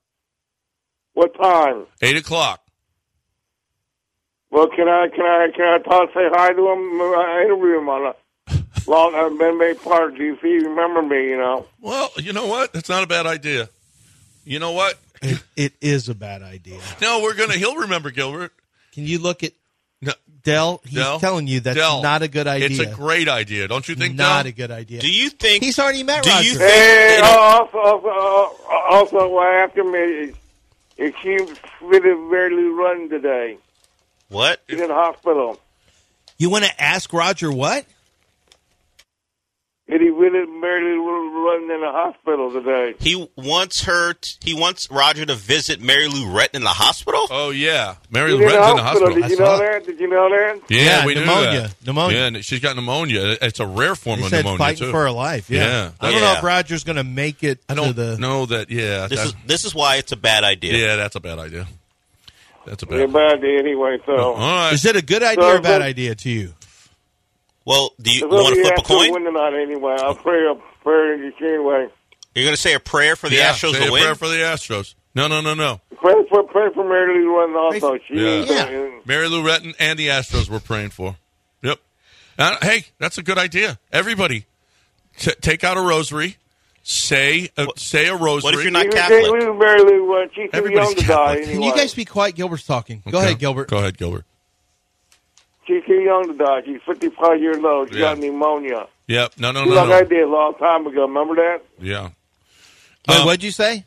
What 1.14 1.34
time? 1.36 1.86
eight 2.02 2.18
o'clock. 2.18 2.62
Well, 4.50 4.68
can 4.68 4.88
I 4.88 5.08
can 5.08 5.26
I 5.26 5.48
can 5.56 5.66
I 5.66 5.78
talk 5.80 6.10
say 6.14 6.28
hi 6.32 6.50
to 6.54 6.60
him? 6.72 7.02
I 7.02 7.44
interview 7.46 7.80
him 7.80 7.88
on 7.90 8.14
a 8.14 8.56
long 8.90 9.16
uh, 9.16 9.30
Ben 9.38 9.58
Bay 9.58 9.74
Park. 9.76 10.18
Do 10.18 10.24
you 10.24 10.38
see? 10.42 10.58
Remember 10.68 11.02
me? 11.02 11.30
You 11.30 11.38
know. 11.38 11.66
Well, 11.80 12.10
you 12.18 12.34
know 12.34 12.48
what? 12.48 12.74
That's 12.74 12.90
not 12.90 13.04
a 13.04 13.08
bad 13.08 13.26
idea. 13.26 13.70
You 14.44 14.60
know 14.60 14.72
what? 14.74 15.00
It, 15.22 15.42
it 15.56 15.74
is 15.82 16.10
a 16.10 16.16
bad 16.16 16.42
idea. 16.42 16.80
No, 17.02 17.22
we're 17.22 17.36
gonna. 17.36 17.54
He'll 17.54 17.78
remember 17.78 18.12
Gilbert. 18.12 18.52
Can 18.92 19.06
you 19.06 19.20
look 19.20 19.44
at 19.44 19.54
No, 20.02 20.14
Dell? 20.44 20.82
He's 20.84 20.94
Del? 20.96 21.20
telling 21.20 21.48
you 21.48 21.60
that's 21.60 21.78
Del, 21.78 22.02
not 22.02 22.22
a 22.24 22.28
good 22.28 22.48
idea. 22.48 22.68
It's 22.70 22.80
a 22.80 22.88
great 22.96 23.28
idea, 23.28 23.68
don't 23.68 23.88
you 23.88 23.96
think? 23.96 24.16
not 24.16 24.44
Del? 24.44 24.50
a 24.50 24.52
good 24.56 24.72
idea. 24.72 25.00
Do 25.02 25.12
you 25.12 25.30
think? 25.30 25.64
He's 25.64 25.78
already 25.78 26.04
met 26.04 26.24
do 26.24 26.30
Roger. 26.30 26.44
you 26.44 26.56
think? 26.56 26.72
Hey, 26.72 27.16
you 27.18 27.22
know- 27.22 27.28
also 27.40 27.78
also 27.78 28.08
uh, 28.70 28.74
also 28.96 29.30
what 29.30 29.54
happened 29.54 29.96
is 29.96 30.36
is 30.98 31.14
she 31.22 31.38
really 31.82 32.30
barely 32.32 32.64
run 32.64 33.10
today. 33.10 33.58
what? 34.30 34.62
She's 34.70 34.80
in 34.82 34.88
the 34.88 34.94
hospital. 34.94 35.60
you 36.38 36.50
want 36.50 36.64
to 36.66 36.82
ask 36.82 37.12
Roger 37.14 37.52
what? 37.52 37.86
Did 39.92 40.00
he 40.02 40.10
really 40.10 40.46
barely 40.62 40.98
run 40.98 41.64
in 41.70 41.82
the 41.82 41.92
hospital 41.92 42.50
today? 42.52 42.96
He 43.00 43.30
wants 43.36 43.84
her. 43.84 44.14
T- 44.14 44.38
he 44.42 44.54
wants 44.54 44.90
Roger 44.90 45.26
to 45.26 45.36
visit 45.36 45.82
Mary 45.82 46.08
Lou 46.08 46.26
Retton 46.28 46.54
in 46.56 46.62
the 46.64 46.70
hospital. 46.70 47.28
Oh 47.30 47.50
yeah, 47.50 47.96
Mary 48.10 48.32
Lou 48.32 48.42
in 48.42 48.48
Retton's 48.48 48.70
in 48.72 48.76
the 48.78 48.84
hospital. 48.84 49.08
hospital. 49.22 49.22
Did 49.28 49.32
you 49.32 49.38
know 49.38 49.58
that? 49.60 49.86
Did 49.86 50.00
you 50.00 50.08
know 50.10 50.30
that? 50.30 50.62
Yeah, 50.70 50.82
Yeah, 50.82 51.06
we 51.06 51.14
knew 51.14 51.20
pneumonia. 51.22 51.62
that. 51.62 51.76
Pneumonia. 51.86 52.18
Yeah, 52.18 52.26
and 52.28 52.46
she's 52.46 52.62
got 52.62 52.76
pneumonia. 52.78 53.38
It's 53.42 53.60
a 53.60 53.66
rare 53.68 53.96
form 53.96 54.20
He 54.20 54.26
of 54.26 54.30
said 54.32 54.38
pneumonia 54.46 54.58
fighting 54.58 54.86
too. 54.88 54.92
for 54.92 55.04
her 55.04 55.12
life. 55.12 55.50
Yeah. 55.50 55.60
Yeah. 55.60 55.92
I 56.00 56.12
don't 56.12 56.22
know 56.22 56.34
if 56.38 56.44
Roger's 56.44 56.86
going 56.86 56.96
to 56.96 57.04
make 57.04 57.44
it 57.44 57.60
I 57.68 57.74
don't 57.76 57.88
to 57.88 57.94
the. 57.94 58.18
know 58.18 58.46
that. 58.46 58.70
Yeah, 58.72 59.08
This 59.08 59.20
that- 59.20 59.26
is 59.28 59.36
this 59.46 59.66
is 59.66 59.76
why 59.76 59.98
it's 59.98 60.14
a 60.14 60.18
bad 60.18 60.46
idea. 60.46 60.78
yeah, 60.78 60.96
that's 60.96 61.18
a 61.18 61.20
bad 61.20 61.38
idea. 61.38 61.68
That's 62.66 62.84
a 62.84 62.88
Yeah, 62.90 63.08
bad. 63.08 63.14
bad 63.14 63.42
day 63.42 63.58
anyway. 63.58 63.98
So. 64.06 64.16
All 64.16 64.38
right. 64.38 64.72
Is 64.74 64.86
it 64.86 64.96
a 64.96 65.02
good 65.02 65.24
idea 65.24 65.44
So, 65.44 65.50
or 65.50 65.56
a 65.58 65.62
bad 65.62 65.80
but- 65.80 65.82
idea 65.82 66.16
to 66.16 66.30
you? 66.30 66.54
Well, 67.66 67.92
do 68.02 68.12
you, 68.12 68.26
It's 68.26 68.34
want 68.34 68.48
to 68.56 68.60
only 68.60 68.62
flip 68.64 68.78
a 68.78 68.82
Astros 68.82 68.86
coin? 68.86 69.12
Win 69.14 69.24
tonight 69.26 69.54
anyway. 69.62 69.96
I'll 70.00 70.16
pray 70.16 70.40
a 70.50 70.56
prayer 70.84 71.14
anyway. 71.14 71.88
You're 72.34 72.46
going 72.46 72.56
to 72.56 72.62
say 72.62 72.74
a 72.74 72.80
prayer 72.80 73.16
for 73.16 73.30
the 73.30 73.36
yeah, 73.36 73.52
Astros 73.52 73.74
say 73.74 73.80
to 73.84 73.90
a 73.90 73.92
win. 73.92 74.02
prayer 74.02 74.16
for 74.16 74.28
the 74.28 74.36
Astros. 74.36 74.96
No, 75.14 75.28
no, 75.28 75.42
no, 75.42 75.54
no. 75.54 75.82
Pray 75.98 76.14
for 76.30 76.44
pray 76.44 76.70
for 76.74 76.88
Mary 76.88 77.24
Lou 77.24 77.36
Run 77.38 77.56
also. 77.56 77.98
She 78.08 78.16
Yeah. 78.16 78.46
Yeah. 78.70 78.90
Mary 79.06 79.28
Lou 79.28 79.44
Retton 79.44 79.76
and 79.80 80.00
the 80.00 80.08
Astros 80.08 80.50
we're 80.50 80.60
praying 80.62 80.90
for. 80.92 81.18
Yep. 81.62 81.80
Uh, 82.40 82.56
hey, 82.62 82.86
that's 82.98 83.18
a 83.18 83.24
good 83.24 83.38
idea. 83.38 83.78
Everybody, 83.92 84.46
t- 85.18 85.34
take 85.42 85.64
out 85.64 85.78
a 85.78 85.82
rosary. 85.82 86.38
Say 86.84 87.50
a, 87.58 87.68
say 87.76 88.08
a 88.08 88.16
rosary. 88.16 88.42
what 88.48 88.54
if 88.56 88.64
you're 88.64 88.72
not 88.72 88.86
You 88.86 88.92
Catholic? 88.92 89.26
say 89.26 89.30
leave 89.32 89.56
Mary 89.56 89.84
Lou 89.84 90.12
Run. 90.12 90.30
She's 90.34 90.50
too 90.50 90.58
Everybody's 90.58 90.90
young 90.90 90.96
to 90.96 91.02
Catholic. 91.06 91.46
die 91.46 91.52
Can 91.52 91.62
you 91.62 91.76
guys 91.76 91.94
be 91.94 92.06
quiet? 92.06 92.34
Gilbert's 92.36 92.66
talking. 92.66 93.04
Go 93.08 93.18
Okay. 93.20 93.28
ahead, 93.28 93.40
Gilbert. 93.40 93.70
Go 93.70 93.78
ahead, 93.78 93.98
Gilbert. 93.98 94.26
She's 95.72 95.86
too 95.86 96.02
young 96.02 96.28
to 96.28 96.34
die. 96.34 96.62
She's 96.66 96.82
55 96.86 97.42
years 97.42 97.64
old. 97.64 97.90
She 97.90 97.96
Yeah. 97.96 98.10
got 98.14 98.20
pneumonia. 98.20 98.88
Yep. 99.08 99.34
No, 99.40 99.52
no, 99.52 99.64
She 99.64 99.70
no, 99.70 99.76
like 99.86 99.92
I 99.92 100.04
did 100.04 100.24
a 100.24 100.28
long 100.28 100.54
time 100.56 100.86
ago. 100.88 101.02
Remember 101.04 101.36
that? 101.36 101.62
Yeah. 101.80 102.10
Wait, 103.08 103.18
Um, 103.20 103.26
what'd 103.26 103.44
you 103.44 103.52
say? 103.52 103.86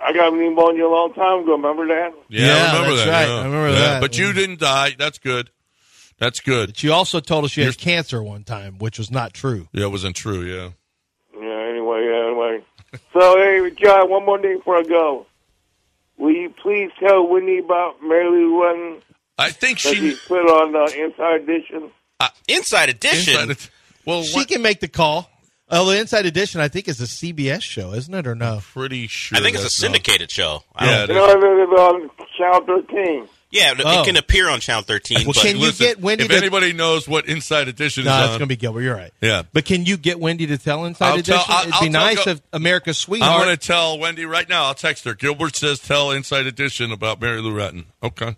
I 0.00 0.12
got 0.12 0.32
pneumonia 0.32 0.86
a 0.86 0.88
long 0.88 1.12
time 1.14 1.40
ago. 1.42 1.52
Remember 1.52 1.86
that? 1.88 2.12
Yeah, 2.28 2.46
Yeah, 2.46 2.52
I 2.52 2.72
remember 2.74 2.96
that's 2.96 3.06
that. 3.06 3.12
right. 3.12 3.28
yeah. 3.28 3.34
I 3.34 3.44
remember 3.44 3.70
Yeah, 3.70 3.78
that. 3.80 4.00
But 4.00 4.18
you 4.18 4.32
didn't 4.32 4.60
die. 4.60 4.94
That's 4.98 5.18
good. 5.18 5.50
That's 6.18 6.40
good. 6.40 6.68
But 6.68 6.82
you 6.82 6.92
also 6.92 7.20
told 7.20 7.44
us 7.44 7.50
she 7.52 7.60
You're- 7.60 7.72
had 7.72 7.78
cancer 7.78 8.22
one 8.22 8.44
time, 8.44 8.78
which 8.78 8.98
was 8.98 9.10
not 9.10 9.34
true. 9.34 9.68
Yeah, 9.72 9.84
it 9.84 9.90
wasn't 9.90 10.16
true. 10.16 10.40
Yeah. 10.42 10.70
Yeah. 11.38 11.68
Anyway. 11.70 12.04
Yeah. 12.06 12.26
Anyway. 12.26 12.60
so 13.12 13.36
hey, 13.36 13.70
John. 13.78 14.08
One 14.10 14.24
more 14.24 14.38
thing 14.40 14.58
before 14.58 14.78
I 14.78 14.82
go. 14.82 15.26
Will 16.18 16.32
you 16.32 16.50
please 16.62 16.90
tell 16.98 17.26
Whitney 17.26 17.58
about 17.58 18.02
Mary 18.02 18.30
Lou 18.30 18.62
Run 18.62 19.02
I 19.38 19.50
think 19.50 19.80
that 19.82 19.94
she. 19.94 20.10
she 20.12 20.16
put 20.26 20.40
on 20.40 20.74
uh, 20.74 20.84
Inside 21.04 21.42
Edition? 21.42 21.90
Inside 22.48 22.88
Edition. 22.90 23.34
Inside 23.34 23.50
it- 23.50 23.70
well, 24.04 24.22
She 24.22 24.34
what, 24.36 24.48
can 24.48 24.62
make 24.62 24.80
the 24.80 24.88
call. 24.88 25.28
Oh, 25.68 25.90
the 25.90 25.98
Inside 25.98 26.26
Edition, 26.26 26.60
I 26.60 26.68
think, 26.68 26.86
is 26.86 27.00
a 27.00 27.04
CBS 27.06 27.62
show, 27.62 27.92
isn't 27.92 28.14
it, 28.14 28.26
or 28.28 28.36
no? 28.36 28.60
pretty 28.72 29.08
sure. 29.08 29.36
I 29.36 29.40
think 29.42 29.54
it's 29.54 29.62
a 29.62 29.64
that's 29.64 29.82
not- 29.82 29.86
syndicated 29.86 30.30
show. 30.30 30.62
I 30.76 30.86
Yeah, 30.86 30.90
don't- 31.06 31.10
it 31.10 31.14
You 31.14 31.24
is. 31.24 31.34
know, 31.34 31.40
it 31.40 31.62
is 31.64 31.78
on 31.80 32.10
Channel 32.38 32.60
13. 32.66 33.28
yeah. 33.50 33.72
it- 33.72 33.80
Oh. 33.84 34.00
It 34.02 34.04
can 34.06 34.16
appear 34.16 34.48
on 34.48 34.60
Channel 34.60 34.82
13. 34.84 35.18
Well, 35.24 35.32
but 35.34 35.42
can 35.42 35.56
you 35.56 35.62
Listen, 35.62 35.86
get 35.86 36.00
Wendy 36.00 36.24
if 36.24 36.30
to- 36.30 36.36
anybody 36.36 36.72
knows 36.72 37.08
what 37.08 37.26
Inside 37.26 37.66
Edition 37.66 38.04
No, 38.04 38.12
is 38.16 38.20
it's 38.20 38.28
going 38.28 38.38
to 38.40 38.46
be 38.46 38.54
Gilbert. 38.56 38.82
You're 38.82 38.94
right. 38.94 39.12
Yeah. 39.20 39.42
But 39.52 39.64
can 39.64 39.84
you 39.86 39.96
get 39.96 40.20
Wendy 40.20 40.46
to 40.46 40.56
tell 40.56 40.84
Inside 40.84 41.06
I'll 41.06 41.22
tell- 41.22 41.34
Edition? 41.38 41.54
I'll- 41.54 41.62
It'd 41.62 41.74
I'll 41.74 41.80
be 41.82 41.88
nice 41.88 42.24
Gil- 42.24 42.32
if 42.34 42.40
America's 42.52 42.98
Sweetheart. 42.98 43.32
I'm 43.32 43.44
going 43.46 43.56
to 43.56 43.66
tell 43.66 43.98
Wendy 43.98 44.24
right 44.24 44.48
now. 44.48 44.66
I'll 44.66 44.74
text 44.74 45.04
her. 45.04 45.14
Gilbert 45.14 45.56
says 45.56 45.80
tell 45.80 46.12
Inside 46.12 46.46
Edition 46.46 46.92
about 46.92 47.20
Mary 47.20 47.40
Lou 47.42 47.52
Retton. 47.52 47.86
Okay. 48.04 48.36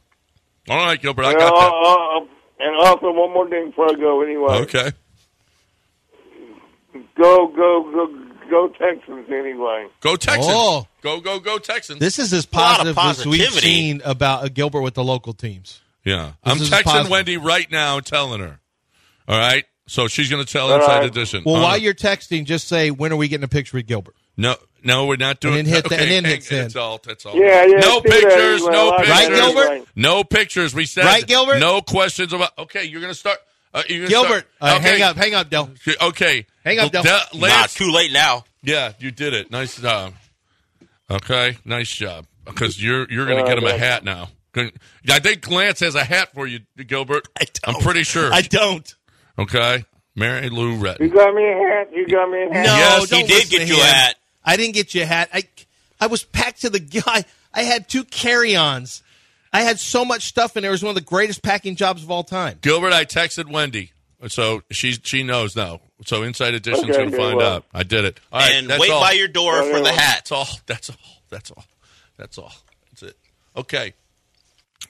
All 0.69 0.77
right, 0.87 1.01
Gilbert. 1.01 1.25
I 1.25 1.31
And, 1.31 1.39
got 1.39 1.53
uh, 1.55 2.19
uh, 2.19 2.27
and 2.61 2.77
also, 2.87 3.13
one 3.13 3.33
more 3.33 3.49
thing 3.49 3.71
before 3.71 3.87
I 3.91 3.95
go. 3.95 4.23
Anyway. 4.23 4.55
Okay. 4.63 4.93
go, 7.17 7.47
go, 7.49 7.91
go, 7.93 8.25
go 8.51 8.69
Texans. 8.69 9.27
Anyway, 9.31 9.87
Go 10.01 10.17
Texans. 10.17 10.47
Oh. 10.49 10.87
Go, 11.03 11.21
go, 11.21 11.39
go 11.41 11.59
Texans. 11.59 12.01
This 12.01 12.19
is 12.19 12.33
as 12.33 12.47
positive 12.47 12.99
as 12.99 13.25
we've 13.27 13.49
seen 13.53 14.03
about 14.05 14.45
uh, 14.45 14.49
Gilbert 14.49 14.83
with 14.83 14.95
the 14.95 15.05
local 15.05 15.33
teams. 15.33 15.81
yeah. 16.05 16.33
This 16.45 16.73
I'm 16.73 16.79
texting 16.81 16.83
positive. 16.85 17.11
Wendy 17.11 17.37
right 17.37 17.71
now 17.71 18.01
telling 18.01 18.41
her. 18.41 18.59
All 19.29 19.39
right. 19.39 19.65
So 19.87 20.07
she's 20.09 20.29
going 20.29 20.45
to 20.45 20.51
tell 20.53 20.71
All 20.71 20.81
Inside 20.81 20.99
right. 20.99 21.05
Edition. 21.07 21.45
Well, 21.47 21.57
Uh, 21.57 21.63
while 21.63 21.79
you're 21.79 21.95
texting, 21.95 22.45
just 22.45 22.69
say, 22.69 22.91
when 22.91 23.13
are 23.13 23.17
we 23.17 23.29
getting 23.29 23.45
a 23.45 23.49
picture 23.49 23.77
with 23.77 23.87
Gilbert? 23.87 24.15
no, 24.37 24.57
no, 24.85 25.07
we're 25.07 25.17
not 25.17 25.41
doing. 25.41 25.59
And 25.59 25.67
then 25.67 25.75
hit 25.75 25.85
the- 25.89 25.95
okay, 25.95 26.03
and 26.03 26.11
then 26.11 26.25
hang- 26.25 26.35
hit 26.35 26.45
send. 26.45 26.65
That's 26.65 26.77
all. 26.77 27.01
That's 27.05 27.27
all. 27.27 27.37
yeah, 27.37 27.65
yeah. 27.65 27.79
No 27.79 28.01
pictures. 28.01 28.63
No 28.67 28.93
pictures. 28.99 29.09
Right, 29.11 29.29
Gilbert? 29.29 29.89
No 29.97 30.25
pictures. 30.25 30.75
We 30.75 30.87
said 30.87 31.05
Right, 31.05 31.27
Gilbert? 31.27 31.59
No 31.59 31.81
questions 31.83 32.33
about. 32.33 32.57
Okay, 32.59 32.85
you're 32.85 33.01
going 33.01 33.13
to 33.13 33.19
start. 33.19 33.39
Uh, 33.75 33.83
you're 33.89 33.99
gonna 33.99 34.09
Gilbert, 34.09 34.29
start, 34.29 34.47
all 34.63 34.69
right, 34.69 34.77
okay. 34.81 34.89
hang 34.93 35.03
up, 35.03 35.17
hang 35.17 35.35
up, 35.35 35.51
Del. 35.51 35.71
Okay. 36.01 36.47
Hang 36.65 36.79
up, 36.79 36.91
Del. 36.91 37.03
Da- 37.03 37.21
nah, 37.35 37.39
Lance, 37.41 37.75
too 37.75 37.91
late 37.93 38.13
now. 38.13 38.45
Yeah, 38.63 38.93
you 38.99 39.11
did 39.11 39.35
it. 39.35 39.51
Nice 39.51 39.79
job. 39.79 40.15
Okay, 41.11 41.57
nice 41.65 41.91
job. 41.95 42.27
Because 42.45 42.83
you're 42.83 43.07
you're 43.11 43.27
going 43.27 43.39
to 43.39 43.45
Uh, 43.45 43.49
get 43.49 43.59
him 43.59 43.65
a 43.65 43.77
hat 43.77 44.05
now. 44.05 44.31
I 44.57 45.19
think 45.21 45.49
Lance 45.51 45.81
has 45.81 45.95
a 45.95 46.03
hat 46.05 46.31
for 46.35 46.47
you, 46.47 46.61
Gilbert. 46.87 47.29
I 47.39 47.45
don't. 47.45 47.77
I'm 47.77 47.83
pretty 47.83 48.03
sure. 48.05 48.33
I 48.33 48.41
don't. 48.41 48.93
Okay, 49.39 49.85
Mary 50.17 50.49
Lou 50.49 50.77
Retton. 50.79 51.01
You 51.01 51.09
got 51.11 51.35
me 51.35 51.45
a 51.45 51.55
hat. 51.55 51.89
You 51.95 52.07
got 52.09 52.29
me 52.31 52.43
a 52.45 52.55
hat. 52.55 52.65
No, 52.67 52.77
Yes, 52.77 53.11
he 53.11 53.23
did 53.25 53.51
get 53.51 53.69
you 53.69 53.77
a 53.81 53.85
hat. 53.85 54.17
I 54.49 54.57
didn't 54.57 54.75
get 54.75 54.95
you 54.95 55.03
a 55.03 55.07
hat. 55.07 55.29
I, 55.33 55.43
I 56.01 56.07
was 56.07 56.25
packed 56.25 56.63
to 56.63 56.71
the 56.71 56.81
guy. 56.81 57.25
I 57.53 57.63
had 57.63 57.89
two 57.89 58.05
carry-ons. 58.05 59.03
I 59.53 59.63
had 59.63 59.79
so 59.81 60.05
much 60.05 60.23
stuff 60.25 60.57
in 60.57 60.63
there. 60.63 60.71
It 60.71 60.73
was 60.73 60.83
one 60.83 60.91
of 60.91 60.95
the 60.95 61.01
greatest 61.01 61.43
packing 61.43 61.77
jobs 61.77 62.03
of 62.03 62.11
all 62.11 62.25
time. 62.25 62.59
Gilbert, 62.61 62.93
I 62.93 63.05
texted 63.05 63.51
Wendy, 63.51 63.93
so 64.29 64.63
she 64.71 64.93
she 64.93 65.23
knows 65.23 65.57
now. 65.57 65.81
So 66.07 66.23
Inside 66.23 66.55
Edition's 66.55 66.85
Okay, 66.91 66.97
going 66.99 67.11
to 67.11 67.17
find 67.17 67.37
well. 67.39 67.53
out. 67.57 67.65
I 67.75 67.83
did 67.83 68.05
it. 68.05 68.21
All 68.33 68.41
right, 68.41 68.53
and 68.53 68.69
that's 68.69 68.81
wait 68.81 68.91
all. 68.91 69.01
by 69.01 69.13
your 69.13 69.27
door 69.29 69.63
for 69.65 69.81
the 69.81 69.91
hat. 69.93 70.17
That's 70.29 70.33
all. 70.33 70.47
Oh, 70.49 70.57
that's 70.67 70.91
all. 70.91 70.97
That's 71.31 71.51
all. 71.51 71.65
That's 72.17 72.39
all. 72.39 72.53
That's 72.91 73.03
it. 73.03 73.17
Okay. 73.57 73.95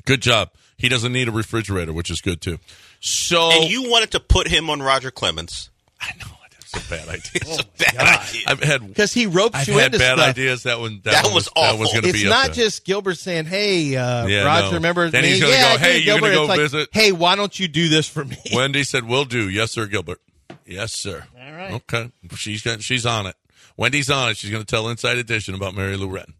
Good 0.05 0.23
job. 0.23 0.51
He 0.77 0.88
doesn't 0.88 1.12
need 1.12 1.29
a 1.29 1.33
refrigerator, 1.33 1.92
which 1.92 2.11
is 2.11 2.21
good 2.21 2.40
too. 2.40 2.59
So 3.01 3.50
And 3.52 3.71
you 3.71 3.90
wanted 3.90 4.11
to 4.13 4.21
put 4.21 4.48
him 4.48 4.71
on 4.71 4.81
Roger 4.83 5.11
Clemens. 5.11 5.71
I 6.00 6.13
know. 6.21 6.33
That's 6.73 6.75
It's 6.75 6.87
a 6.87 6.90
bad 6.90 7.08
idea. 7.08 7.31
It's 7.35 7.60
a 7.60 7.64
bad 7.94 8.21
idea. 8.29 8.42
I've 8.46 8.62
had 8.62 8.87
because 8.88 9.12
he 9.12 9.27
ropes 9.27 9.54
I've 9.56 9.69
you 9.69 9.75
had 9.75 9.87
into 9.94 9.98
bad 9.98 10.19
stuff. 10.19 10.29
ideas. 10.29 10.62
That 10.64 10.79
one 10.81 11.00
that, 11.04 11.12
That 11.12 11.25
one 11.25 11.35
was 11.35 11.44
That 11.54 11.79
was 11.79 11.88
awful. 11.88 11.92
going 11.92 12.02
to 12.02 12.08
It's 12.10 12.23
be 12.23 12.27
up 12.29 12.31
not 12.31 12.46
there. 12.46 12.54
just 12.64 12.85
Gilbert 12.85 13.16
saying, 13.19 13.46
"Hey, 13.46 13.96
uh, 13.96 14.27
Yeah, 14.27 14.44
Roger, 14.44 14.66
no. 14.69 14.73
remember 14.75 15.10
Then 15.10 15.23
me?" 15.23 15.29
he's 15.31 15.40
gonna 15.40 15.52
yeah, 15.52 15.73
go, 15.75 15.79
"Hey, 15.79 15.98
you're 15.98 16.19
Gilbert." 16.19 16.21
gonna 16.21 16.31
It's 16.33 16.40
go 16.40 16.46
like, 16.46 16.60
visit? 16.60 16.88
Hey, 16.92 17.12
why 17.12 17.37
don't 17.37 17.58
you 17.58 17.69
do 17.69 17.88
this 17.88 18.06
for 18.08 18.25
me? 18.25 18.37
Wendy 18.52 18.85
said, 18.85 19.04
"We'll 19.04 19.25
do." 19.25 19.48
Yes, 19.48 19.71
sir, 19.73 19.87
Gilbert. 19.87 20.21
Yes, 20.66 20.92
sir. 20.92 21.25
All 21.40 21.52
right. 21.52 21.73
Okay, 21.73 22.10
she's 22.37 22.62
got, 22.62 22.83
she's 22.83 23.06
on 23.06 23.27
it. 23.27 23.37
Wendy's 23.77 24.10
on 24.10 24.31
it. 24.31 24.37
She's 24.37 24.50
going 24.50 24.62
to 24.62 24.66
tell 24.71 24.88
Inside 24.88 25.19
Edition 25.19 25.54
about 25.54 25.75
Mary 25.75 25.96
Lou 25.96 26.08
Retton. 26.08 26.35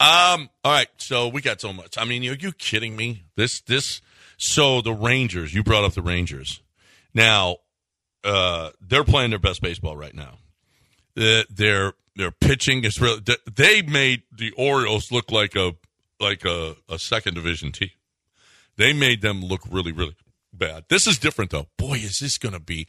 Um. 0.00 0.48
All 0.64 0.72
right. 0.72 0.88
So 0.96 1.28
we 1.28 1.40
got 1.42 1.60
so 1.60 1.72
much. 1.72 1.98
I 1.98 2.04
mean, 2.04 2.22
are 2.28 2.34
you 2.34 2.52
kidding 2.52 2.96
me? 2.96 3.24
This 3.36 3.60
this. 3.60 4.00
So 4.38 4.80
the 4.80 4.92
Rangers. 4.92 5.52
You 5.54 5.62
brought 5.62 5.84
up 5.84 5.92
the 5.92 6.00
Rangers. 6.02 6.60
Now, 7.12 7.56
uh, 8.24 8.70
they're 8.80 9.04
playing 9.04 9.30
their 9.30 9.38
best 9.38 9.62
baseball 9.62 9.96
right 9.96 10.14
now. 10.14 10.38
Their 11.14 11.94
their 12.16 12.30
pitching 12.30 12.84
is 12.84 13.00
really. 13.00 13.20
They 13.52 13.82
made 13.82 14.22
the 14.32 14.52
Orioles 14.52 15.10
look 15.10 15.30
like 15.30 15.56
a 15.56 15.72
like 16.18 16.44
a, 16.44 16.76
a 16.88 16.98
second 16.98 17.34
division 17.34 17.72
team. 17.72 17.90
They 18.76 18.92
made 18.92 19.20
them 19.20 19.42
look 19.42 19.62
really 19.70 19.92
really 19.92 20.16
bad. 20.52 20.84
This 20.88 21.06
is 21.06 21.18
different 21.18 21.50
though. 21.50 21.66
Boy, 21.76 21.94
is 21.94 22.18
this 22.18 22.38
going 22.38 22.54
to 22.54 22.60
be 22.60 22.86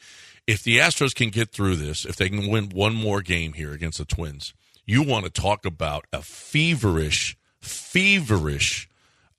if 0.48 0.64
the 0.64 0.80
Astros 0.80 1.14
can 1.14 1.30
get 1.30 1.52
through 1.52 1.76
this, 1.76 2.06
if 2.06 2.16
they 2.16 2.30
can 2.30 2.50
win 2.50 2.70
one 2.70 2.96
more 2.96 3.22
game 3.22 3.54
here 3.54 3.72
against 3.74 3.98
the 3.98 4.06
Twins, 4.06 4.54
you 4.86 5.04
want 5.04 5.26
to 5.26 5.32
talk 5.32 5.66
about 5.66 6.06
a 6.12 6.22
feverish, 6.22 7.38
feverish 7.60 8.90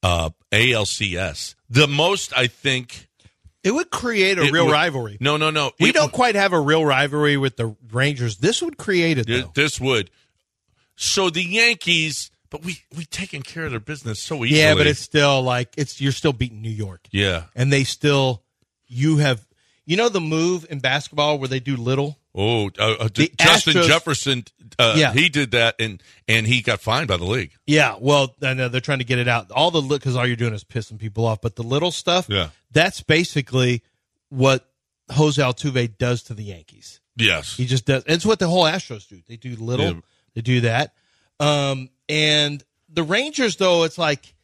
uh, 0.03 0.30
ALCS. 0.51 1.55
The 1.68 1.86
most, 1.86 2.32
I 2.36 2.47
think. 2.47 3.09
It 3.65 3.71
would 3.73 3.91
create 3.91 4.39
a 4.39 4.43
it 4.43 4.53
real 4.53 4.67
would- 4.67 4.73
rivalry. 4.73 5.17
No, 5.21 5.37
no, 5.37 5.51
no. 5.51 5.71
We 5.79 5.91
It 5.91 5.93
don't 5.95 6.07
would- 6.07 6.13
quite 6.13 6.35
have 6.35 6.53
a 6.53 6.61
real 6.61 6.85
rivalry 6.85 7.37
with 7.37 7.57
the 7.57 7.77
Rangers. 7.93 8.39
This 8.39 8.61
would 8.63 8.77
create 8.77 9.19
it, 9.19 9.27
This, 9.27 9.43
though. 9.45 9.53
this 9.55 9.81
would. 9.81 10.11
So 10.97 11.31
the 11.31 11.43
Yankees, 11.43 12.31
but 12.51 12.65
we 12.65 12.79
we 12.97 13.05
taking 13.05 13.43
care 13.43 13.65
of 13.65 13.71
their 13.71 13.81
business 13.81 14.21
so 14.23 14.45
easily. 14.45 14.61
Yeah, 14.61 14.75
but 14.75 14.87
it's 14.87 15.01
still 15.01 15.43
like 15.43 15.73
it's 15.77 16.01
you're 16.01 16.13
still 16.13 16.33
beating 16.33 16.61
New 16.61 16.71
York, 16.71 17.09
yeah. 17.11 17.45
and 17.57 17.73
they 17.73 17.85
still 17.85 18.43
you 18.89 19.17
have 19.19 19.45
you 19.87 19.97
know 19.97 20.09
the 20.09 20.21
move 20.21 20.67
in 20.69 20.79
basketball 20.81 21.39
where 21.39 21.49
they 21.49 21.61
do 21.61 21.77
little. 21.77 22.19
Oh, 22.35 22.67
uh, 22.79 22.97
uh, 23.01 23.09
Justin 23.09 23.75
Astros- 23.75 23.87
Jefferson. 23.87 24.45
Uh, 24.79 24.95
Yeah. 24.97 25.13
he 25.13 25.29
did 25.29 25.51
that, 25.53 25.77
and 25.79 26.03
and 26.29 26.47
he 26.47 26.63
got 26.63 26.81
fined 26.81 27.09
by 27.09 27.17
the 27.17 27.25
league. 27.27 27.53
Yeah, 27.67 27.97
well, 28.01 28.35
I 28.43 28.55
know 28.55 28.69
they're 28.69 28.81
trying 28.81 28.99
to 29.01 29.05
get 29.05 29.19
it 29.19 29.29
out. 29.29 29.51
All 29.51 29.71
the 29.71 29.81
because 29.83 30.17
all 30.17 30.27
you're 30.27 30.37
doing 30.37 30.55
is 30.55 30.65
pissing 30.65 30.99
people 30.99 31.27
off, 31.27 31.41
but 31.43 31.57
the 31.57 31.63
little 31.63 31.91
stuff, 31.91 32.27
Yeah. 32.29 32.49
That's 32.73 33.03
basically 33.03 33.83
what 34.29 34.68
Jose 35.11 35.41
Altuve 35.41 35.97
does 35.99 36.23
to 36.25 36.35
the 36.35 36.45
Yankees. 36.45 37.01
Yes. 37.16 37.57
He 37.57 37.66
just 37.66 37.85
does. 37.87 38.03
It's 38.07 38.25
what 38.25 38.39
the 38.39 38.49
whole 38.49 38.64
Astros 38.64 39.09
do. 39.09 39.20
They 39.29 39.37
do 39.37 39.55
little. 39.57 39.87
Yeah. 39.87 40.01
They 40.35 40.41
do 40.41 40.61
that. 40.62 40.95
Um, 41.39 41.91
and 42.09 42.62
the 42.89 43.03
Rangers, 43.03 43.57
though, 43.57 43.85
it's 43.85 43.99
like 43.99 44.35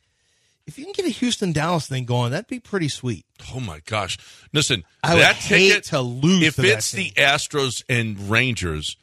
if 0.67 0.79
you 0.79 0.85
can 0.85 0.93
get 0.93 1.07
a 1.07 1.11
Houston 1.11 1.53
Dallas 1.53 1.87
thing 1.87 2.05
going, 2.05 2.33
that'd 2.33 2.47
be 2.47 2.61
pretty 2.61 2.89
sweet. 2.89 3.25
Oh 3.55 3.61
my 3.61 3.81
gosh! 3.87 4.19
Listen, 4.53 4.85
I 5.03 5.15
would 5.15 5.23
that 5.23 5.37
hate 5.37 5.69
ticket 5.69 5.85
to 5.85 6.01
lose 6.01 6.43
If 6.43 6.57
to 6.57 6.63
it's 6.67 6.93
the 6.93 7.11
Astros 7.13 7.83
and 7.89 8.31
Rangers, 8.31 8.97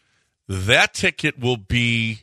that 0.48 0.94
ticket 0.94 1.40
will 1.40 1.58
be 1.58 2.22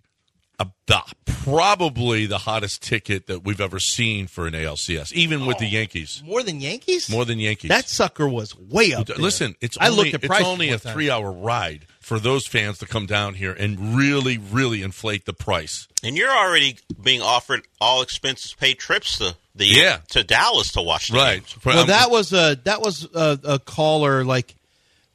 the, 0.87 1.03
probably 1.25 2.27
the 2.27 2.39
hottest 2.39 2.83
ticket 2.83 3.27
that 3.27 3.45
we've 3.45 3.61
ever 3.61 3.79
seen 3.79 4.27
for 4.27 4.47
an 4.47 4.53
ALCS, 4.55 5.13
even 5.13 5.47
with 5.47 5.59
the 5.59 5.67
oh, 5.67 5.69
Yankees. 5.69 6.23
More 6.25 6.43
than 6.43 6.61
Yankees. 6.61 7.11
More 7.11 7.25
than 7.25 7.39
Yankees. 7.39 7.69
That 7.69 7.89
sucker 7.89 8.29
was 8.29 8.57
way 8.57 8.93
up. 8.93 9.07
there. 9.07 9.17
Listen, 9.17 9.55
it's 9.61 9.77
I 9.81 9.89
only, 9.89 10.13
looked 10.13 10.25
at 10.25 10.31
it's 10.31 10.47
only 10.47 10.71
a 10.71 10.79
three-hour 10.79 11.33
ride 11.33 11.87
for 12.01 12.19
those 12.19 12.47
fans 12.47 12.79
to 12.79 12.87
come 12.87 13.07
down 13.07 13.35
here 13.35 13.53
and 13.53 13.97
really, 13.97 14.39
really 14.39 14.83
inflate 14.83 15.25
the 15.25 15.33
price. 15.33 15.89
And 16.05 16.17
you're 16.17 16.31
already 16.31 16.79
being 17.01 17.23
offered 17.23 17.67
all 17.81 18.03
expenses 18.03 18.55
paid 18.55 18.79
trips 18.79 19.19
to 19.19 19.37
the 19.55 19.67
Yeah. 19.67 19.99
to 20.11 20.25
Dallas 20.25 20.73
to 20.73 20.83
watch 20.83 21.09
the 21.09 21.17
Right. 21.17 21.37
games. 21.37 21.57
Well, 21.65 21.87
that 21.87 22.11
was 22.11 22.33
a 22.33 22.59
that 22.65 22.81
was 22.81 23.09
a, 23.15 23.39
a 23.45 23.59
caller 23.59 24.25
like, 24.25 24.55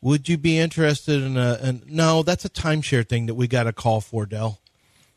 would 0.02 0.30
you 0.30 0.38
be 0.38 0.58
interested 0.58 1.22
in 1.24 1.38
a? 1.38 1.58
And 1.62 1.90
no, 1.90 2.24
that's 2.24 2.46
a 2.46 2.50
timeshare 2.50 3.08
thing 3.08 3.26
that 3.26 3.34
we 3.36 3.48
got 3.48 3.68
a 3.68 3.74
call 3.74 4.00
for, 4.00 4.26
Dell. 4.26 4.60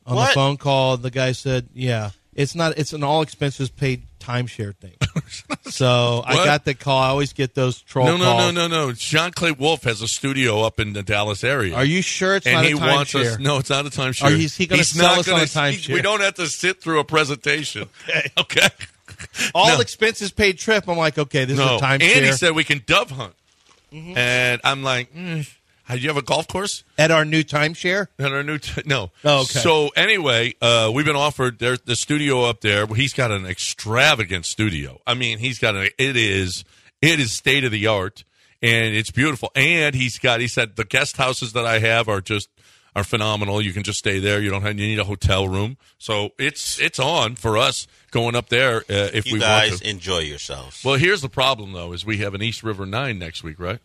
On 0.06 0.16
the 0.16 0.32
phone 0.32 0.56
call, 0.56 0.96
the 0.96 1.10
guy 1.10 1.32
said, 1.32 1.68
"Yeah, 1.74 2.10
it's 2.34 2.54
not. 2.54 2.76
It's 2.78 2.92
an 2.92 3.02
all 3.04 3.22
expenses 3.22 3.70
paid 3.70 4.02
timeshare 4.18 4.74
thing." 4.74 4.94
so 5.70 6.22
I 6.26 6.34
got 6.44 6.64
the 6.64 6.74
call. 6.74 6.98
I 7.00 7.08
always 7.08 7.32
get 7.32 7.54
those 7.54 7.80
troll 7.82 8.06
no, 8.06 8.16
no, 8.16 8.24
calls. 8.24 8.54
no, 8.54 8.66
no, 8.68 8.86
no. 8.86 8.92
Jean 8.92 9.30
Clay 9.30 9.52
Wolf 9.52 9.84
has 9.84 10.02
a 10.02 10.08
studio 10.08 10.62
up 10.62 10.80
in 10.80 10.94
the 10.94 11.02
Dallas 11.02 11.44
area. 11.44 11.74
Are 11.76 11.84
you 11.84 12.02
sure 12.02 12.36
it's 12.36 12.46
and 12.46 12.54
not 12.56 12.64
he 12.64 12.72
a 12.72 12.76
wants 12.76 13.14
us. 13.14 13.36
timeshare? 13.36 13.40
No, 13.40 13.58
it's 13.58 13.70
not 13.70 13.86
a 13.86 13.90
timeshare. 13.90 14.30
Is 14.38 14.56
he 14.56 14.66
gonna 14.66 14.78
He's 14.78 14.88
sell 14.90 15.20
us 15.20 15.28
on 15.28 15.34
a 15.34 15.46
gonna- 15.46 15.46
timeshare? 15.72 15.94
we 15.94 16.02
don't 16.02 16.20
have 16.20 16.34
to 16.34 16.46
sit 16.48 16.80
through 16.82 16.98
a 17.00 17.04
presentation. 17.04 17.88
Okay. 18.38 18.68
All 19.54 19.68
No. 19.74 19.80
expenses 19.80 20.32
paid 20.32 20.58
trip. 20.58 20.88
I'm 20.88 20.96
like, 20.96 21.18
okay, 21.18 21.44
this 21.44 21.58
no. 21.58 21.76
is 21.76 21.82
a 21.82 21.84
timeshare. 21.84 22.16
And 22.16 22.24
he 22.26 22.32
said 22.32 22.52
we 22.54 22.64
can 22.64 22.82
dove 22.86 23.10
hunt. 23.10 23.34
And 23.92 24.60
I'm 24.64 24.82
like, 24.82 25.12
mm, 25.14 25.48
do 25.96 26.00
you 26.00 26.08
have 26.08 26.16
a 26.16 26.22
golf 26.22 26.46
course? 26.48 26.84
at 26.98 27.10
our 27.10 27.24
new 27.24 27.42
timeshare. 27.42 28.08
At 28.18 28.32
our 28.32 28.42
new 28.42 28.58
t- 28.58 28.82
no. 28.86 29.10
Oh, 29.24 29.42
okay. 29.42 29.58
So 29.60 29.88
anyway, 29.96 30.54
uh, 30.60 30.90
we've 30.94 31.06
been 31.06 31.16
offered 31.16 31.58
there 31.58 31.76
the 31.76 31.96
studio 31.96 32.42
up 32.44 32.60
there. 32.60 32.86
He's 32.86 33.12
got 33.14 33.30
an 33.30 33.46
extravagant 33.46 34.46
studio. 34.46 35.00
I 35.06 35.14
mean, 35.14 35.38
he's 35.38 35.58
got 35.58 35.74
a. 35.76 35.90
It 36.02 36.16
is 36.16 36.64
it 37.02 37.18
is 37.20 37.32
state 37.32 37.64
of 37.64 37.72
the 37.72 37.86
art 37.86 38.24
and 38.62 38.94
it's 38.94 39.10
beautiful. 39.10 39.50
And 39.54 39.94
he's 39.94 40.18
got. 40.18 40.40
He 40.40 40.48
said 40.48 40.76
the 40.76 40.84
guest 40.84 41.16
houses 41.16 41.52
that 41.54 41.64
I 41.66 41.78
have 41.78 42.08
are 42.08 42.20
just 42.20 42.48
are 42.94 43.04
phenomenal. 43.04 43.62
You 43.62 43.72
can 43.72 43.84
just 43.84 43.98
stay 44.00 44.18
there. 44.18 44.40
You 44.40 44.50
don't 44.50 44.62
have, 44.62 44.76
you 44.78 44.86
need 44.86 44.98
a 44.98 45.04
hotel 45.04 45.48
room. 45.48 45.76
So 45.98 46.30
it's 46.38 46.78
it's 46.80 46.98
on 46.98 47.36
for 47.36 47.56
us 47.56 47.86
going 48.10 48.34
up 48.34 48.48
there 48.48 48.78
uh, 48.78 49.08
if 49.14 49.26
You 49.26 49.34
we 49.34 49.38
guys 49.40 49.70
want 49.70 49.82
to. 49.82 49.90
enjoy 49.90 50.18
yourselves. 50.18 50.84
Well, 50.84 50.96
here's 50.96 51.22
the 51.22 51.28
problem 51.28 51.72
though: 51.72 51.92
is 51.92 52.04
we 52.04 52.18
have 52.18 52.34
an 52.34 52.42
East 52.42 52.62
River 52.62 52.84
Nine 52.86 53.18
next 53.18 53.42
week, 53.42 53.58
right? 53.60 53.78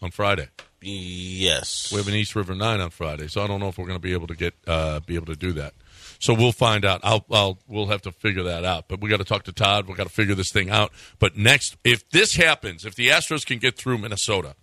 On 0.00 0.10
Friday. 0.12 0.48
Yes. 0.80 1.90
We 1.90 1.98
have 1.98 2.08
an 2.08 2.14
East 2.14 2.36
River 2.36 2.54
Nine 2.54 2.80
on 2.80 2.90
Friday, 2.90 3.28
so 3.28 3.42
I 3.42 3.46
don't 3.46 3.60
know 3.60 3.68
if 3.68 3.78
we're 3.78 3.86
going 3.86 3.98
to 3.98 4.02
be 4.02 4.12
able 4.12 4.28
to 4.28 4.36
get 4.36 4.54
uh, 4.66 5.00
be 5.00 5.16
able 5.16 5.26
to 5.26 5.36
do 5.36 5.52
that. 5.54 5.74
So 6.20 6.34
we'll 6.34 6.52
find 6.52 6.84
out. 6.84 7.00
I'll, 7.02 7.24
I'll 7.30 7.58
we'll 7.66 7.86
have 7.86 8.02
to 8.02 8.12
figure 8.12 8.44
that 8.44 8.64
out. 8.64 8.88
But 8.88 9.00
we 9.00 9.08
got 9.08 9.18
to 9.18 9.24
talk 9.24 9.44
to 9.44 9.52
Todd. 9.52 9.88
We 9.88 9.94
got 9.94 10.06
to 10.06 10.12
figure 10.12 10.34
this 10.34 10.52
thing 10.52 10.70
out. 10.70 10.92
But 11.18 11.36
next, 11.36 11.76
if 11.84 12.08
this 12.10 12.36
happens, 12.36 12.84
if 12.84 12.94
the 12.94 13.08
Astros 13.08 13.44
can 13.44 13.58
get 13.58 13.76
through 13.76 13.98
Minnesota, 13.98 14.54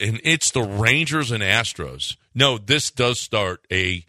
and 0.00 0.20
it's 0.24 0.50
the 0.50 0.62
Rangers 0.62 1.30
and 1.30 1.42
Astros, 1.42 2.16
no, 2.34 2.56
this 2.58 2.90
does 2.90 3.20
start 3.20 3.66
a 3.70 4.04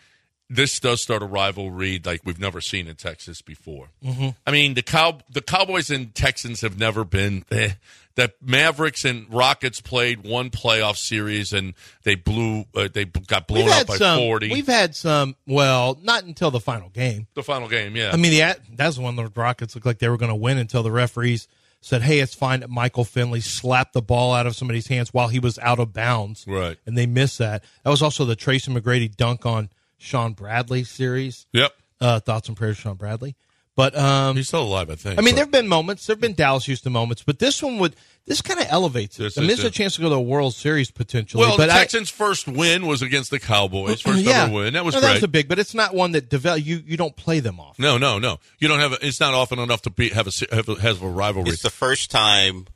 this 0.50 0.80
does 0.80 1.02
start 1.02 1.22
a 1.22 1.26
rivalry 1.26 2.02
like 2.04 2.22
we've 2.26 2.40
never 2.40 2.60
seen 2.62 2.88
in 2.88 2.96
Texas 2.96 3.42
before. 3.42 3.90
Mhm. 4.04 4.36
I 4.48 4.52
mean, 4.52 4.74
the 4.74 4.82
cow 4.82 5.20
the 5.30 5.42
Cowboys 5.42 5.90
and 5.90 6.14
Texans 6.16 6.62
have 6.62 6.78
never 6.78 7.04
been. 7.06 7.46
Eh. 7.52 7.72
The 8.16 8.34
Mavericks 8.42 9.06
and 9.06 9.32
Rockets 9.34 9.80
played 9.80 10.26
one 10.26 10.50
playoff 10.50 10.98
series 10.98 11.54
and 11.54 11.74
they 12.04 12.16
blew. 12.16 12.66
Uh, 12.76 12.90
they 12.92 13.06
got 13.06 13.48
blown 13.48 13.66
We've 13.66 13.74
out 13.74 13.88
by 13.88 13.96
some. 13.98 14.18
forty. 14.20 14.52
We've 14.52 14.68
had 14.68 14.94
some. 14.96 15.36
Well, 15.48 15.98
not 16.02 16.24
until 16.26 16.52
the 16.52 16.60
final 16.60 16.90
game. 16.90 17.28
the 17.36 17.44
final 17.44 17.70
game, 17.70 17.96
yeah. 17.96 18.10
I 18.12 18.18
mean, 18.18 18.32
the 18.32 18.58
that's 18.76 18.98
when 18.98 19.16
the 19.16 19.28
Rockets 19.28 19.74
looked 19.76 19.86
like 19.86 20.00
they 20.00 20.10
were 20.10 20.18
going 20.18 20.30
to 20.32 20.36
win 20.36 20.58
until 20.58 20.84
the 20.84 20.92
referees 20.92 21.48
said, 21.80 22.02
"Hey, 22.02 22.20
it's 22.20 22.34
fine." 22.36 22.60
that 22.60 22.70
Michael 22.70 23.06
Finley 23.06 23.40
slapped 23.40 23.94
the 23.94 24.02
ball 24.02 24.34
out 24.34 24.46
of 24.48 24.54
somebody's 24.56 24.88
hands 24.88 25.14
while 25.14 25.30
he 25.30 25.40
was 25.40 25.58
out 25.60 25.80
of 25.80 25.94
bounds, 25.94 26.44
Right. 26.46 26.78
And 26.86 26.98
they 26.98 27.06
missed 27.06 27.38
that. 27.38 27.64
That 27.86 27.90
was 27.90 28.02
also 28.02 28.26
the 28.26 28.36
Tracy 28.36 28.70
McGrady 28.74 29.16
dunk 29.16 29.46
on 29.46 29.70
Shawn 30.00 30.34
Bradley 30.34 30.84
series. 30.84 31.46
Yep. 31.54 31.72
Uh, 32.02 32.20
thoughts 32.20 32.48
and 32.48 32.58
prayers, 32.58 32.78
Shawn 32.78 32.96
Bradley. 32.96 33.36
But 33.76 33.98
um, 33.98 34.36
he's 34.36 34.48
still 34.48 34.64
alive, 34.64 34.90
I 34.90 34.96
think. 34.96 35.18
I 35.18 35.22
mean, 35.22 35.32
but- 35.32 35.36
there 35.36 35.46
have 35.46 35.52
been 35.52 35.68
moments. 35.68 36.06
There 36.08 36.14
have 36.14 36.20
been 36.20 36.34
Dallas 36.34 36.66
Houston 36.66 36.92
moments, 36.92 37.24
but 37.24 37.40
this 37.40 37.64
one 37.64 37.78
would 37.78 37.96
this 38.26 38.42
kind 38.42 38.60
of 38.60 38.68
elevates 38.70 39.18
it. 39.20 39.24
This 39.24 39.38
I 39.38 39.42
mean, 39.42 39.50
is 39.52 39.58
this 39.58 39.66
is 39.66 39.72
a 39.72 39.74
chance 39.74 39.96
to 39.96 40.02
go 40.02 40.10
to 40.10 40.16
the 40.16 40.20
World 40.20 40.54
Series 40.54 40.92
potentially. 40.92 41.42
well, 41.42 41.56
but 41.56 41.68
the 41.68 41.74
I- 41.74 41.80
Texans' 41.80 42.10
first 42.10 42.48
win 42.48 42.88
was 42.88 43.02
against 43.02 43.32
the 43.32 43.40
Cowboys. 43.40 44.02
First 44.02 44.20
yeah, 44.20 44.44
ever 44.44 44.54
win. 44.54 44.74
That 44.74 44.84
was 44.84 44.96
no, 44.96 45.00
great. 45.02 45.08
That 45.08 45.14
was 45.16 45.24
a 45.24 45.28
big, 45.30 45.48
but 45.48 45.60
it's 45.60 45.74
not 45.74 45.94
one 45.94 46.12
that 46.12 46.30
develop. 46.30 46.66
You 46.66 46.84
you 46.86 46.98
don't 46.98 47.16
play 47.16 47.40
them 47.40 47.60
off. 47.60 47.80
no, 47.80 47.98
no, 47.98 48.20
no. 48.20 48.40
You 48.60 48.68
don't 48.68 48.80
have. 48.80 48.94
A, 48.94 48.98
it's 49.06 49.22
not 49.22 49.34
often 49.34 49.60
enough 49.60 49.84
to 49.84 49.90
be 49.90 50.10
have 50.10 50.28
a 50.28 50.56
have 50.56 50.68
a, 50.68 50.76
have 50.82 51.02
a 51.02 51.10
rivalry. 51.10 51.50
It's 51.50 51.64
the 51.64 51.70
first 51.70 52.12
time 52.12 52.68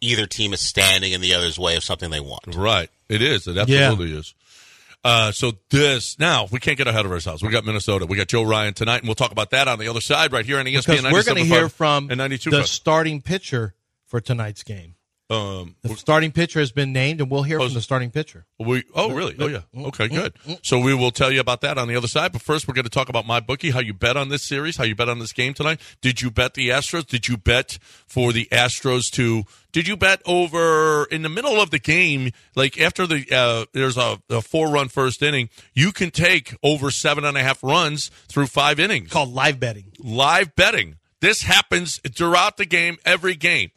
either 0.00 0.26
team 0.26 0.52
is 0.52 0.60
standing 0.60 1.12
in 1.12 1.20
the 1.20 1.34
other's 1.34 1.58
way 1.58 1.76
of 1.76 1.84
something 1.84 2.10
they 2.10 2.20
want. 2.20 2.54
Right. 2.54 2.90
It 3.08 3.22
is. 3.22 3.46
It 3.46 3.56
absolutely 3.56 4.12
is. 4.12 4.34
Uh, 5.04 5.30
so 5.30 5.52
this 5.70 6.18
now 6.18 6.48
we 6.50 6.58
can't 6.58 6.76
get 6.76 6.88
ahead 6.88 7.06
of 7.06 7.12
ourselves. 7.12 7.42
We 7.42 7.50
got 7.50 7.64
Minnesota. 7.64 8.06
We 8.06 8.16
got 8.16 8.26
Joe 8.26 8.42
Ryan 8.42 8.74
tonight, 8.74 8.98
and 8.98 9.06
we'll 9.06 9.14
talk 9.14 9.30
about 9.30 9.50
that 9.50 9.68
on 9.68 9.78
the 9.78 9.86
other 9.88 10.00
side 10.00 10.32
right 10.32 10.44
here 10.44 10.58
on 10.58 10.64
ESPN. 10.66 10.86
because 10.86 11.12
we're 11.12 11.22
going 11.22 11.36
to 11.36 11.44
hear 11.44 11.68
from 11.68 12.08
and 12.10 12.18
ninety 12.18 12.38
two. 12.38 12.50
the 12.50 12.64
starting 12.64 13.22
pitcher 13.22 13.74
for 14.06 14.20
tonight's 14.20 14.64
game. 14.64 14.95
Um, 15.28 15.74
The 15.82 15.96
starting 15.96 16.30
pitcher 16.30 16.60
has 16.60 16.70
been 16.70 16.92
named, 16.92 17.20
and 17.20 17.28
we'll 17.28 17.42
hear 17.42 17.58
from 17.58 17.74
the 17.74 17.80
starting 17.80 18.10
pitcher. 18.10 18.46
we 18.60 18.84
oh 18.94 19.10
really? 19.10 19.34
Oh 19.38 19.48
yeah. 19.48 19.62
Okay, 19.88 20.06
good. 20.06 20.34
So 20.62 20.78
we 20.78 20.94
will 20.94 21.10
tell 21.10 21.32
you 21.32 21.40
about 21.40 21.62
that 21.62 21.78
on 21.78 21.88
the 21.88 21.96
other 21.96 22.06
side. 22.06 22.30
But 22.32 22.42
first, 22.42 22.68
we're 22.68 22.74
going 22.74 22.84
to 22.84 22.90
talk 22.90 23.08
about 23.08 23.26
my 23.26 23.40
bookie. 23.40 23.70
How 23.70 23.80
you 23.80 23.92
bet 23.92 24.16
on 24.16 24.28
this 24.28 24.44
series? 24.44 24.76
How 24.76 24.84
you 24.84 24.94
bet 24.94 25.08
on 25.08 25.18
this 25.18 25.32
game 25.32 25.52
tonight? 25.52 25.80
Did 26.00 26.22
you 26.22 26.30
bet 26.30 26.54
the 26.54 26.68
Astros? 26.68 27.06
Did 27.06 27.26
you 27.26 27.36
bet 27.36 27.78
for 28.06 28.32
the 28.32 28.46
Astros 28.52 29.10
to? 29.12 29.42
Did 29.72 29.88
you 29.88 29.96
bet 29.96 30.22
over 30.26 31.04
in 31.06 31.22
the 31.22 31.28
middle 31.28 31.60
of 31.60 31.70
the 31.70 31.80
game, 31.80 32.30
like 32.54 32.80
after 32.80 33.06
the 33.06 33.26
uh, 33.32 33.66
there's 33.72 33.96
a, 33.96 34.20
a 34.30 34.40
four 34.40 34.70
run 34.70 34.88
first 34.88 35.22
inning? 35.22 35.50
You 35.74 35.90
can 35.90 36.10
take 36.12 36.56
over 36.62 36.92
seven 36.92 37.24
and 37.24 37.36
a 37.36 37.42
half 37.42 37.62
runs 37.64 38.10
through 38.28 38.46
five 38.46 38.78
innings. 38.78 39.10
Called 39.10 39.34
live 39.34 39.58
betting. 39.58 39.92
Live 39.98 40.54
betting. 40.54 40.96
This 41.20 41.42
happens 41.42 41.98
throughout 42.14 42.58
the 42.58 42.66
game, 42.66 42.98
every 43.04 43.34
game. 43.34 43.70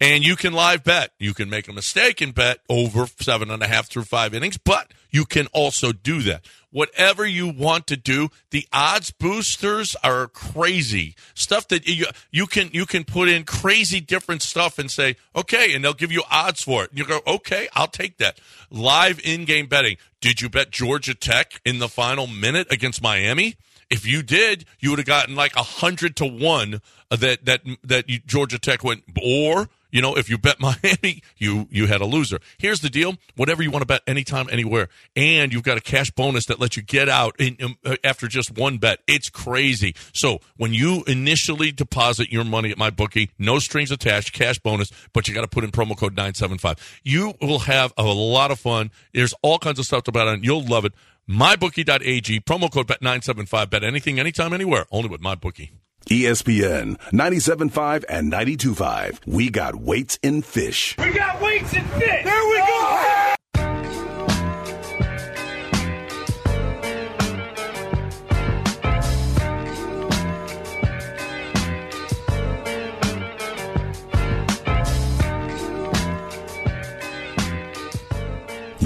And 0.00 0.24
you 0.24 0.36
can 0.36 0.52
live 0.52 0.84
bet. 0.84 1.12
You 1.18 1.34
can 1.34 1.48
make 1.48 1.68
a 1.68 1.72
mistake 1.72 2.20
and 2.20 2.34
bet 2.34 2.58
over 2.68 3.06
seven 3.20 3.50
and 3.50 3.62
a 3.62 3.68
half 3.68 3.88
through 3.88 4.04
five 4.04 4.34
innings, 4.34 4.58
but 4.58 4.92
you 5.10 5.24
can 5.24 5.46
also 5.48 5.92
do 5.92 6.22
that. 6.22 6.44
Whatever 6.70 7.24
you 7.24 7.46
want 7.48 7.86
to 7.86 7.96
do, 7.96 8.30
the 8.50 8.66
odds 8.72 9.12
boosters 9.12 9.94
are 10.02 10.26
crazy 10.26 11.14
stuff 11.34 11.68
that 11.68 11.88
you 11.88 12.06
you 12.32 12.46
can 12.46 12.68
you 12.72 12.84
can 12.84 13.04
put 13.04 13.28
in 13.28 13.44
crazy 13.44 14.00
different 14.00 14.42
stuff 14.42 14.78
and 14.78 14.90
say 14.90 15.14
okay, 15.36 15.72
and 15.72 15.84
they'll 15.84 15.94
give 15.94 16.10
you 16.10 16.24
odds 16.32 16.64
for 16.64 16.82
it. 16.82 16.90
You 16.92 17.04
go 17.04 17.20
okay, 17.26 17.68
I'll 17.74 17.86
take 17.86 18.18
that. 18.18 18.40
Live 18.70 19.20
in-game 19.22 19.66
betting. 19.66 19.98
Did 20.20 20.40
you 20.40 20.48
bet 20.48 20.72
Georgia 20.72 21.14
Tech 21.14 21.60
in 21.64 21.78
the 21.78 21.88
final 21.88 22.26
minute 22.26 22.66
against 22.72 23.00
Miami? 23.00 23.54
If 23.88 24.04
you 24.04 24.24
did, 24.24 24.64
you 24.80 24.90
would 24.90 24.98
have 24.98 25.06
gotten 25.06 25.36
like 25.36 25.54
a 25.54 25.62
hundred 25.62 26.16
to 26.16 26.26
one 26.26 26.80
that 27.10 27.44
that 27.44 27.60
that 27.84 28.08
Georgia 28.26 28.58
Tech 28.58 28.82
went. 28.82 29.04
Or 29.22 29.68
you 29.94 30.02
know, 30.02 30.16
if 30.16 30.28
you 30.28 30.36
bet 30.36 30.58
Miami, 30.60 31.22
you 31.38 31.68
you 31.70 31.86
had 31.86 32.00
a 32.02 32.04
loser. 32.04 32.40
Here's 32.58 32.80
the 32.80 32.90
deal: 32.90 33.14
whatever 33.36 33.62
you 33.62 33.70
want 33.70 33.82
to 33.82 33.86
bet, 33.86 34.02
anytime, 34.06 34.48
anywhere, 34.50 34.88
and 35.14 35.52
you've 35.52 35.62
got 35.62 35.78
a 35.78 35.80
cash 35.80 36.10
bonus 36.10 36.46
that 36.46 36.58
lets 36.60 36.76
you 36.76 36.82
get 36.82 37.08
out 37.08 37.36
in, 37.38 37.56
um, 37.62 37.78
uh, 37.86 37.96
after 38.02 38.26
just 38.26 38.50
one 38.50 38.78
bet. 38.78 38.98
It's 39.06 39.30
crazy. 39.30 39.94
So 40.12 40.40
when 40.56 40.74
you 40.74 41.04
initially 41.06 41.70
deposit 41.70 42.32
your 42.32 42.44
money 42.44 42.72
at 42.72 42.76
my 42.76 42.90
bookie, 42.90 43.30
no 43.38 43.60
strings 43.60 43.92
attached, 43.92 44.32
cash 44.32 44.58
bonus, 44.58 44.90
but 45.12 45.28
you 45.28 45.34
got 45.34 45.42
to 45.42 45.48
put 45.48 45.62
in 45.62 45.70
promo 45.70 45.96
code 45.96 46.16
nine 46.16 46.34
seven 46.34 46.58
five. 46.58 46.76
You 47.04 47.34
will 47.40 47.60
have 47.60 47.92
a 47.96 48.02
lot 48.02 48.50
of 48.50 48.58
fun. 48.58 48.90
There's 49.12 49.32
all 49.42 49.60
kinds 49.60 49.78
of 49.78 49.86
stuff 49.86 50.02
to 50.04 50.12
bet 50.12 50.26
on. 50.26 50.42
You'll 50.42 50.64
love 50.64 50.84
it. 50.84 50.92
MyBookie.ag, 51.30 52.40
promo 52.40 52.70
code 52.70 52.88
bet975. 52.88 53.70
Bet 53.70 53.84
anything, 53.84 54.18
anytime, 54.18 54.52
anywhere. 54.52 54.86
Only 54.90 55.08
with 55.08 55.22
MyBookie. 55.22 55.70
ESPN 56.06 56.98
97.5 57.12 58.04
and 58.08 58.32
92.5. 58.32 59.20
We 59.26 59.50
got 59.50 59.76
weights 59.76 60.18
in 60.22 60.42
fish. 60.42 60.96
We 60.98 61.12
got 61.12 61.40
weights 61.40 61.72
and 61.74 61.86
fish. 61.92 62.24
There 62.24 62.48
we 62.48 62.58
go. 62.58 63.34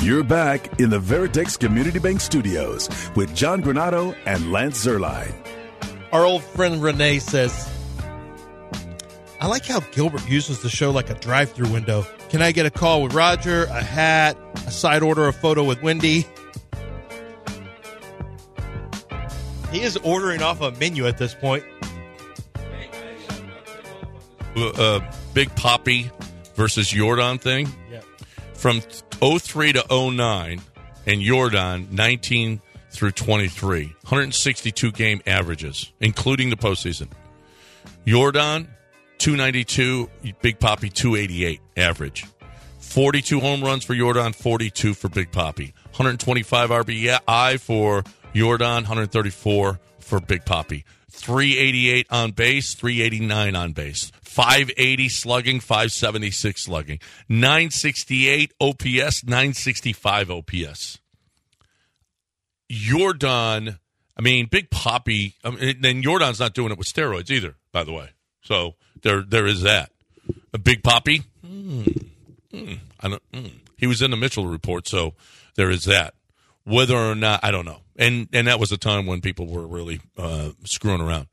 You're 0.09 0.25
back 0.25 0.81
in 0.81 0.89
the 0.89 0.99
Veritex 0.99 1.59
Community 1.59 1.99
Bank 1.99 2.23
Studios 2.23 2.89
with 3.15 3.35
John 3.35 3.63
Granato 3.63 4.17
and 4.25 4.51
Lance 4.51 4.87
Zierlein. 4.87 5.48
Our 6.13 6.25
old 6.25 6.43
friend 6.43 6.83
Renee 6.83 7.19
says, 7.19 7.69
I 9.41 9.47
like 9.47 9.67
how 9.67 9.81
Gilbert 9.81 10.29
uses 10.29 10.63
the 10.63 10.71
show 10.71 10.91
like 10.91 11.11
a 11.11 11.15
drive 11.15 11.53
through 11.53 11.71
window. 11.71 12.05
Can 12.29 12.43
I 12.43 12.53
get 12.53 12.67
a 12.67 12.71
call 12.71 13.03
with 13.03 13.15
Roger, 13.15 13.65
a 13.65 13.83
hat, 13.83 14.37
a 14.67 14.71
side 14.71 15.03
order, 15.03 15.29
a 15.29 15.33
photo 15.33 15.65
with 15.65 15.83
Wendy? 15.83 16.27
He 19.71 19.83
is 19.83 19.97
ordering 19.99 20.43
off 20.43 20.61
a 20.61 20.71
menu 20.73 21.07
at 21.07 21.19
this 21.19 21.35
point. 21.35 21.65
uh, 24.57 25.01
Big 25.35 25.55
Poppy 25.57 26.11
versus 26.55 26.91
Yordan 26.91 27.41
thing. 27.41 27.69
Yeah. 27.91 28.01
From 28.55 28.81
03 28.81 29.75
to 29.75 29.85
09 29.91 30.61
and 31.07 31.21
Yordan 31.21 31.91
19 31.91 32.61
through 32.99 33.13
23. 33.13 33.85
162 33.85 34.91
game 34.91 35.23
averages, 35.25 35.93
including 36.01 36.51
the 36.51 36.57
postseason. 36.57 37.09
Yordan 38.05 38.67
292, 39.19 40.11
Big 40.43 40.59
Poppy 40.59 40.91
288 40.91 41.61
average. 41.77 42.27
42 42.81 43.39
home 43.39 43.63
runs 43.63 43.85
for 43.85 43.95
Yordan, 43.95 44.35
42 44.35 44.95
for 44.95 45.09
Big 45.09 45.31
Poppy. 45.31 45.75
125 45.91 46.71
RBI 46.71 47.61
for 47.61 48.03
Yordan, 48.35 48.83
134 48.83 49.79
for 50.01 50.21
Big 50.21 50.45
Poppy. 50.45 50.85
388 51.11 52.07
on 52.11 52.33
base, 52.33 52.75
389 52.75 53.55
on 53.55 53.73
base. 53.73 54.11
580 54.23 55.09
slugging, 55.09 55.61
576 55.61 56.65
slugging. 56.65 56.99
968 57.29 58.55
OPS, 58.61 59.25
965 59.25 60.31
OPS. 60.31 60.99
Yordan, 62.71 63.79
I 64.17 64.23
mean, 64.23 64.47
Big 64.47 64.71
Poppy, 64.71 65.35
I 65.45 65.51
mean, 65.51 65.85
and 65.85 66.05
Yordan's 66.05 66.41
not 66.41 66.55
doing 66.55 66.71
it 66.73 66.79
with 66.79 66.87
steroids 66.87 67.31
either, 67.31 67.57
by 67.73 67.85
the 67.85 67.93
way. 67.93 68.11
So 68.43 68.75
there, 69.03 69.23
there 69.23 69.47
is 69.47 69.63
that. 69.63 69.91
A 70.53 70.59
Big 70.59 70.83
Poppy, 70.83 71.23
hmm, 71.47 71.83
hmm, 72.51 72.75
I 73.01 73.09
don't, 73.09 73.23
hmm. 73.33 73.47
he 73.77 73.87
was 73.87 74.03
in 74.03 74.11
the 74.11 74.17
Mitchell 74.17 74.47
report, 74.47 74.89
so 74.89 75.15
there 75.57 75.71
is 75.71 75.85
that. 75.85 76.15
Whether 76.65 76.97
or 76.97 77.15
not, 77.15 77.41
I 77.43 77.51
don't 77.51 77.65
know. 77.65 77.81
And 77.97 78.29
and 78.33 78.47
that 78.47 78.61
was 78.61 78.71
a 78.73 78.77
time 78.77 79.07
when 79.07 79.21
people 79.23 79.47
were 79.47 79.67
really 79.67 80.01
uh, 80.17 80.51
screwing 80.65 81.01
around. 81.01 81.29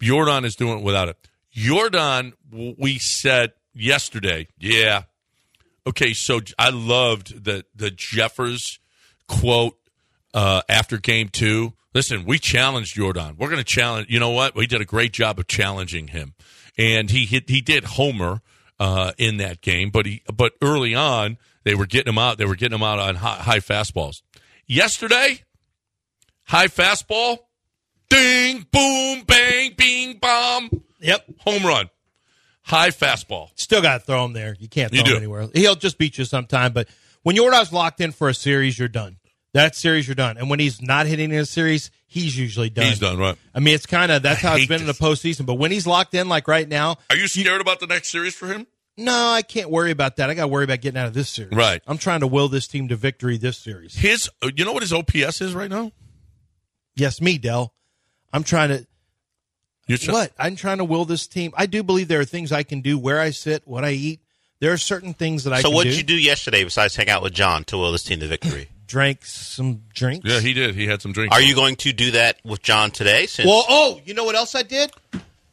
Yordan 0.00 0.44
is 0.44 0.56
doing 0.56 0.78
it 0.78 0.84
without 0.84 1.08
it. 1.08 1.16
Yordan, 1.56 2.32
we 2.50 2.98
said 2.98 3.52
yesterday, 3.72 4.48
yeah. 4.58 5.04
Okay, 5.86 6.12
so 6.12 6.40
I 6.58 6.70
loved 6.70 7.44
the 7.44 7.64
the 7.74 7.90
Jeffers 7.90 8.78
quote 9.28 9.78
uh, 10.34 10.62
after 10.68 10.98
game 10.98 11.28
two. 11.28 11.72
Listen, 11.92 12.24
we 12.24 12.38
challenged 12.38 12.96
Yordan. 12.96 13.36
We're 13.36 13.48
going 13.48 13.58
to 13.58 13.64
challenge. 13.64 14.08
You 14.08 14.20
know 14.20 14.30
what? 14.30 14.54
We 14.54 14.66
did 14.66 14.80
a 14.80 14.84
great 14.84 15.12
job 15.12 15.38
of 15.38 15.48
challenging 15.48 16.08
him, 16.08 16.34
and 16.78 17.10
he 17.10 17.26
hit, 17.26 17.48
he 17.48 17.60
did 17.60 17.84
homer 17.84 18.42
uh, 18.78 19.12
in 19.18 19.38
that 19.38 19.60
game. 19.60 19.90
But 19.90 20.06
he 20.06 20.22
but 20.32 20.52
early 20.62 20.94
on 20.94 21.36
they 21.64 21.74
were 21.74 21.86
getting 21.86 22.12
him 22.12 22.18
out. 22.18 22.38
They 22.38 22.46
were 22.46 22.56
getting 22.56 22.76
him 22.76 22.82
out 22.82 22.98
on 22.98 23.16
high, 23.16 23.36
high 23.36 23.60
fastballs. 23.60 24.22
Yesterday, 24.66 25.42
high 26.44 26.68
fastball, 26.68 27.38
ding, 28.08 28.66
boom, 28.70 29.22
bang, 29.22 29.74
bing, 29.76 30.18
bomb. 30.18 30.70
Yep, 31.00 31.40
home 31.40 31.64
run. 31.64 31.90
High 32.62 32.90
fastball. 32.90 33.48
Still 33.56 33.82
got 33.82 33.98
to 33.98 34.04
throw 34.04 34.24
him 34.24 34.32
there. 34.32 34.56
You 34.58 34.68
can't 34.68 34.92
throw 34.92 35.02
You 35.02 35.10
him 35.12 35.16
anywhere. 35.16 35.48
He'll 35.54 35.74
just 35.74 35.98
beat 35.98 36.18
you 36.18 36.24
sometime. 36.24 36.72
But 36.72 36.88
when 37.22 37.36
Yordan's 37.36 37.72
locked 37.72 38.00
in 38.00 38.12
for 38.12 38.28
a 38.28 38.34
series, 38.34 38.78
you're 38.78 38.88
done. 38.88 39.16
That 39.52 39.74
series, 39.74 40.06
you're 40.06 40.14
done. 40.14 40.36
And 40.36 40.48
when 40.48 40.60
he's 40.60 40.80
not 40.80 41.06
hitting 41.06 41.32
in 41.32 41.38
a 41.40 41.46
series, 41.46 41.90
he's 42.06 42.38
usually 42.38 42.70
done. 42.70 42.86
He's 42.86 43.00
done, 43.00 43.18
right? 43.18 43.36
I 43.54 43.58
mean, 43.58 43.74
it's 43.74 43.86
kind 43.86 44.12
of 44.12 44.22
that's 44.22 44.44
I 44.44 44.48
how 44.48 44.56
it's 44.56 44.66
been 44.66 44.80
in 44.80 44.86
the 44.86 44.92
postseason. 44.92 45.44
But 45.44 45.54
when 45.54 45.70
he's 45.72 45.86
locked 45.88 46.14
in, 46.14 46.28
like 46.28 46.46
right 46.46 46.68
now, 46.68 46.98
Are 47.10 47.16
you 47.16 47.26
scared 47.26 47.60
about 47.60 47.80
the 47.80 47.86
next 47.88 48.10
series 48.10 48.34
for 48.34 48.46
him? 48.46 48.66
no, 48.96 49.12
I 49.30 49.42
can't 49.42 49.70
worry 49.70 49.90
about 49.90 50.16
that. 50.16 50.30
I 50.30 50.34
got 50.34 50.42
to 50.42 50.48
worry 50.48 50.64
about 50.64 50.80
getting 50.82 51.00
out 51.00 51.06
of 51.08 51.14
this 51.14 51.28
series. 51.30 51.52
Right. 51.52 51.82
I'm 51.86 51.98
trying 51.98 52.20
to 52.20 52.26
will 52.28 52.48
this 52.48 52.68
team 52.68 52.88
to 52.88 52.96
victory 52.96 53.38
this 53.38 53.56
series. 53.58 53.94
His, 53.96 54.28
uh, 54.42 54.50
you 54.54 54.64
know 54.64 54.72
what 54.72 54.82
his 54.82 54.92
OPS 54.92 55.40
is 55.40 55.54
right 55.54 55.70
now? 55.70 55.90
Yes, 56.94 57.20
me, 57.20 57.38
Dell. 57.38 57.72
I'm 58.32 58.44
trying 58.44 58.68
to. 58.68 58.86
You're 59.88 59.98
try- 59.98 60.14
what? 60.14 60.32
I'm 60.38 60.54
trying 60.54 60.78
to 60.78 60.84
will 60.84 61.04
this 61.06 61.26
team. 61.26 61.52
I 61.56 61.66
do 61.66 61.82
believe 61.82 62.06
there 62.06 62.20
are 62.20 62.24
things 62.24 62.52
I 62.52 62.62
can 62.62 62.82
do 62.82 62.98
where 62.98 63.18
I 63.20 63.30
sit, 63.30 63.66
what 63.66 63.84
I 63.84 63.90
eat. 63.92 64.20
There 64.60 64.72
are 64.72 64.76
certain 64.78 65.14
things 65.14 65.44
that 65.44 65.52
I 65.54 65.62
So 65.62 65.68
can 65.70 65.74
what 65.74 65.84
do. 65.84 65.90
did 65.90 65.96
you 65.96 66.02
do 66.04 66.14
yesterday 66.20 66.62
besides 66.62 66.94
hang 66.94 67.08
out 67.08 67.22
with 67.22 67.32
John 67.32 67.64
to 67.64 67.78
will 67.78 67.90
this 67.92 68.02
team 68.04 68.20
to 68.20 68.26
victory? 68.28 68.68
Drank 68.90 69.24
some 69.24 69.82
drinks. 69.94 70.28
Yeah, 70.28 70.40
he 70.40 70.52
did. 70.52 70.74
He 70.74 70.88
had 70.88 71.00
some 71.00 71.12
drinks. 71.12 71.32
Are 71.36 71.40
you 71.40 71.54
going 71.54 71.76
to 71.76 71.92
do 71.92 72.10
that 72.10 72.38
with 72.44 72.60
John 72.60 72.90
today? 72.90 73.26
Since 73.26 73.46
Well, 73.46 73.64
oh, 73.68 74.00
you 74.04 74.14
know 74.14 74.24
what 74.24 74.34
else 74.34 74.56
I 74.56 74.62
did? 74.64 74.90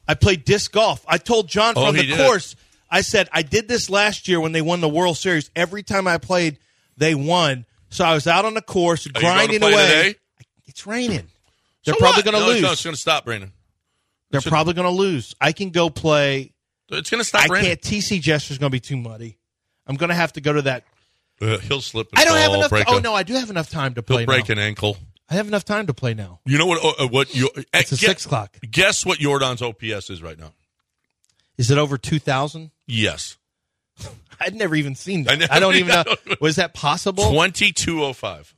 I 0.08 0.16
played 0.16 0.44
disc 0.44 0.72
golf. 0.72 1.06
I 1.08 1.20
told 1.20 1.48
John 1.48 1.76
Oh, 1.78 1.86
from 1.86 1.96
he 1.96 2.02
the 2.02 2.16
did. 2.16 2.26
course. 2.26 2.56
I 2.90 3.02
said 3.02 3.30
I 3.32 3.44
did 3.44 3.68
this 3.68 3.92
last 3.92 4.28
year 4.28 4.40
when 4.40 4.54
they 4.54 4.62
won 4.64 4.82
the 4.82 4.90
World 4.90 5.18
Series. 5.18 5.52
Every 5.56 5.84
time 5.84 6.08
I 6.08 6.18
played, 6.18 6.58
they 6.98 7.14
won. 7.14 7.66
So 7.92 8.04
I 8.04 8.16
was 8.16 8.26
out 8.26 8.44
on 8.46 8.56
the 8.56 8.62
course 8.64 9.06
Are 9.06 9.10
you 9.10 9.14
grinding 9.22 9.60
play 9.60 9.72
away. 9.72 9.88
today? 9.88 10.16
It's 10.66 10.88
raining. 10.88 11.28
They're 11.86 11.94
So 11.94 12.00
probably 12.00 12.24
going 12.24 12.34
to 12.36 12.42
No, 12.42 12.48
lose. 12.48 12.62
No, 12.64 12.72
it's 12.72 12.84
going 12.84 12.96
to 12.96 13.00
stop 13.00 13.28
raining. 13.28 13.52
They're 14.32 14.42
should- 14.42 14.50
probably 14.52 14.74
going 14.74 14.88
to 14.88 14.92
lose. 14.98 15.36
I 15.40 15.52
can 15.52 15.70
go 15.70 15.92
play. 15.92 16.54
It's 16.90 17.12
going 17.12 17.22
to 17.22 17.24
stop 17.28 17.44
I 17.44 17.54
raining. 17.54 17.68
can't. 17.70 17.82
TC 17.82 18.20
Jester's 18.20 18.58
going 18.58 18.72
to 18.72 18.76
be 18.76 18.80
too 18.80 18.98
muddy. 18.98 19.38
I'm 19.86 19.96
going 19.96 20.10
to 20.10 20.16
have 20.16 20.34
to 20.34 20.42
go 20.42 20.54
to 20.54 20.64
that. 20.64 20.86
Uh, 21.42 21.58
he'll 21.60 21.82
slip. 21.82 22.08
I 22.16 22.26
don't 22.26 22.38
have 22.38 22.54
enough. 22.54 22.70
Break 22.70 22.86
oh 22.88 22.98
a, 22.98 23.02
no, 23.02 23.14
I 23.14 23.24
do 23.24 23.34
have 23.34 23.50
enough 23.50 23.70
time 23.70 23.94
to 23.96 24.04
play. 24.04 24.20
He'll 24.20 24.26
break 24.26 24.50
now. 24.50 24.54
an 24.54 24.60
ankle. 24.60 24.98
I 25.30 25.36
have 25.36 25.48
enough 25.48 25.66
time 25.66 25.88
to 25.88 25.94
play 25.94 26.14
now. 26.14 26.40
You 26.46 26.58
know 26.58 26.66
what? 26.66 27.00
Uh, 27.00 27.08
what 27.08 27.36
you? 27.36 27.50
Uh, 27.56 27.62
It's 27.74 27.92
a 27.92 27.98
six 27.98 28.26
o'clock. 28.26 28.58
Guess 28.70 29.06
what 29.06 29.20
Yordan's 29.20 29.62
OPS 29.62 30.10
is 30.10 30.22
right 30.24 30.40
now? 30.40 30.54
Is 31.58 31.70
it 31.72 31.78
over 31.78 31.98
two 31.98 32.20
thousand? 32.20 32.72
Yes. 32.86 33.38
I'd 34.40 34.56
never 34.56 34.76
even 34.76 34.96
seen 34.96 35.24
that. 35.24 35.34
I 35.34 35.36
never- 35.36 35.54
I, 35.54 35.60
don't 35.60 35.76
even 35.76 35.92
I 35.92 35.96
know. 36.04 36.04
don't- 36.26 36.42
Was 36.42 36.56
that 36.58 36.74
possible? 36.74 37.30
Twenty 37.32 37.72
two 37.72 38.04
oh 38.04 38.14
five. 38.14 38.54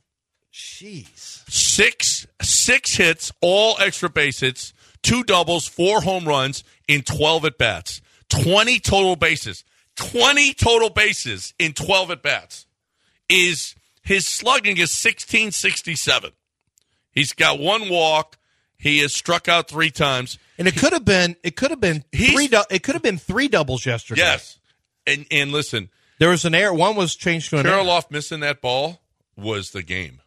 Jeez. 0.52 1.42
Six 1.50 2.26
six 2.42 2.94
hits, 2.96 3.32
all 3.40 3.76
extra 3.80 4.08
base 4.10 4.40
hits, 4.40 4.72
two 5.02 5.22
doubles, 5.24 5.66
four 5.66 6.02
home 6.02 6.26
runs 6.26 6.64
in 6.88 7.02
twelve 7.02 7.44
at 7.44 7.58
bats. 7.58 8.00
Twenty 8.28 8.78
total 8.78 9.16
bases. 9.16 9.64
Twenty 9.96 10.54
total 10.54 10.90
bases 10.90 11.52
in 11.58 11.72
twelve 11.72 12.10
at 12.10 12.22
bats. 12.22 12.66
Is 13.30 13.74
his 14.02 14.26
slugging 14.26 14.76
is 14.76 14.92
sixteen 14.92 15.52
sixty 15.52 15.94
seven. 15.94 16.32
He's 17.12 17.32
got 17.32 17.58
one 17.58 17.88
walk. 17.88 18.36
He 18.76 18.98
has 19.00 19.14
struck 19.14 19.46
out 19.46 19.68
three 19.68 19.90
times. 19.90 20.38
And 20.58 20.66
it 20.66 20.76
could 20.76 20.92
have 20.92 21.04
been 21.04 21.36
it 21.44 21.54
could 21.54 21.70
have 21.70 21.80
been 21.80 22.02
three 22.12 22.48
it 22.70 22.82
could 22.82 22.94
have 22.94 23.02
been 23.02 23.18
three 23.18 23.46
doubles 23.48 23.86
yesterday. 23.86 24.22
Yes. 24.22 24.58
And 25.06 25.26
and 25.30 25.52
listen, 25.52 25.90
There 26.18 26.30
was 26.30 26.44
an 26.44 26.54
error. 26.54 26.74
One 26.74 26.96
was 26.96 27.14
changed 27.14 27.50
to 27.50 27.58
an 27.58 27.66
error. 27.66 27.82
Kirilloff 27.82 28.10
missing 28.10 28.40
that 28.40 28.60
ball 28.60 29.00
was 29.36 29.70
the 29.70 29.82
game. 29.82 30.20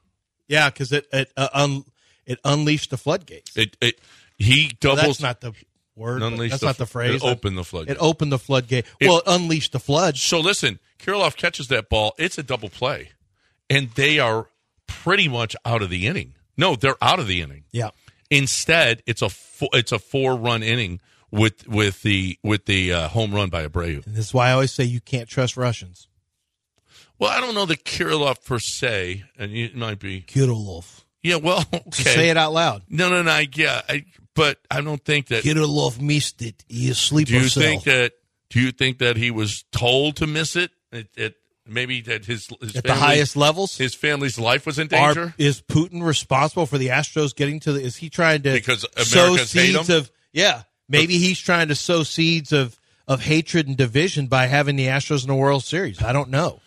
Yeah, 0.48 0.70
because 0.70 0.92
it 0.92 1.08
it 1.12 1.32
uh, 1.36 1.50
un, 1.54 1.86
it 2.26 2.40
unleashed 2.46 2.90
the 2.90 2.98
floodgates. 2.98 3.58
It 3.58 3.76
it 3.82 4.00
he 4.38 4.72
Well, 4.84 4.96
doubles 4.96 5.18
that's 5.18 5.22
not 5.22 5.42
the 5.42 5.54
word. 5.96 6.20
but 6.22 6.28
Unleashed 6.28 6.52
That's 6.52 6.62
the- 6.62 6.66
not 6.68 6.78
the 6.78 6.86
phrase. 6.86 7.16
it 7.16 7.24
opened 7.24 7.58
the 7.58 7.64
floodgate. 7.64 7.96
It 7.96 8.00
opened 8.00 8.32
the 8.32 8.40
floodgate. 8.40 8.86
It- 9.00 9.08
well, 9.08 9.18
it 9.20 9.24
unleashed 9.28 9.72
the 9.72 9.80
flood. 9.80 10.18
So 10.18 10.40
listen, 10.40 10.80
Kirilloff 11.00 11.36
catches 11.36 11.68
that 11.70 11.90
ball. 11.90 12.14
It's 12.18 12.38
a 12.38 12.44
double 12.44 12.70
play, 12.70 13.10
and 13.70 13.90
they 13.92 14.20
are 14.20 14.48
pretty 14.88 15.28
much 15.28 15.56
out 15.66 15.82
of 15.82 15.90
the 15.90 16.08
inning. 16.08 16.34
No, 16.58 16.76
they're 16.76 17.02
out 17.02 17.20
of 17.20 17.28
the 17.28 17.42
inning. 17.42 17.64
Yeah. 17.72 17.90
Instead, 18.30 19.04
it's 19.06 19.22
a 19.22 19.30
fo- 19.30 19.70
it's 19.74 19.92
a 19.92 20.00
four 20.00 20.36
run 20.36 20.64
inning 20.64 21.00
with 21.32 21.68
with 21.68 22.02
the 22.04 22.38
with 22.44 22.66
the 22.66 22.92
uh, 22.94 23.08
home 23.10 23.34
run 23.34 23.50
by 23.50 23.66
Abreu. 23.68 24.06
And 24.06 24.16
this 24.16 24.28
is 24.28 24.34
why 24.34 24.50
I 24.50 24.54
always 24.54 24.72
say 24.72 24.84
you 24.84 25.02
can't 25.02 25.28
trust 25.30 25.58
Russians. 25.58 26.08
Well, 27.20 27.30
I 27.30 27.40
don't 27.40 27.54
know 27.56 27.66
the 27.66 27.78
Kirilloff 27.78 28.44
per 28.44 28.60
se, 28.60 29.24
and 29.38 29.52
it 29.54 29.76
might 29.76 30.00
be 30.00 30.22
Kirilloff. 30.22 31.03
Yeah. 31.24 31.38
Well, 31.38 31.64
okay. 31.74 32.04
Say 32.04 32.30
it 32.30 32.38
out 32.38 32.54
loud. 32.54 32.84
No, 32.90 33.10
no, 33.10 33.22
no. 33.24 33.32
I, 33.32 33.48
yeah, 33.54 33.82
I, 33.90 34.06
but 34.36 34.60
I 34.70 34.82
don't 34.82 35.04
think 35.04 35.28
that. 35.28 35.44
Kirilloff 35.44 36.00
missed 36.00 36.42
it. 36.42 36.64
He 36.68 36.90
is 36.90 37.00
sleeper 37.00 37.32
Do 37.32 37.40
you 37.40 37.50
think 37.50 37.84
that? 37.84 38.14
Do 38.50 38.60
you 38.60 38.72
think 38.72 39.00
that 39.00 39.18
he 39.18 39.32
was 39.32 39.64
told 39.72 40.18
to 40.18 40.28
miss 40.28 40.56
it? 40.56 40.70
It, 40.92 41.08
it 41.18 41.36
maybe 41.66 42.02
that 42.02 42.26
his, 42.26 42.48
his 42.62 42.76
At 42.76 42.84
the 42.84 42.94
highest 42.94 43.36
levels? 43.36 43.78
his 43.78 43.96
family's 43.96 44.38
life 44.38 44.66
was 44.68 44.78
in 44.78 44.94
Are- 44.94 45.14
danger. 45.14 45.34
is 45.40 45.62
Putin 45.62 46.04
responsible 46.04 46.66
for 46.68 46.78
the 46.78 46.90
Astros 46.90 47.36
getting 47.36 47.60
to 47.62 47.74
the? 47.74 47.82
Is 47.82 47.96
he 47.96 48.10
trying 48.10 48.44
to 48.44 48.52
Because 48.54 48.86
sow 48.98 49.24
Americans 49.26 49.54
hate 49.54 49.74
seeds 49.76 49.90
of? 49.90 50.12
Yeah, 50.34 50.64
maybe 50.88 51.18
he's 51.18 51.40
trying 51.40 51.70
to 51.70 51.76
sow 51.76 52.04
seeds 52.04 52.52
of 52.52 52.80
of 53.08 53.22
hatred 53.22 53.68
and 53.68 53.76
division 53.76 54.28
by 54.28 54.46
having 54.48 54.76
the 54.76 54.88
Astros 54.88 55.24
in 55.24 55.28
the 55.28 55.36
World 55.36 55.64
Series. 55.64 56.02
I 56.02 56.14
don't 56.14 56.30
know. 56.30 56.60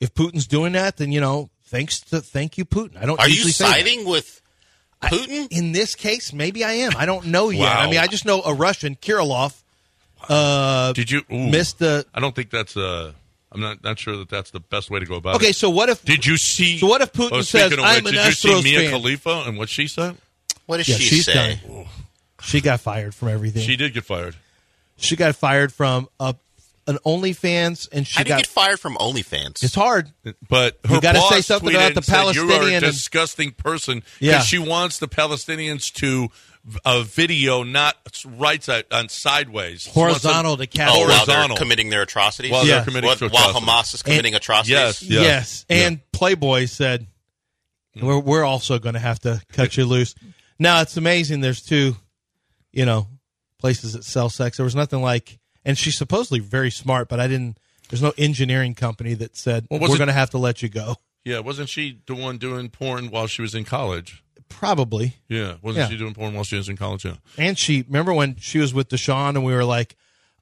If 0.00 0.14
Putin's 0.14 0.46
doing 0.46 0.72
that, 0.72 0.96
then 0.96 1.12
you 1.12 1.20
know, 1.20 1.50
thanks 1.72 2.00
to 2.00 2.20
thank 2.20 2.58
you, 2.58 2.64
Putin. 2.64 2.96
I 2.96 3.06
don't. 3.06 3.18
Are 3.18 3.26
you 3.28 3.34
usually 3.34 3.52
say 3.52 3.64
that. 3.64 3.70
siding 3.72 4.04
with 4.08 4.40
Putin? 5.02 5.48
In 5.50 5.72
this 5.72 5.94
case, 5.96 6.32
maybe 6.32 6.62
I 6.62 6.72
am. 6.72 6.92
I 6.96 7.06
don't 7.06 7.26
know 7.26 7.50
yet. 7.50 7.62
Wow. 7.62 7.80
I 7.80 7.90
mean, 7.90 7.98
I 7.98 8.06
just 8.06 8.24
know 8.24 8.42
a 8.42 8.54
Russian, 8.54 8.94
Kirilloff, 8.94 9.62
uh, 10.28 10.92
Did 10.92 11.10
you 11.10 11.22
ooh, 11.32 11.50
missed 11.50 11.78
the. 11.78 12.06
I 12.14 12.20
don't 12.20 12.34
think 12.34 12.50
that's 12.50 12.76
uh 12.76 13.12
I'm 13.50 13.60
not 13.60 13.82
not 13.82 13.98
sure 13.98 14.16
that 14.18 14.28
that's 14.28 14.50
the 14.50 14.60
best 14.60 14.90
way 14.90 15.00
to 15.00 15.06
go 15.06 15.16
about 15.16 15.36
Okay, 15.36 15.46
it. 15.46 15.48
Okay, 15.48 15.52
so 15.52 15.70
what 15.70 15.88
if? 15.88 16.04
Did 16.04 16.24
you 16.24 16.36
see? 16.36 16.78
So 16.78 16.86
what 16.86 17.00
if 17.00 17.12
Putin 17.12 17.30
oh, 17.32 17.42
says, 17.42 17.72
speaking 17.72 17.84
"I'm 17.84 18.04
which, 18.04 18.14
an 18.14 18.24
did 18.24 18.26
you 18.26 18.32
see 18.32 18.62
Mia 18.62 18.80
fan"? 18.80 18.90
Khalifa 18.90 19.44
and 19.46 19.58
what 19.58 19.68
she 19.68 19.86
said? 19.88 20.16
What 20.66 20.76
does 20.78 20.88
Yeah, 20.88 20.96
she 20.96 21.02
she's 21.04 21.24
say? 21.26 21.60
done. 21.66 21.86
She 22.42 22.60
got 22.60 22.80
fired 22.80 23.14
from 23.14 23.28
everything. 23.28 23.62
She 23.62 23.76
did 23.76 23.94
get 23.94 24.04
fired. 24.04 24.36
She 24.96 25.16
got 25.16 25.34
fired 25.34 25.72
from 25.72 26.08
a, 26.20 26.34
an 26.86 26.98
OnlyFans, 27.06 27.88
and 27.92 28.06
she 28.06 28.16
How 28.18 28.24
do 28.24 28.28
you 28.28 28.34
got. 28.34 28.38
get 28.42 28.46
fired 28.48 28.80
from 28.80 28.96
OnlyFans? 28.96 29.62
it's 29.62 29.74
hard. 29.74 30.12
But 30.48 30.78
You 30.88 31.00
gotta 31.00 31.18
boss 31.18 31.30
say 31.30 31.40
something 31.40 31.70
tweeted 31.70 31.74
about 31.74 31.92
the 31.94 31.98
and 31.98 32.04
said, 32.04 32.34
You 32.34 32.42
are 32.42 32.44
a 32.44 32.48
Palestinian 32.48 32.82
disgusting 32.82 33.50
person 33.52 33.98
because 34.00 34.20
Yeah. 34.20 34.40
she 34.42 34.58
wants 34.58 34.98
the 34.98 35.08
Palestinians 35.08 35.92
to 35.94 36.28
a 36.84 37.02
video 37.02 37.62
not 37.64 37.96
right 38.24 38.62
side 38.62 38.84
on 38.92 39.08
sideways 39.08 39.82
She 39.82 39.90
wants 39.98 40.22
them- 40.22 40.30
Horizontal 40.32 40.56
to 40.58 40.66
catch. 40.66 40.90
Oh, 40.92 41.00
while 41.00 41.08
horizontal. 41.18 41.48
they're 41.48 41.56
committing 41.56 41.90
their 41.90 42.02
atrocities? 42.02 42.52
While 42.52 42.66
Yeah. 42.66 42.76
they're 42.76 42.84
committing 42.84 43.08
What- 43.08 43.20
while 43.20 43.50
atrocities. 43.50 43.68
Hamas 43.68 43.94
is 43.94 44.02
committing 44.02 44.34
atrocities? 44.34 44.70
Yes. 44.70 45.02
Yeah. 45.02 45.20
Yes, 45.22 45.64
and 45.68 46.00
Playboy 46.12 46.66
said, 46.66 47.06
"We're 48.00 48.18
we're 48.20 48.44
also 48.44 48.78
going 48.78 48.94
to 48.94 49.00
have 49.00 49.18
to 49.20 49.40
cut 49.52 49.76
you 49.76 49.84
loose." 49.86 50.14
Now 50.58 50.80
it's 50.82 50.96
amazing. 50.96 51.40
There's 51.40 51.62
two, 51.62 51.96
you 52.72 52.86
know, 52.86 53.08
places 53.58 53.94
that 53.94 54.04
sell 54.04 54.28
sex. 54.30 54.56
There 54.56 54.64
was 54.64 54.76
nothing 54.76 55.02
like, 55.02 55.38
and 55.64 55.76
she's 55.78 55.96
supposedly 55.96 56.38
very 56.40 56.70
smart, 56.70 57.08
but 57.08 57.20
I 57.20 57.26
didn't. 57.28 57.58
There's 57.88 58.02
no 58.02 58.12
engineering 58.16 58.74
company 58.74 59.14
that 59.14 59.36
said 59.36 59.66
Well, 59.70 59.80
we're 59.80 59.96
going 59.96 60.06
to 60.06 60.12
have 60.14 60.30
to 60.30 60.38
let 60.38 60.62
you 60.62 60.68
go. 60.68 60.96
Yeah, 61.24 61.40
wasn't 61.40 61.68
she 61.68 62.00
the 62.06 62.14
one 62.14 62.38
doing 62.38 62.68
porn 62.70 63.10
while 63.10 63.26
she 63.26 63.42
was 63.42 63.54
in 63.54 63.64
college? 63.64 64.24
Probably. 64.48 65.16
Yeah, 65.28 65.54
wasn't 65.62 65.84
Yeah. 65.84 65.88
she 65.90 65.96
doing 65.98 66.14
porn 66.14 66.34
while 66.34 66.44
she 66.44 66.56
was 66.56 66.68
in 66.68 66.76
college? 66.76 67.04
Yeah. 67.04 67.14
And 67.38 67.58
she 67.58 67.82
remember 67.86 68.12
when 68.12 68.36
she 68.36 68.58
was 68.58 68.72
with 68.74 68.88
Deshaun, 68.88 69.30
and 69.30 69.44
we 69.44 69.52
were 69.52 69.64
like, 69.64 69.94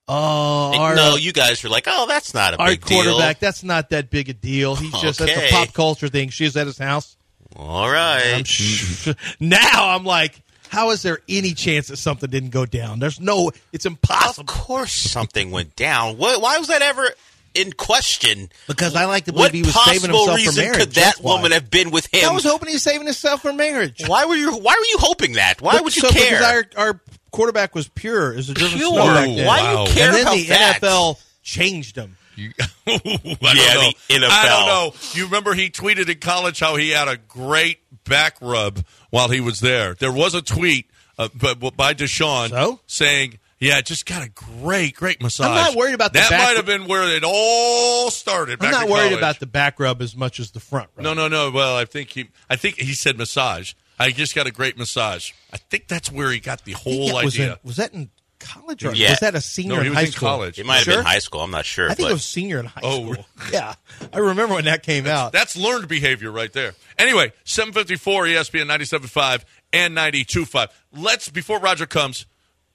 "Oh, 0.09 0.73
our, 0.79 0.95
no, 0.95 1.17
you 1.17 1.33
guys 1.33 1.65
are 1.65 1.69
like, 1.69 1.85
oh, 1.87 2.07
that's 2.09 2.35
not 2.35 2.55
a 2.55 2.59
our 2.59 2.69
big 2.71 2.85
deal. 2.85 3.03
quarterback. 3.03 3.39
That's 3.41 3.63
not 3.63 3.91
that 3.91 4.11
big 4.11 4.29
a 4.29 4.33
deal. 4.35 4.75
He's 4.77 4.93
just 5.01 5.19
that's 5.19 5.31
a 5.37 5.51
pop 5.51 5.73
culture 5.73 6.09
thing." 6.09 6.31
She 6.31 6.45
was 6.45 6.57
at 6.57 6.67
his 6.67 6.79
house. 6.79 7.17
All 7.57 7.91
right. 7.91 8.35
I'm 8.37 8.45
sh- 8.45 9.09
now 9.41 9.89
I'm 9.91 10.05
like, 10.05 10.41
how 10.71 10.91
is 10.91 11.03
there 11.03 11.19
any 11.29 11.53
chance 11.53 11.89
that 11.89 11.97
something 11.99 12.31
didn't 12.31 12.51
go 12.51 12.65
down? 12.65 12.99
There's 13.01 13.21
no. 13.21 13.51
It's 13.73 13.85
impossible. 13.87 14.43
of 14.43 14.47
course 14.47 14.93
something 14.95 15.51
went 15.51 15.77
down. 15.77 16.17
What, 16.17 16.41
why 16.41 16.57
was 16.59 16.69
that 16.69 16.81
ever 16.81 17.07
in 17.55 17.73
question? 17.73 18.49
Because 18.69 18.95
I 18.95 19.07
like 19.07 19.25
to 19.25 19.33
believe 19.33 19.47
What 19.47 19.55
he 19.55 19.63
was 19.63 19.75
saving 19.75 20.11
possible 20.11 20.19
himself 20.19 20.31
for 20.31 20.37
reason 20.37 20.65
marriage. 20.65 20.79
could 20.79 20.89
that 20.91 21.01
That's 21.01 21.21
why. 21.21 21.35
woman 21.35 21.51
have 21.53 21.71
been 21.71 21.91
with 21.91 22.07
him? 22.15 22.31
I 22.31 22.33
was 22.33 22.45
hoping 22.45 22.69
he 22.69 22.75
was 22.77 22.83
saving 22.85 23.07
himself 23.07 23.43
for 23.43 23.53
marriage. 23.53 24.03
why 24.07 24.25
were 24.27 24.37
you 24.37 24.53
Why 24.57 24.75
were 24.79 24.87
you 24.87 24.99
hoping 25.01 25.33
that? 25.33 25.61
Why 25.61 25.73
But- 25.73 25.85
would 25.85 25.97
you 25.97 26.03
so 26.03 26.11
care? 26.11 26.31
Because 26.39 26.65
our, 26.77 26.85
our 26.87 27.01
quarterback 27.33 27.75
was 27.75 27.89
pure 27.89 28.33
Is 28.33 28.49
a 28.51 28.55
German 28.55 28.79
Pure. 28.79 28.93
snow 28.93 29.05
back 29.07 29.27
then. 29.27 29.47
Why 29.47 29.61
do 29.75 29.81
you 29.91 29.97
care 29.97 30.07
and 30.09 30.15
then 30.15 30.23
about 30.23 30.35
the 30.37 30.45
that? 30.47 30.81
NFL 30.81 31.21
changed 31.43 31.97
him. 31.97 32.17
You, 32.37 32.53
I 32.59 32.97
don't 32.97 33.05
Yeah, 33.07 33.39
know. 33.75 33.91
the 34.09 34.15
NFL. 34.15 34.29
I 34.31 34.47
don't 34.47 34.67
know. 34.67 34.95
You 35.13 35.25
remember 35.25 35.55
he 35.55 35.71
tweeted 35.71 36.09
in 36.09 36.19
college 36.19 36.61
how 36.61 36.77
he 36.77 36.91
had 36.91 37.09
a 37.09 37.17
great 37.17 37.79
back 38.05 38.37
rub 38.41 38.85
while 39.11 39.29
he 39.29 39.41
was 39.41 39.61
there. 39.61 39.95
There 39.95 40.13
was 40.13 40.35
a 40.35 40.43
tweet, 40.43 40.91
uh, 41.19 41.29
but 41.35 41.59
but 41.61 41.77
by 41.77 41.95
Deshaun 41.95 42.51
So? 42.51 42.81
saying, 42.87 43.39
"Yeah, 43.59 43.81
just 43.81 44.07
got 44.07 44.25
a 44.25 44.29
great, 44.31 44.95
great 44.97 45.21
massage." 45.23 45.47
I'm 45.49 45.55
not 45.55 45.75
worried 45.77 45.95
about 45.95 46.13
the 46.13 46.21
that. 46.21 46.31
back- 46.31 46.41
Might 46.49 46.57
have 46.57 46.67
been 46.67 46.87
where 46.87 47.15
it 47.15 47.23
all 47.25 48.11
started. 48.11 48.55
I'm 48.55 48.59
back 48.59 48.73
not 48.73 48.85
in 48.87 48.91
worried 48.91 49.03
college. 49.09 49.19
about 49.19 49.41
the 49.41 49.47
back 49.47 49.79
rub 49.81 50.01
as 50.01 50.17
much 50.17 50.41
as 50.41 50.51
the 50.53 50.61
front 50.61 50.89
rub. 50.97 51.05
No, 51.05 51.15
no, 51.15 51.29
no. 51.29 51.51
Well, 51.51 51.77
I 51.77 51.85
think 51.85 52.11
he. 52.11 52.29
I 52.49 52.57
think 52.57 52.77
he 52.79 52.95
said 52.95 53.19
massage. 53.19 53.75
I 53.99 54.13
just 54.13 54.35
got 54.35 54.47
a 54.47 54.51
great 54.51 54.79
massage. 54.79 55.33
I 55.53 55.59
think 55.59 55.87
that's 55.89 56.11
where 56.11 56.31
he 56.31 56.41
got 56.41 56.65
the 56.65 56.75
I 56.75 56.79
think 56.79 57.11
whole 57.11 57.23
was 57.25 57.35
idea. 57.35 57.53
in- 57.53 57.59
was 57.65 57.77
that 57.77 57.93
in 57.93 58.09
college 58.41 58.85
or 58.85 58.93
Yeah. 58.95 59.11
was 59.11 59.21
that 59.21 59.35
a 59.37 59.41
senior 59.41 59.77
No, 59.77 59.81
he 59.83 59.87
in 59.87 59.91
was 59.91 59.97
high 59.99 60.05
in 60.07 60.13
school? 60.13 60.29
college. 60.29 60.59
it 60.59 60.67
might 60.67 60.77
have 60.77 60.85
Sure? 60.85 60.97
been 60.97 61.05
high 61.05 61.19
school. 61.21 61.41
I'm 61.43 61.51
not 61.53 61.65
sure. 61.67 61.87
I 61.91 61.95
think 61.95 62.07
but 62.07 62.11
it 62.11 62.15
was 62.15 62.25
senior 62.25 62.59
in 62.59 62.67
high 62.67 62.81
Oh. 62.83 63.13
school. 63.13 63.27
Yeah, 63.53 63.75
I 64.13 64.19
remember 64.19 64.55
when 64.55 64.65
that 64.65 64.83
came 64.83 65.07
out. 65.07 65.33
That's 65.33 65.57
learned 65.57 65.87
behavior 65.89 66.31
right 66.33 66.53
there. 66.53 66.75
Anyway, 66.99 67.33
754 67.45 68.27
ESPN 68.27 68.67
97.5 68.67 69.45
and 69.73 69.95
92.5. 69.95 70.69
Let's, 70.93 71.29
before 71.29 71.59
Roger 71.61 71.87
comes, 71.87 72.27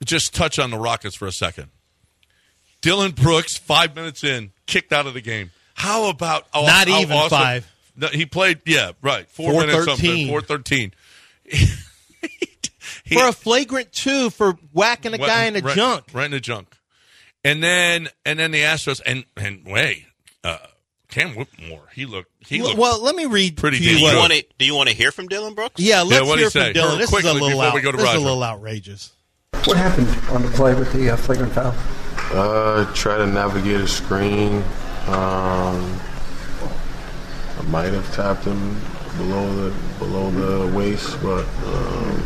just 0.04 0.34
touch 0.34 0.58
on 0.60 0.70
the 0.72 0.78
Rockets 0.78 1.16
for 1.16 1.28
a 1.28 1.32
second. 1.32 1.70
Dillon 2.82 3.12
Brooks, 3.12 3.58
five 3.58 3.96
minutes 3.96 4.24
in, 4.24 4.52
kicked 4.68 4.94
out 4.94 5.08
of 5.08 5.14
the 5.14 5.22
game. 5.22 5.52
How 5.74 6.10
about 6.10 6.48
oh, 6.54 6.66
Not 6.66 6.88
how 6.88 7.00
even 7.02 7.18
awesome- 7.18 7.30
five. 7.38 7.72
No, 7.98 8.08
he 8.08 8.26
played, 8.26 8.60
yeah, 8.66 8.92
right. 9.02 9.30
Four, 9.30 9.52
Four 9.54 9.62
minutes 9.66 9.86
something. 9.86 10.42
thirteen. 10.42 10.94
413. 13.06 13.10
He- 13.10 13.16
for 13.16 13.28
a 13.28 13.32
flagrant 13.34 13.92
two 13.92 14.30
for 14.30 14.54
whacking 14.74 15.14
a 15.14 15.18
Well, 15.18 15.28
guy 15.30 15.46
in 15.46 15.54
the 15.54 15.62
right, 15.62 15.76
junk. 15.76 16.06
right 16.14 16.26
in 16.26 16.32
the 16.32 16.40
junk, 16.40 16.76
and 17.44 17.64
then 17.64 18.10
and 18.26 18.40
then 18.40 18.52
the 18.52 18.62
Astros 18.62 19.02
and 19.06 19.26
and 19.38 19.66
way 19.66 20.08
uh, 20.44 20.58
Cam 21.10 21.36
Whitmore, 21.36 21.84
he 21.94 22.06
looked 22.06 22.32
he 22.48 22.60
Well, 22.60 22.68
looked 22.70 22.80
well, 22.80 23.02
let 23.04 23.16
me 23.16 23.26
read 23.26 23.58
pretty 23.58 23.78
to 23.78 23.84
do 23.84 23.90
you 24.00 24.00
good. 24.10 24.18
want 24.18 24.34
to 24.34 24.46
Do 24.58 24.66
you 24.66 24.76
want 24.76 24.90
to 24.90 24.96
hear 24.96 25.12
from 25.12 25.28
Dillon 25.28 25.54
Brooks? 25.54 25.80
Yeah, 25.80 26.02
let's 26.02 26.22
what'd 26.24 26.36
he 26.36 26.42
hear 26.42 26.50
from 26.50 26.62
say? 26.62 26.74
Dillon. 26.74 26.96
Or 26.96 26.98
This 26.98 27.10
quickly 27.10 27.30
is 27.32 27.38
a 27.38 27.44
little 27.44 27.62
out, 27.62 27.74
we 27.76 27.82
go 27.82 27.92
to 27.92 27.98
this 27.98 28.10
is 28.10 28.16
a 28.16 28.20
little 28.20 28.44
outrageous. 28.44 29.12
What 29.66 29.78
happened 29.78 30.08
on 30.32 30.42
the 30.44 30.50
play 30.50 30.74
with 30.76 30.92
the 30.94 31.12
uh, 31.12 31.18
flagrant 31.18 31.54
foul? 31.54 31.74
Uh, 32.34 32.92
try 32.94 33.18
to 33.18 33.26
navigate 33.28 33.80
a 33.82 33.88
screen. 33.88 34.64
Um, 35.08 36.00
I 37.58 37.62
might 37.68 37.94
have 37.94 38.14
tapped 38.14 38.44
him 38.46 38.80
below 39.18 39.56
the 39.70 39.76
below 40.00 40.30
the 40.32 40.76
waist, 40.76 41.18
but 41.24 41.46
um, 41.66 42.24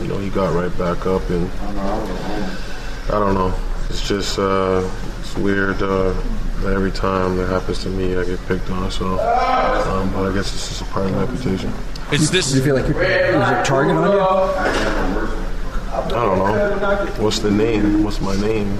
you 0.00 0.08
know 0.08 0.18
he 0.18 0.30
got 0.30 0.54
right 0.54 0.76
back 0.78 1.06
up, 1.06 1.28
and 1.30 1.50
I 1.60 3.18
don't 3.18 3.34
know. 3.34 3.54
It's 3.88 4.06
just 4.06 4.38
uh, 4.38 4.88
it's 5.20 5.36
weird. 5.36 5.82
Uh, 5.82 6.14
that 6.60 6.72
every 6.72 6.90
time 6.90 7.36
that 7.36 7.48
happens 7.48 7.82
to 7.82 7.90
me, 7.90 8.16
I 8.16 8.24
get 8.24 8.44
picked 8.46 8.70
on. 8.70 8.90
So, 8.90 9.18
um, 9.18 10.12
but 10.12 10.30
I 10.30 10.34
guess 10.34 10.52
it's 10.54 10.68
just 10.68 10.82
a 10.82 10.84
part 10.86 11.06
of 11.06 11.12
my 11.12 11.24
reputation. 11.24 11.72
It's 12.10 12.30
this. 12.30 12.50
Do 12.50 12.58
you 12.58 12.64
feel 12.64 12.74
like 12.74 12.86
you're, 12.86 12.94
there's 12.94 13.48
a 13.48 13.64
target 13.64 13.96
on 13.96 14.10
you? 14.10 14.20
I 14.20 16.08
don't 16.08 16.38
know. 16.38 17.06
What's 17.22 17.40
the 17.40 17.50
name? 17.50 18.04
What's 18.04 18.20
my 18.20 18.36
name? 18.36 18.78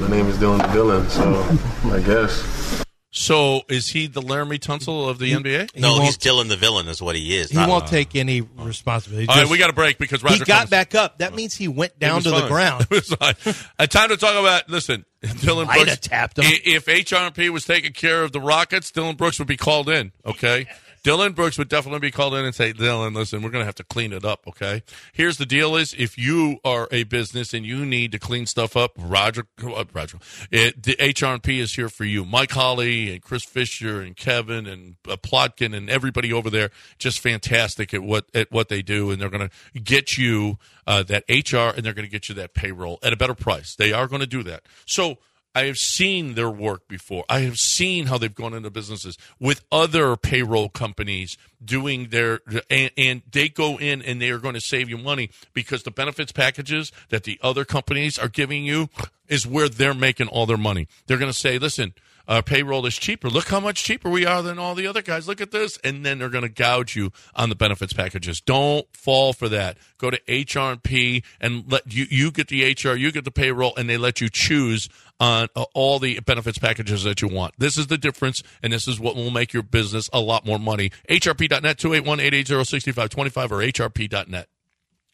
my 0.00 0.08
name 0.08 0.26
is 0.26 0.38
Dillon 0.38 0.60
Dillon, 0.72 1.08
so 1.10 1.44
I 1.84 2.00
guess. 2.00 2.84
So 3.12 3.62
is 3.68 3.88
he 3.88 4.06
the 4.06 4.22
Laremy 4.22 4.60
Tunsil 4.60 5.08
of 5.08 5.18
the 5.18 5.32
NBA? 5.32 5.76
No, 5.76 6.00
he's 6.00 6.16
Dillon 6.16 6.46
the 6.46 6.56
villain, 6.56 6.86
is 6.86 7.02
what 7.02 7.16
he 7.16 7.36
is. 7.36 7.50
He 7.50 7.56
not- 7.56 7.68
won't 7.68 7.86
take 7.88 8.14
any 8.14 8.40
responsibility. 8.40 9.26
All 9.28 9.34
right, 9.34 9.48
we 9.50 9.58
got 9.58 9.66
to 9.66 9.72
break 9.72 9.98
because 9.98 10.22
Roger 10.22 10.36
he 10.36 10.44
got 10.44 10.58
comes- 10.60 10.70
back 10.70 10.94
up. 10.94 11.18
That 11.18 11.34
means 11.34 11.54
he 11.54 11.66
went 11.66 11.98
down 11.98 12.16
was 12.16 12.24
to 12.24 12.30
the 12.30 12.46
ground. 12.46 12.86
It 12.90 12.90
was 12.90 13.08
fine. 13.14 13.34
Uh, 13.78 13.86
time 13.88 14.10
to 14.10 14.16
talk 14.16 14.36
about. 14.38 14.68
Listen, 14.68 15.04
Dillon 15.40 15.66
Brooks 15.66 15.98
tapped 15.98 16.38
him. 16.38 16.44
If 16.46 16.86
HRP 16.86 17.50
was 17.50 17.64
taking 17.64 17.92
care 17.92 18.22
of 18.22 18.30
the 18.30 18.40
Rockets, 18.40 18.90
Dillon 18.92 19.16
Brooks 19.16 19.38
would 19.40 19.48
be 19.48 19.56
called 19.56 19.88
in. 19.88 20.12
Okay. 20.24 20.66
Dillon 21.02 21.32
Brooks 21.32 21.56
would 21.56 21.68
definitely 21.68 22.00
be 22.00 22.10
called 22.10 22.34
in 22.34 22.44
and 22.44 22.54
say, 22.54 22.72
Dillon, 22.72 23.14
listen, 23.14 23.42
we're 23.42 23.50
going 23.50 23.62
to 23.62 23.66
have 23.66 23.74
to 23.76 23.84
clean 23.84 24.12
it 24.12 24.24
up. 24.24 24.46
Okay. 24.46 24.82
Here's 25.12 25.38
the 25.38 25.46
deal: 25.46 25.76
is 25.76 25.94
if 25.96 26.18
you 26.18 26.58
are 26.64 26.88
a 26.90 27.04
business 27.04 27.54
and 27.54 27.64
you 27.64 27.86
need 27.86 28.12
to 28.12 28.18
clean 28.18 28.46
stuff 28.46 28.76
up, 28.76 28.92
Roger, 28.98 29.44
uh, 29.62 29.84
Roger, 29.92 30.18
it, 30.50 30.82
the 30.82 30.96
HRP 30.96 31.58
is 31.58 31.74
here 31.74 31.88
for 31.88 32.04
you. 32.04 32.24
Mike 32.24 32.50
Holly 32.50 33.12
and 33.12 33.22
Chris 33.22 33.44
Fisher 33.44 34.00
and 34.00 34.16
Kevin 34.16 34.66
and 34.66 34.96
uh, 35.08 35.16
Plotkin 35.16 35.74
and 35.74 35.88
everybody 35.88 36.32
over 36.32 36.50
there, 36.50 36.70
just 36.98 37.20
fantastic 37.20 37.94
at 37.94 38.02
what 38.02 38.26
at 38.34 38.50
what 38.52 38.68
they 38.68 38.82
do, 38.82 39.10
and 39.10 39.20
they're 39.20 39.30
going 39.30 39.48
to 39.48 39.80
get 39.80 40.18
you 40.18 40.58
uh, 40.86 41.02
that 41.04 41.24
HR 41.28 41.74
and 41.74 41.84
they're 41.84 41.94
going 41.94 42.06
to 42.06 42.10
get 42.12 42.28
you 42.28 42.34
that 42.34 42.54
payroll 42.54 42.98
at 43.02 43.12
a 43.12 43.16
better 43.16 43.34
price. 43.34 43.74
They 43.74 43.92
are 43.92 44.06
going 44.06 44.20
to 44.20 44.26
do 44.26 44.42
that. 44.44 44.62
So. 44.86 45.18
I 45.54 45.64
have 45.64 45.76
seen 45.76 46.34
their 46.34 46.50
work 46.50 46.86
before. 46.86 47.24
I 47.28 47.40
have 47.40 47.56
seen 47.56 48.06
how 48.06 48.18
they've 48.18 48.34
gone 48.34 48.54
into 48.54 48.70
businesses 48.70 49.16
with 49.40 49.64
other 49.72 50.16
payroll 50.16 50.68
companies 50.68 51.36
doing 51.64 52.08
their, 52.10 52.40
and, 52.70 52.90
and 52.96 53.22
they 53.30 53.48
go 53.48 53.78
in 53.78 54.00
and 54.02 54.22
they 54.22 54.30
are 54.30 54.38
going 54.38 54.54
to 54.54 54.60
save 54.60 54.88
you 54.88 54.96
money 54.96 55.30
because 55.52 55.82
the 55.82 55.90
benefits 55.90 56.30
packages 56.30 56.92
that 57.08 57.24
the 57.24 57.38
other 57.42 57.64
companies 57.64 58.18
are 58.18 58.28
giving 58.28 58.64
you 58.64 58.88
is 59.28 59.46
where 59.46 59.68
they're 59.68 59.94
making 59.94 60.28
all 60.28 60.46
their 60.46 60.56
money. 60.56 60.86
They're 61.06 61.18
going 61.18 61.32
to 61.32 61.38
say, 61.38 61.58
listen, 61.58 61.94
our 62.30 62.42
payroll 62.44 62.86
is 62.86 62.94
cheaper. 62.94 63.28
Look 63.28 63.48
how 63.48 63.58
much 63.58 63.82
cheaper 63.82 64.08
we 64.08 64.24
are 64.24 64.40
than 64.40 64.56
all 64.56 64.76
the 64.76 64.86
other 64.86 65.02
guys. 65.02 65.26
Look 65.26 65.40
at 65.40 65.50
this. 65.50 65.78
And 65.82 66.06
then 66.06 66.20
they're 66.20 66.28
going 66.28 66.42
to 66.42 66.48
gouge 66.48 66.94
you 66.94 67.10
on 67.34 67.48
the 67.48 67.56
benefits 67.56 67.92
packages. 67.92 68.40
Don't 68.40 68.86
fall 68.96 69.32
for 69.32 69.48
that. 69.48 69.78
Go 69.98 70.10
to 70.10 70.20
HR&P 70.28 71.24
and 71.40 71.64
let 71.70 71.92
you, 71.92 72.06
you 72.08 72.30
get 72.30 72.46
the 72.46 72.72
HR, 72.72 72.94
you 72.94 73.10
get 73.10 73.24
the 73.24 73.32
payroll, 73.32 73.74
and 73.76 73.90
they 73.90 73.96
let 73.96 74.20
you 74.20 74.28
choose 74.30 74.88
on 75.20 75.48
uh, 75.54 75.64
all 75.74 75.98
the 75.98 76.18
benefits 76.20 76.58
packages 76.58 77.04
that 77.04 77.22
you 77.22 77.28
want. 77.28 77.54
This 77.58 77.76
is 77.76 77.86
the 77.88 77.98
difference, 77.98 78.42
and 78.62 78.72
this 78.72 78.88
is 78.88 78.98
what 78.98 79.14
will 79.14 79.30
make 79.30 79.52
your 79.52 79.62
business 79.62 80.08
a 80.12 80.20
lot 80.20 80.46
more 80.46 80.58
money. 80.58 80.90
HRP.net, 81.08 81.76
281-880-6525 81.78 83.50
or 83.50 83.58
HRP.net. 83.58 84.48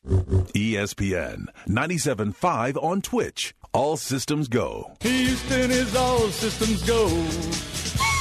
ESPN 0.06 1.46
97.5 1.68 2.82
on 2.82 3.02
Twitch. 3.02 3.54
All 3.72 3.96
systems 3.96 4.46
go. 4.48 4.92
Houston 5.00 5.70
is 5.70 5.96
all 5.96 6.28
systems 6.28 6.82
go. 6.84 8.15